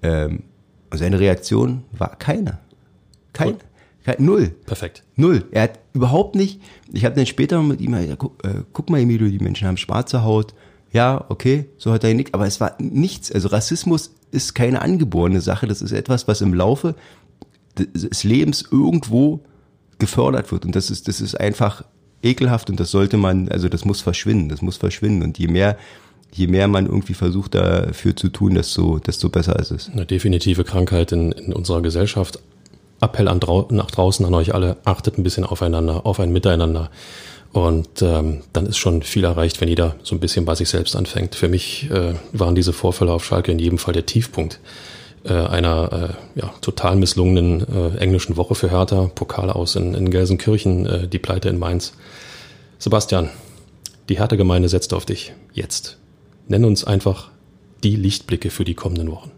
Ähm, 0.01 0.43
und 0.89 0.97
seine 0.97 1.19
Reaktion 1.19 1.83
war 1.91 2.15
keine. 2.17 2.59
Keine. 3.33 3.57
Null. 4.17 4.49
Perfekt. 4.65 5.03
Null. 5.15 5.45
Er 5.51 5.63
hat 5.63 5.79
überhaupt 5.93 6.35
nicht, 6.35 6.61
ich 6.91 7.05
habe 7.05 7.15
dann 7.15 7.25
später 7.25 7.61
mit 7.61 7.81
ihm, 7.81 7.93
gesagt, 7.93 8.19
guck, 8.19 8.43
äh, 8.45 8.63
guck 8.73 8.89
mal 8.89 8.99
Emilio, 8.99 9.27
die 9.29 9.39
Menschen 9.39 9.67
haben 9.67 9.77
schwarze 9.77 10.23
Haut. 10.23 10.53
Ja, 10.91 11.25
okay, 11.29 11.65
so 11.77 11.91
hat 11.91 12.03
er 12.03 12.13
nichts, 12.13 12.33
aber 12.33 12.45
es 12.45 12.59
war 12.59 12.75
nichts. 12.79 13.31
Also 13.31 13.47
Rassismus 13.47 14.13
ist 14.31 14.53
keine 14.53 14.81
angeborene 14.81 15.41
Sache, 15.41 15.67
das 15.67 15.81
ist 15.81 15.91
etwas, 15.91 16.27
was 16.27 16.41
im 16.41 16.53
Laufe 16.53 16.95
des 17.77 18.23
Lebens 18.23 18.63
irgendwo 18.69 19.39
gefördert 19.99 20.51
wird. 20.51 20.65
Und 20.65 20.75
das 20.75 20.91
ist, 20.91 21.07
das 21.07 21.21
ist 21.21 21.39
einfach 21.39 21.83
ekelhaft 22.21 22.69
und 22.69 22.79
das 22.79 22.91
sollte 22.91 23.17
man, 23.17 23.49
also 23.49 23.69
das 23.69 23.85
muss 23.85 24.01
verschwinden, 24.01 24.49
das 24.49 24.61
muss 24.61 24.77
verschwinden. 24.77 25.23
Und 25.23 25.39
je 25.39 25.47
mehr, 25.47 25.77
je 26.31 26.47
mehr 26.47 26.67
man 26.67 26.85
irgendwie 26.85 27.13
versucht 27.13 27.55
dafür 27.55 28.15
zu 28.15 28.29
tun, 28.29 28.55
desto, 28.55 28.99
desto 28.99 29.29
besser 29.29 29.57
ist 29.59 29.71
es. 29.71 29.89
Eine 29.89 30.05
definitive 30.05 30.63
Krankheit 30.63 31.11
in, 31.11 31.31
in 31.31 31.53
unserer 31.53 31.81
Gesellschaft, 31.81 32.39
Appell 33.03 33.27
an 33.27 33.39
drau 33.39 33.67
nach 33.69 33.91
draußen 33.91 34.25
an 34.25 34.33
euch 34.33 34.53
alle, 34.53 34.77
achtet 34.85 35.17
ein 35.17 35.23
bisschen 35.23 35.45
aufeinander, 35.45 36.05
auf 36.05 36.19
ein 36.19 36.31
Miteinander. 36.31 36.89
Und 37.51 38.01
ähm, 38.01 38.41
dann 38.51 38.65
ist 38.65 38.77
schon 38.77 39.03
viel 39.03 39.23
erreicht, 39.23 39.61
wenn 39.61 39.69
jeder 39.69 39.95
so 40.01 40.15
ein 40.15 40.19
bisschen 40.19 40.45
bei 40.45 40.55
sich 40.55 40.69
selbst 40.69 40.95
anfängt. 40.95 41.35
Für 41.35 41.47
mich 41.47 41.89
äh, 41.91 42.15
waren 42.31 42.55
diese 42.55 42.73
Vorfälle 42.73 43.11
auf 43.11 43.23
Schalke 43.23 43.51
in 43.51 43.59
jedem 43.59 43.77
Fall 43.77 43.93
der 43.93 44.07
Tiefpunkt 44.07 44.59
äh, 45.23 45.33
einer 45.33 46.17
äh, 46.35 46.39
ja, 46.39 46.53
total 46.61 46.95
misslungenen 46.95 47.61
äh, 47.61 47.97
englischen 47.99 48.37
Woche 48.37 48.55
für 48.55 48.71
Hertha. 48.71 49.11
Pokal 49.13 49.51
aus 49.51 49.75
in, 49.75 49.93
in 49.93 50.09
Gelsenkirchen, 50.09 50.85
äh, 50.85 51.07
die 51.07 51.19
Pleite 51.19 51.49
in 51.49 51.59
Mainz. 51.59 51.93
Sebastian, 52.79 53.29
die 54.09 54.17
Hertha-Gemeinde 54.17 54.67
setzt 54.67 54.93
auf 54.93 55.05
dich. 55.05 55.33
Jetzt. 55.53 55.97
Nenn 56.47 56.65
uns 56.65 56.83
einfach 56.83 57.29
die 57.83 57.95
Lichtblicke 57.95 58.49
für 58.49 58.65
die 58.65 58.73
kommenden 58.73 59.11
Wochen. 59.11 59.31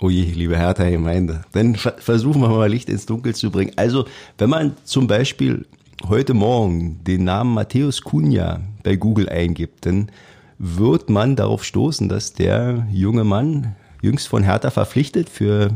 Oh 0.00 0.10
je, 0.10 0.24
liebe 0.24 0.58
Hertha-Gemeinde. 0.58 1.42
Dann 1.52 1.74
versuchen 1.74 2.42
wir 2.42 2.48
mal 2.48 2.70
Licht 2.70 2.90
ins 2.90 3.06
Dunkel 3.06 3.34
zu 3.34 3.50
bringen. 3.50 3.72
Also, 3.76 4.04
wenn 4.36 4.50
man 4.50 4.76
zum 4.84 5.06
Beispiel 5.06 5.64
heute 6.06 6.34
Morgen 6.34 7.02
den 7.04 7.24
Namen 7.24 7.54
Matthäus 7.54 8.02
Cunha 8.02 8.60
bei 8.82 8.96
Google 8.96 9.28
eingibt, 9.28 9.86
dann 9.86 10.10
wird 10.58 11.08
man 11.08 11.34
darauf 11.34 11.64
stoßen, 11.64 12.08
dass 12.08 12.34
der 12.34 12.86
junge 12.92 13.24
Mann 13.24 13.74
jüngst 14.02 14.28
von 14.28 14.42
Hertha 14.42 14.70
verpflichtet 14.70 15.30
für 15.30 15.70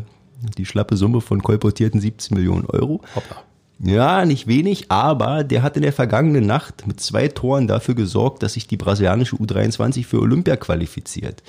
die 0.59 0.67
schlappe 0.67 0.97
Summe 0.97 1.23
von 1.23 1.43
kolportierten 1.43 2.01
17 2.01 2.37
Millionen 2.37 2.67
Euro. 2.67 3.01
Hoppla. 3.15 3.43
Ja, 3.83 4.27
nicht 4.27 4.47
wenig, 4.47 4.91
aber 4.91 5.43
der 5.45 5.63
hat 5.63 5.77
in 5.77 5.83
der 5.83 5.95
vergangenen 5.95 6.47
Nacht 6.47 6.87
mit 6.87 7.01
zwei 7.01 7.29
Toren 7.29 7.67
dafür 7.67 7.95
gesorgt, 7.95 8.43
dass 8.43 8.53
sich 8.53 8.67
die 8.67 8.77
brasilianische 8.77 9.37
U23 9.37 10.05
für 10.05 10.21
Olympia 10.21 10.57
qualifiziert. 10.57 11.43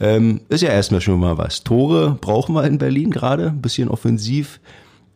Ähm, 0.00 0.40
ist 0.48 0.62
ja 0.62 0.70
erstmal 0.70 1.00
schon 1.00 1.18
mal 1.20 1.38
was. 1.38 1.64
Tore 1.64 2.16
brauchen 2.20 2.54
wir 2.54 2.64
in 2.64 2.78
Berlin 2.78 3.10
gerade, 3.10 3.48
ein 3.48 3.60
bisschen 3.60 3.88
offensiv, 3.88 4.60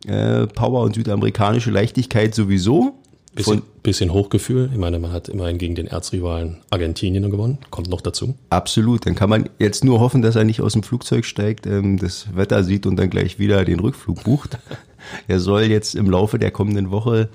äh, 0.05 0.47
Power 0.47 0.81
und 0.81 0.95
südamerikanische 0.95 1.71
Leichtigkeit 1.71 2.35
sowieso. 2.35 2.95
Bisschen, 3.35 3.63
bisschen 3.81 4.13
Hochgefühl. 4.13 4.69
Ich 4.71 4.77
meine, 4.77 4.99
man 4.99 5.11
hat 5.11 5.27
immerhin 5.27 5.57
gegen 5.57 5.73
den 5.73 5.87
Erzrivalen 5.87 6.57
Argentinien 6.69 7.31
gewonnen. 7.31 7.57
Kommt 7.71 7.89
noch 7.89 8.01
dazu. 8.01 8.35
Absolut. 8.51 9.07
Dann 9.07 9.15
kann 9.15 9.29
man 9.29 9.49
jetzt 9.57 9.83
nur 9.83 9.99
hoffen, 9.99 10.21
dass 10.21 10.35
er 10.35 10.43
nicht 10.43 10.61
aus 10.61 10.73
dem 10.73 10.83
Flugzeug 10.83 11.25
steigt, 11.25 11.65
ähm, 11.65 11.97
das 11.97 12.27
Wetter 12.35 12.63
sieht 12.63 12.85
und 12.85 12.95
dann 12.97 13.09
gleich 13.09 13.39
wieder 13.39 13.65
den 13.65 13.79
Rückflug 13.79 14.23
bucht. 14.23 14.59
er 15.27 15.39
soll 15.39 15.63
jetzt 15.63 15.95
im 15.95 16.09
Laufe 16.09 16.37
der 16.37 16.51
kommenden 16.51 16.91
Woche 16.91 17.29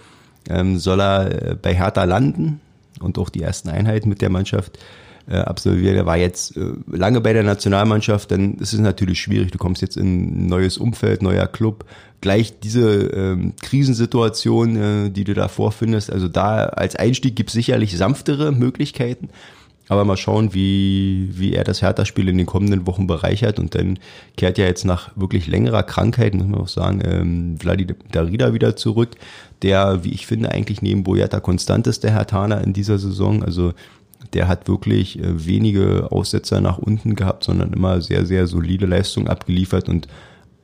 ähm, 0.49 0.79
soll 0.79 1.01
er 1.01 1.51
äh, 1.51 1.55
bei 1.55 1.75
Hertha 1.75 2.05
landen 2.05 2.61
und 3.01 3.19
auch 3.19 3.29
die 3.29 3.43
ersten 3.43 3.69
Einheiten 3.69 4.09
mit 4.09 4.23
der 4.23 4.31
Mannschaft 4.31 4.79
äh, 5.31 5.37
absolviert. 5.37 5.97
Er 5.97 6.07
war 6.07 6.17
jetzt 6.17 6.57
äh, 6.57 6.73
lange 6.91 7.21
bei 7.21 7.33
der 7.33 7.43
Nationalmannschaft, 7.43 8.31
dann 8.31 8.55
ist 8.55 8.73
es 8.73 8.81
natürlich 8.81 9.21
schwierig. 9.21 9.51
Du 9.51 9.59
kommst 9.59 9.83
jetzt 9.83 9.97
in 9.97 10.45
ein 10.45 10.47
neues 10.47 10.79
Umfeld, 10.79 11.23
neuer 11.23 11.47
Club, 11.47 11.85
gleich 12.21 12.59
diese 12.61 12.88
ähm, 13.09 13.53
Krisensituation, 13.62 14.77
äh, 14.77 15.11
die 15.11 15.25
du 15.25 15.35
da 15.35 15.49
vorfindest. 15.49 16.12
Also 16.12 16.29
da 16.29 16.67
als 16.67 16.97
Einstieg 16.97 17.37
gibt 17.37 17.51
es 17.51 17.55
sicherlich 17.55 17.97
sanftere 17.97 18.53
Möglichkeiten. 18.53 19.29
Aber 19.91 20.05
mal 20.05 20.19
schauen, 20.19 20.53
wie, 20.53 21.31
wie 21.33 21.55
er 21.55 21.64
das 21.64 21.81
Hertha-Spiel 21.81 22.29
in 22.29 22.37
den 22.37 22.47
kommenden 22.47 22.87
Wochen 22.87 23.07
bereichert. 23.07 23.59
Und 23.59 23.75
dann 23.75 23.99
kehrt 24.37 24.59
ja 24.59 24.67
jetzt 24.67 24.85
nach 24.85 25.11
wirklich 25.17 25.47
längerer 25.47 25.83
Krankheit, 25.83 26.35
muss 26.35 26.47
man 26.47 26.61
auch 26.61 26.69
sagen, 26.69 27.01
ähm, 27.05 27.57
Vladimir 27.59 27.97
Darida 28.12 28.53
wieder 28.53 28.77
zurück, 28.77 29.11
der, 29.62 30.05
wie 30.05 30.12
ich 30.12 30.27
finde, 30.27 30.51
eigentlich 30.53 30.83
neben 30.83 31.05
Boyata 31.05 31.41
konstant 31.41 31.87
ist, 31.87 32.05
der 32.05 32.12
Herr 32.12 32.27
Tana 32.27 32.59
in 32.61 32.75
dieser 32.75 32.99
Saison. 32.99 33.43
Also 33.43 33.73
der 34.35 34.49
hat 34.49 34.69
wirklich 34.69 35.19
äh, 35.19 35.47
wenige 35.47 36.11
Aussetzer 36.11 36.61
nach 36.61 36.79
unten 36.79 37.14
gehabt, 37.14 37.45
sondern 37.45 37.73
immer 37.73 38.01
sehr, 38.01 38.27
sehr 38.27 38.47
solide 38.47 38.87
Leistung 38.87 39.29
abgeliefert 39.29 39.88
und 39.88 40.09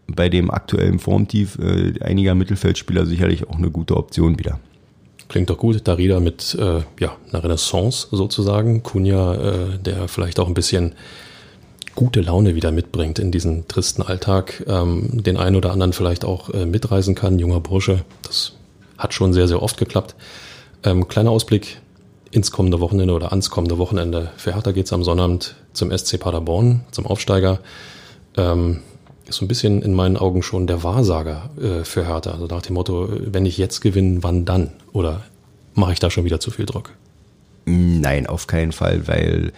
bei 0.07 0.29
dem 0.29 0.51
aktuellen 0.51 0.99
Formtief 0.99 1.59
äh, 1.59 1.95
einiger 2.01 2.35
Mittelfeldspieler 2.35 3.07
sicherlich 3.07 3.49
auch 3.49 3.57
eine 3.57 3.71
gute 3.71 3.97
Option 3.97 4.39
wieder. 4.39 4.61
Klingt 5.29 5.49
doch 5.51 5.59
gut. 5.59 5.87
Darida 5.89 6.21
mit 6.21 6.55
äh, 6.61 6.83
ja, 7.01 7.17
einer 7.33 7.43
Renaissance 7.43 8.09
sozusagen. 8.11 8.83
Kunja, 8.83 9.35
äh, 9.35 9.79
der 9.79 10.09
vielleicht 10.09 10.39
auch 10.39 10.49
ein 10.49 10.55
bisschen 10.55 10.95
gute 11.95 12.21
Laune 12.21 12.55
wieder 12.55 12.73
mitbringt 12.73 13.19
in 13.19 13.33
diesen 13.33 13.67
tristen 13.67 14.03
Alltag. 14.03 14.63
Ähm, 14.67 15.23
den 15.23 15.37
einen 15.37 15.57
oder 15.57 15.73
anderen 15.73 15.93
vielleicht 15.93 16.25
auch 16.25 16.51
äh, 16.51 16.67
mitreisen 16.67 17.15
kann. 17.15 17.39
Junger 17.39 17.61
Bursche. 17.61 18.05
Das 18.23 18.53
hat 18.99 19.15
schon 19.15 19.33
sehr, 19.33 19.49
sehr 19.49 19.63
oft 19.63 19.79
geklappt. 19.79 20.15
Ähm, 20.83 21.09
kleiner 21.09 21.31
Ausblick 21.31 21.81
ins 22.35 22.51
kommende 22.51 22.81
Wochenende 22.81 23.15
oder 23.15 23.31
ans 23.31 23.49
kommende 23.49 23.79
Wochenende. 23.79 24.31
Für 24.37 24.55
Hertha 24.55 24.73
geht 24.73 24.87
es 24.87 24.93
am 24.93 25.05
Sonnabend 25.05 25.55
zum 25.73 25.97
SC 25.97 26.19
Paderborn, 26.19 26.81
zum 26.91 27.07
Aufsteiger. 27.07 27.61
Ähm, 28.37 28.81
ist 29.27 29.37
so 29.37 29.45
ein 29.45 29.49
bisschen 29.49 29.83
in 29.83 29.95
meinen 29.95 30.17
Augen 30.17 30.43
schon 30.43 30.67
der 30.67 30.83
Wahrsager 30.83 31.51
äh, 31.61 31.85
für 31.85 32.07
Hertha. 32.09 32.33
Also 32.33 32.47
nach 32.47 32.63
dem 32.63 32.75
Motto, 32.75 33.09
wenn 33.09 33.47
ich 33.47 33.57
jetzt 33.57 33.81
gewinne, 33.81 34.23
wann 34.23 34.45
dann? 34.45 34.73
Oder 34.93 35.23
mache 35.75 35.93
ich 35.93 36.01
da 36.01 36.11
schon 36.11 36.25
wieder 36.25 36.41
zu 36.41 36.51
viel 36.51 36.67
Druck? 36.67 36.91
Nein, 37.67 38.27
auf 38.27 38.49
keinen 38.49 38.73
Fall, 38.73 39.07
weil 39.07 39.53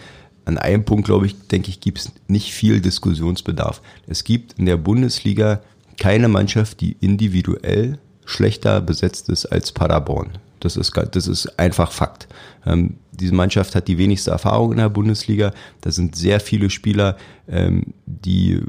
an 0.45 0.59
einem 0.59 0.85
Punkt, 0.85 1.05
glaube 1.05 1.25
ich, 1.25 1.35
denke 1.47 1.69
ich, 1.69 1.81
gibt 1.81 1.97
es 1.97 2.11
nicht 2.27 2.53
viel 2.53 2.79
Diskussionsbedarf. 2.79 3.81
Es 4.05 4.23
gibt 4.23 4.53
in 4.53 4.67
der 4.67 4.77
Bundesliga 4.77 5.61
keine 5.97 6.27
Mannschaft, 6.27 6.79
die 6.79 6.95
individuell 7.01 7.97
schlechter 8.23 8.81
besetzt 8.81 9.29
ist 9.29 9.47
als 9.47 9.71
Paderborn. 9.71 10.37
Das 10.59 10.77
ist, 10.77 10.93
das 11.11 11.27
ist 11.27 11.59
einfach 11.59 11.91
Fakt. 11.91 12.27
Ähm, 12.65 12.95
diese 13.11 13.33
Mannschaft 13.33 13.75
hat 13.75 13.87
die 13.87 13.97
wenigste 13.97 14.31
Erfahrung 14.31 14.71
in 14.71 14.77
der 14.77 14.89
Bundesliga. 14.89 15.53
Da 15.81 15.91
sind 15.91 16.15
sehr 16.15 16.39
viele 16.39 16.69
Spieler, 16.69 17.17
ähm, 17.47 17.93
die 18.05 18.61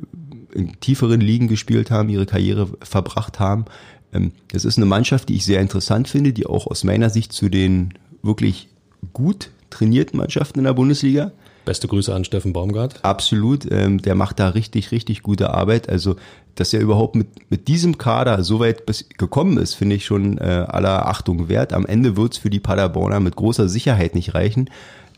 in 0.55 0.79
tieferen 0.81 1.21
Ligen 1.21 1.49
gespielt 1.49 1.91
haben, 1.91 2.09
ihre 2.09 2.27
Karriere 2.27 2.69
verbracht 2.83 3.41
haben. 3.41 3.67
Ähm, 4.13 4.33
das 4.53 4.65
ist 4.65 4.77
eine 4.77 4.87
Mannschaft, 4.87 5.29
die 5.29 5.37
ich 5.37 5.45
sehr 5.45 5.61
interessant 5.61 6.09
finde, 6.09 6.33
die 6.33 6.47
auch 6.47 6.67
aus 6.67 6.85
meiner 6.85 7.11
Sicht 7.11 7.33
zu 7.33 7.49
den 7.49 7.95
wirklich 8.23 8.69
gut 9.13 9.51
trainierten 9.71 10.19
Mannschaften 10.19 10.59
in 10.59 10.65
der 10.65 10.73
Bundesliga. 10.73 11.33
Beste 11.69 11.87
Grüße 11.87 12.15
an 12.15 12.25
Steffen 12.25 12.55
Baumgart. 12.55 13.05
Absolut, 13.05 13.71
ähm, 13.71 14.01
der 14.01 14.15
macht 14.15 14.41
da 14.41 14.49
richtig, 14.49 14.91
richtig 14.91 15.23
gute 15.23 15.51
Arbeit. 15.51 15.91
Also, 15.91 16.17
dass 16.55 16.73
er 16.73 16.81
überhaupt 16.81 17.15
mit, 17.15 17.27
mit 17.51 17.69
diesem 17.69 17.99
Kader 17.99 18.43
so 18.43 18.59
weit 18.59 18.87
bis 18.87 19.07
gekommen 19.19 19.59
ist, 19.59 19.75
finde 19.75 19.97
ich 19.97 20.07
schon 20.07 20.39
äh, 20.39 20.65
aller 20.67 21.07
Achtung 21.09 21.51
wert. 21.51 21.75
Am 21.75 21.85
Ende 21.85 22.17
wird 22.17 22.33
es 22.33 22.39
für 22.39 22.49
die 22.49 22.59
Paderborner 22.59 23.21
mit 23.21 23.37
großer 23.37 23.69
Sicherheit 23.69 24.15
nicht 24.15 24.35
reichen. 24.35 24.71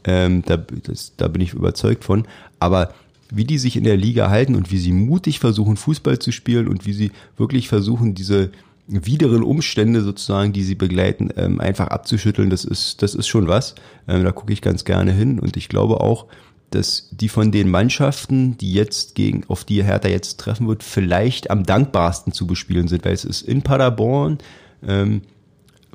Ähm, 0.03 0.43
da, 0.45 0.57
das, 0.57 1.13
da 1.17 1.29
bin 1.29 1.41
ich 1.41 1.53
überzeugt 1.53 2.03
von. 2.03 2.27
Aber 2.59 2.95
wie 3.31 3.45
die 3.45 3.59
sich 3.59 3.77
in 3.77 3.85
der 3.85 3.97
Liga 3.97 4.29
halten 4.29 4.57
und 4.57 4.73
wie 4.73 4.79
sie 4.79 4.91
mutig 4.91 5.39
versuchen, 5.39 5.77
Fußball 5.77 6.19
zu 6.19 6.33
spielen 6.33 6.67
und 6.67 6.85
wie 6.85 6.95
sie 6.95 7.13
wirklich 7.37 7.69
versuchen, 7.69 8.17
diese 8.17 8.51
wideren 8.91 9.43
Umstände 9.43 10.03
sozusagen, 10.03 10.53
die 10.53 10.63
sie 10.63 10.75
begleiten, 10.75 11.31
ähm, 11.37 11.61
einfach 11.61 11.89
abzuschütteln, 11.89 12.51
das 12.51 12.65
ist, 12.65 13.03
das 13.03 13.15
ist 13.15 13.29
schon 13.29 13.49
was. 13.49 13.75
Ähm, 14.09 14.25
da 14.25 14.33
gucke 14.33 14.53
ich 14.53 14.63
ganz 14.63 14.85
gerne 14.85 15.13
hin 15.13 15.39
und 15.39 15.57
ich 15.57 15.69
glaube 15.69 16.01
auch, 16.01 16.27
dass 16.71 17.09
die 17.11 17.29
von 17.29 17.51
den 17.53 17.71
Mannschaften, 17.71 18.57
die 18.57 18.73
jetzt 18.73 19.15
gegen, 19.15 19.45
auf 19.49 19.65
die 19.65 19.83
Hertha 19.83 20.09
jetzt 20.09 20.39
treffen 20.39 20.69
wird, 20.69 20.83
vielleicht 20.83 21.51
am 21.51 21.65
dankbarsten 21.65 22.33
zu 22.33 22.47
bespielen 22.47 22.89
sind, 22.89 23.05
weil 23.05 23.13
es 23.13 23.25
ist 23.25 23.43
in 23.43 23.63
Paderborn. 23.63 24.39
Ähm, 24.87 25.23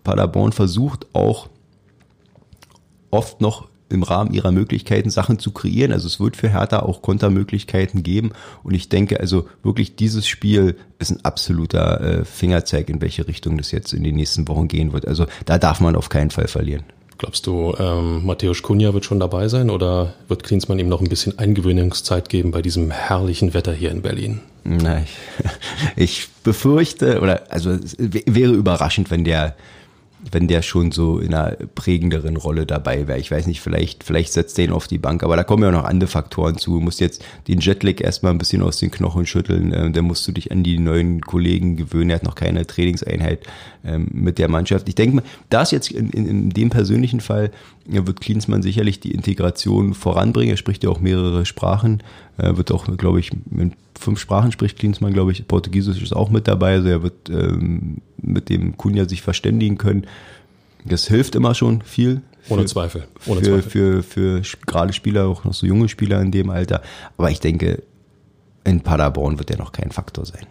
Paderborn 0.04 0.52
versucht 0.52 1.08
auch 1.14 1.50
oft 3.10 3.42
noch 3.42 3.70
im 3.90 4.04
Rahmen 4.04 4.34
ihrer 4.34 4.52
Möglichkeiten 4.52 5.10
Sachen 5.10 5.40
zu 5.40 5.52
kreieren. 5.52 5.92
Also 5.92 6.08
es 6.08 6.20
wird 6.20 6.36
für 6.36 6.50
Hertha 6.50 6.80
auch 6.80 7.02
Kontermöglichkeiten 7.02 8.04
geben. 8.04 8.32
Und 8.64 8.74
ich 8.74 8.90
denke 8.90 9.20
also 9.20 9.48
wirklich, 9.64 9.96
dieses 9.96 10.28
Spiel 10.28 10.76
ist 11.00 11.12
ein 11.12 11.24
absoluter 11.24 12.02
äh, 12.02 12.26
Fingerzeig, 12.26 12.90
in 12.90 13.02
welche 13.02 13.28
Richtung 13.28 13.58
das 13.58 13.72
jetzt 13.72 13.94
in 13.94 14.04
den 14.04 14.16
nächsten 14.16 14.48
Wochen 14.48 14.68
gehen 14.68 14.94
wird. 14.94 15.08
Also 15.08 15.26
da 15.46 15.58
darf 15.58 15.80
man 15.80 15.96
auf 15.96 16.10
keinen 16.10 16.32
Fall 16.32 16.48
verlieren. 16.48 16.84
Glaubst 17.18 17.48
du, 17.48 17.74
ähm, 17.80 18.26
Matthäus 18.26 18.62
Kunja 18.62 18.94
wird 18.94 19.06
schon 19.06 19.20
dabei 19.20 19.48
sein 19.48 19.70
oder 19.70 20.14
wird 20.28 20.44
Klinsmann 20.44 20.80
ihm 20.80 20.90
noch 20.90 21.00
ein 21.00 21.08
bisschen 21.08 21.40
Eingewöhnungszeit 21.40 22.28
geben 22.28 22.52
bei 22.52 22.62
diesem 22.62 22.92
herrlichen 22.92 23.54
Wetter 23.54 23.72
hier 23.72 23.92
in 23.92 24.02
Berlin? 24.02 24.42
Na, 24.66 25.02
ich, 25.02 25.16
ich 25.96 26.28
befürchte, 26.44 27.22
oder 27.22 27.44
also 27.50 27.72
es 27.72 27.96
wäre 28.00 28.52
überraschend, 28.52 29.12
wenn 29.12 29.24
der 29.24 29.56
wenn 30.32 30.48
der 30.48 30.62
schon 30.62 30.92
so 30.92 31.20
in 31.20 31.34
einer 31.34 31.56
prägenderen 31.76 32.38
Rolle 32.38 32.66
dabei 32.66 33.08
wäre. 33.08 33.20
Ich 33.20 33.32
weiß 33.32 33.48
nicht, 33.48 33.62
vielleicht, 33.62 34.04
vielleicht 34.04 34.34
setzt 34.34 34.58
er 34.58 34.66
ihn 34.66 34.72
auf 34.72 34.88
die 34.88 34.98
Bank, 34.98 35.24
aber 35.24 35.36
da 35.36 35.44
kommen 35.44 35.64
ja 35.64 35.72
noch 35.72 35.84
andere 35.84 36.10
Faktoren 36.10 36.58
zu. 36.58 36.76
Du 36.76 36.80
musst 36.80 37.00
jetzt 37.00 37.24
den 37.48 37.60
Jetlag 37.60 38.02
erstmal 38.02 38.32
ein 38.32 38.38
bisschen 38.38 38.62
aus 38.62 38.80
den 38.80 38.92
Knochen 38.92 39.26
schütteln, 39.26 39.72
äh, 39.72 39.92
dann 39.92 40.06
musst 40.06 40.28
du 40.28 40.32
dich 40.32 40.52
an 40.52 40.64
die 40.64 40.80
neuen 40.80 41.22
Kollegen 41.22 41.76
gewöhnen. 41.76 42.10
Er 42.10 42.18
hat 42.18 42.24
noch 42.24 42.36
keine 42.36 42.66
Trainingseinheit 42.66 43.42
ähm, 43.84 44.08
mit 44.12 44.40
der 44.40 44.50
Mannschaft. 44.50 44.90
Ich 44.90 44.96
denke 44.96 45.18
mal, 45.18 45.24
da 45.50 45.62
ist 45.62 45.72
jetzt 45.72 45.92
in, 45.92 46.10
in, 46.10 46.26
in 46.26 46.50
dem 46.50 46.70
persönlichen 46.70 47.20
Fall, 47.20 47.52
ja, 47.88 48.06
wird 48.08 48.22
Klinsmann 48.22 48.64
sicherlich 48.64 49.00
die 49.00 49.12
Integration 49.12 49.94
voranbringen. 49.94 50.54
Er 50.54 50.58
spricht 50.58 50.84
ja 50.84 50.90
auch 50.90 51.00
mehrere 51.00 51.46
Sprachen, 51.46 52.02
äh, 52.38 52.58
wird 52.58 52.72
auch, 52.72 52.86
glaube 52.98 53.20
ich, 53.20 53.32
mit 53.50 53.74
fünf 53.98 54.20
Sprachen 54.20 54.52
spricht 54.52 54.78
Klinsmann, 54.78 55.14
glaube 55.14 55.32
ich. 55.32 55.48
Portugiesisch 55.48 56.02
ist 56.02 56.16
auch 56.16 56.30
mit 56.30 56.48
dabei, 56.48 56.74
also 56.74 56.90
er 56.90 57.04
wird 57.04 57.30
ähm, 57.30 58.02
mit 58.26 58.50
dem 58.50 58.78
Kunja 58.78 59.08
sich 59.08 59.22
verständigen 59.22 59.78
können. 59.78 60.06
Das 60.84 61.08
hilft 61.08 61.36
immer 61.36 61.56
schon 61.56 61.82
viel. 61.82 62.22
Ohne 62.50 62.62
für, 62.62 62.68
Zweifel. 62.68 63.08
Ohne 63.26 63.40
für, 63.40 63.46
Zweifel. 63.46 63.62
Für, 63.62 64.04
für, 64.04 64.44
für 64.44 64.58
gerade 64.68 64.94
Spieler, 64.94 65.28
auch 65.28 65.44
noch 65.44 65.54
so 65.54 65.66
junge 65.66 65.90
Spieler 65.90 66.22
in 66.22 66.32
dem 66.32 66.50
Alter. 66.50 66.82
Aber 67.18 67.32
ich 67.32 67.40
denke, 67.40 67.82
in 68.64 68.82
Paderborn 68.82 69.40
wird 69.40 69.52
er 69.52 69.58
noch 69.58 69.72
kein 69.72 69.92
Faktor 69.92 70.26
sein. 70.26 70.46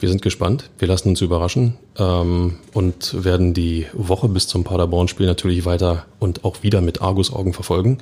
Wir 0.00 0.08
sind 0.08 0.22
gespannt. 0.22 0.70
Wir 0.78 0.88
lassen 0.88 1.10
uns 1.10 1.20
überraschen 1.20 1.74
ähm, 1.98 2.56
und 2.72 3.22
werden 3.22 3.52
die 3.52 3.86
Woche 3.92 4.28
bis 4.28 4.48
zum 4.48 4.64
Paderborn-Spiel 4.64 5.26
natürlich 5.26 5.66
weiter 5.66 6.06
und 6.18 6.44
auch 6.44 6.62
wieder 6.62 6.80
mit 6.80 7.02
Argus-Augen 7.02 7.52
verfolgen. 7.52 7.98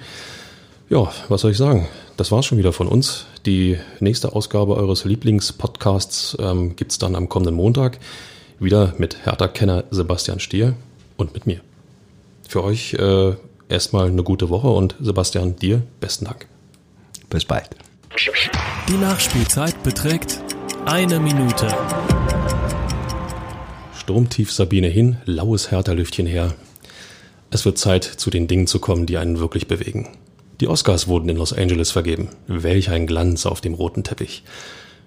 Ja, 0.89 1.11
was 1.29 1.41
soll 1.41 1.51
ich 1.51 1.59
sagen? 1.59 1.89
Das 2.17 2.31
war's 2.31 2.47
schon 2.47 2.57
wieder 2.57 2.73
von 2.73 2.87
uns. 2.87 3.27
Die 3.47 3.79
nächste 3.99 4.33
Ausgabe 4.35 4.77
eures 4.77 5.05
Lieblingspodcasts 5.05 6.37
ähm, 6.41 6.77
gibt's 6.77 6.99
dann 6.99 7.17
am 7.17 7.29
kommenden 7.29 7.57
Montag. 7.57 7.99
Wieder 8.61 8.95
mit 8.99 9.25
Hertha-Kenner 9.25 9.85
Sebastian 9.93 10.41
Stier 10.41 10.75
und 11.17 11.33
mit 11.33 11.47
mir. 11.47 11.61
Für 12.49 12.65
euch 12.65 12.95
äh, 12.95 13.35
erstmal 13.69 14.09
eine 14.09 14.25
gute 14.25 14.49
Woche 14.49 14.67
und 14.67 14.97
Sebastian, 15.01 15.55
dir 15.55 15.83
besten 16.01 16.25
Dank. 16.25 16.49
Bis 17.31 17.45
bald. 17.45 17.71
Die 18.89 18.97
Nachspielzeit 18.97 19.81
beträgt 19.85 20.41
eine 20.87 21.21
Minute. 21.21 21.69
Sturmtief 23.95 24.51
Sabine 24.51 24.89
hin, 24.89 25.19
laues 25.25 25.71
Hertha-Lüftchen 25.71 26.27
her. 26.27 26.55
Es 27.51 27.65
wird 27.65 27.79
Zeit, 27.79 28.03
zu 28.03 28.29
den 28.31 28.49
Dingen 28.49 28.67
zu 28.67 28.81
kommen, 28.81 29.07
die 29.07 29.19
einen 29.19 29.39
wirklich 29.39 29.69
bewegen. 29.69 30.09
Die 30.61 30.67
Oscars 30.67 31.07
wurden 31.07 31.29
in 31.29 31.37
Los 31.37 31.53
Angeles 31.53 31.93
vergeben. 31.93 32.31
Welch 32.49 32.91
ein 32.91 33.07
Glanz 33.07 33.47
auf 33.47 33.61
dem 33.61 33.75
roten 33.75 34.03
Teppich. 34.03 34.43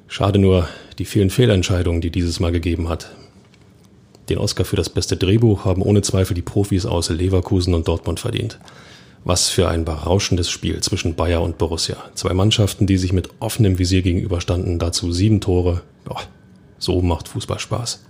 Schade 0.07 0.39
nur 0.39 0.69
die 0.99 1.05
vielen 1.05 1.29
Fehlentscheidungen, 1.29 1.99
die 1.99 2.11
dieses 2.11 2.39
Mal 2.39 2.53
gegeben 2.53 2.87
hat. 2.87 3.11
Den 4.31 4.37
Oscar 4.37 4.63
für 4.63 4.77
das 4.77 4.87
beste 4.87 5.17
Drehbuch 5.17 5.65
haben 5.65 5.81
ohne 5.81 6.01
Zweifel 6.03 6.35
die 6.35 6.41
Profis 6.41 6.85
aus 6.85 7.09
Leverkusen 7.09 7.73
und 7.73 7.89
Dortmund 7.89 8.21
verdient. 8.21 8.59
Was 9.25 9.49
für 9.49 9.67
ein 9.67 9.83
berauschendes 9.83 10.49
Spiel 10.49 10.79
zwischen 10.79 11.15
Bayer 11.15 11.41
und 11.41 11.57
Borussia. 11.57 11.97
Zwei 12.15 12.33
Mannschaften, 12.33 12.87
die 12.87 12.95
sich 12.95 13.11
mit 13.11 13.27
offenem 13.41 13.77
Visier 13.77 14.01
gegenüberstanden, 14.01 14.79
dazu 14.79 15.11
sieben 15.11 15.41
Tore. 15.41 15.81
Boah, 16.05 16.21
so 16.79 17.01
macht 17.01 17.27
Fußball 17.27 17.59
Spaß. 17.59 18.05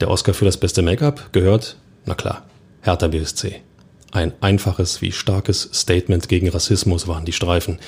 Der 0.00 0.10
Oscar 0.10 0.34
für 0.34 0.44
das 0.44 0.58
beste 0.58 0.82
Make-up 0.82 1.32
gehört, 1.32 1.78
na 2.04 2.14
klar, 2.14 2.44
Hertha 2.82 3.08
BSC. 3.08 3.62
Ein 4.12 4.34
einfaches 4.42 5.00
wie 5.00 5.12
starkes 5.12 5.70
Statement 5.72 6.28
gegen 6.28 6.50
Rassismus 6.50 7.08
waren 7.08 7.24
die 7.24 7.32
Streifen, 7.32 7.78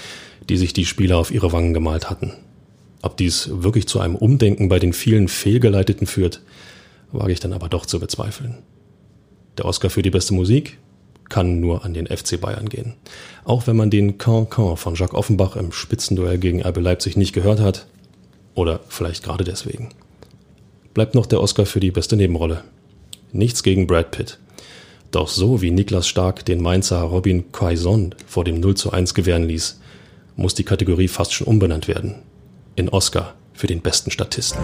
die 0.49 0.57
sich 0.57 0.73
die 0.73 0.87
Spieler 0.87 1.19
auf 1.19 1.31
ihre 1.31 1.53
Wangen 1.53 1.75
gemalt 1.75 2.09
hatten. 2.09 2.33
Ob 3.03 3.19
dies 3.19 3.51
wirklich 3.53 3.87
zu 3.87 4.01
einem 4.01 4.17
Umdenken 4.17 4.71
bei 4.71 4.79
den 4.79 4.95
vielen 4.95 5.29
Fehlgeleiteten 5.29 6.07
führt, 6.07 6.41
wage 7.13 7.33
ich 7.33 7.41
dann 7.41 7.53
aber 7.53 7.69
doch 7.69 7.87
zu 7.87 8.01
bezweifeln. 8.01 8.59
Der 9.59 9.65
Oscar 9.65 9.91
für 9.91 10.03
die 10.03 10.11
beste 10.11 10.35
Musik 10.35 10.79
kann 11.29 11.61
nur 11.61 11.85
an 11.85 11.95
den 11.95 12.07
FC 12.07 12.41
Bayern 12.41 12.69
gehen. 12.69 12.95
Auch 13.45 13.67
wenn 13.67 13.77
man 13.77 13.91
den 13.91 14.19
Can-Can 14.19 14.77
von 14.77 14.95
Jacques 14.95 15.19
Offenbach 15.19 15.57
im 15.57 15.73
Spitzenduell 15.73 16.39
gegen 16.39 16.63
RB 16.63 16.79
Leipzig 16.79 17.17
nicht 17.17 17.33
gehört 17.33 17.61
hat. 17.61 17.87
Oder 18.55 18.81
vielleicht 18.89 19.23
gerade 19.23 19.45
deswegen. 19.45 19.91
Bleibt 20.93 21.15
noch 21.15 21.27
der 21.27 21.41
Oscar 21.41 21.67
für 21.67 21.81
die 21.81 21.93
beste 21.93 22.17
Nebenrolle. 22.17 22.65
Nichts 23.33 23.63
gegen 23.63 23.87
Brad 23.87 24.11
Pitt. 24.11 24.39
Doch 25.13 25.29
so 25.29 25.63
wie 25.63 25.71
Niklas 25.71 26.09
Stark 26.09 26.45
den 26.45 26.61
Mainzer 26.61 27.01
Robin 27.01 27.51
Quaison 27.53 28.15
vor 28.27 28.45
dem 28.45 28.61
0 28.61 28.77
zu 28.77 28.93
1 28.93 29.15
gewähren 29.15 29.45
ließ, 29.45 29.81
muss 30.37 30.55
die 30.55 30.65
Kategorie 30.65 31.09
fast 31.09 31.33
schon 31.33 31.47
umbenannt 31.47 31.89
werden. 31.89 32.17
In 32.77 32.89
Oscar 32.89 33.35
für 33.53 33.67
den 33.67 33.81
besten 33.81 34.11
Statisten. 34.11 34.61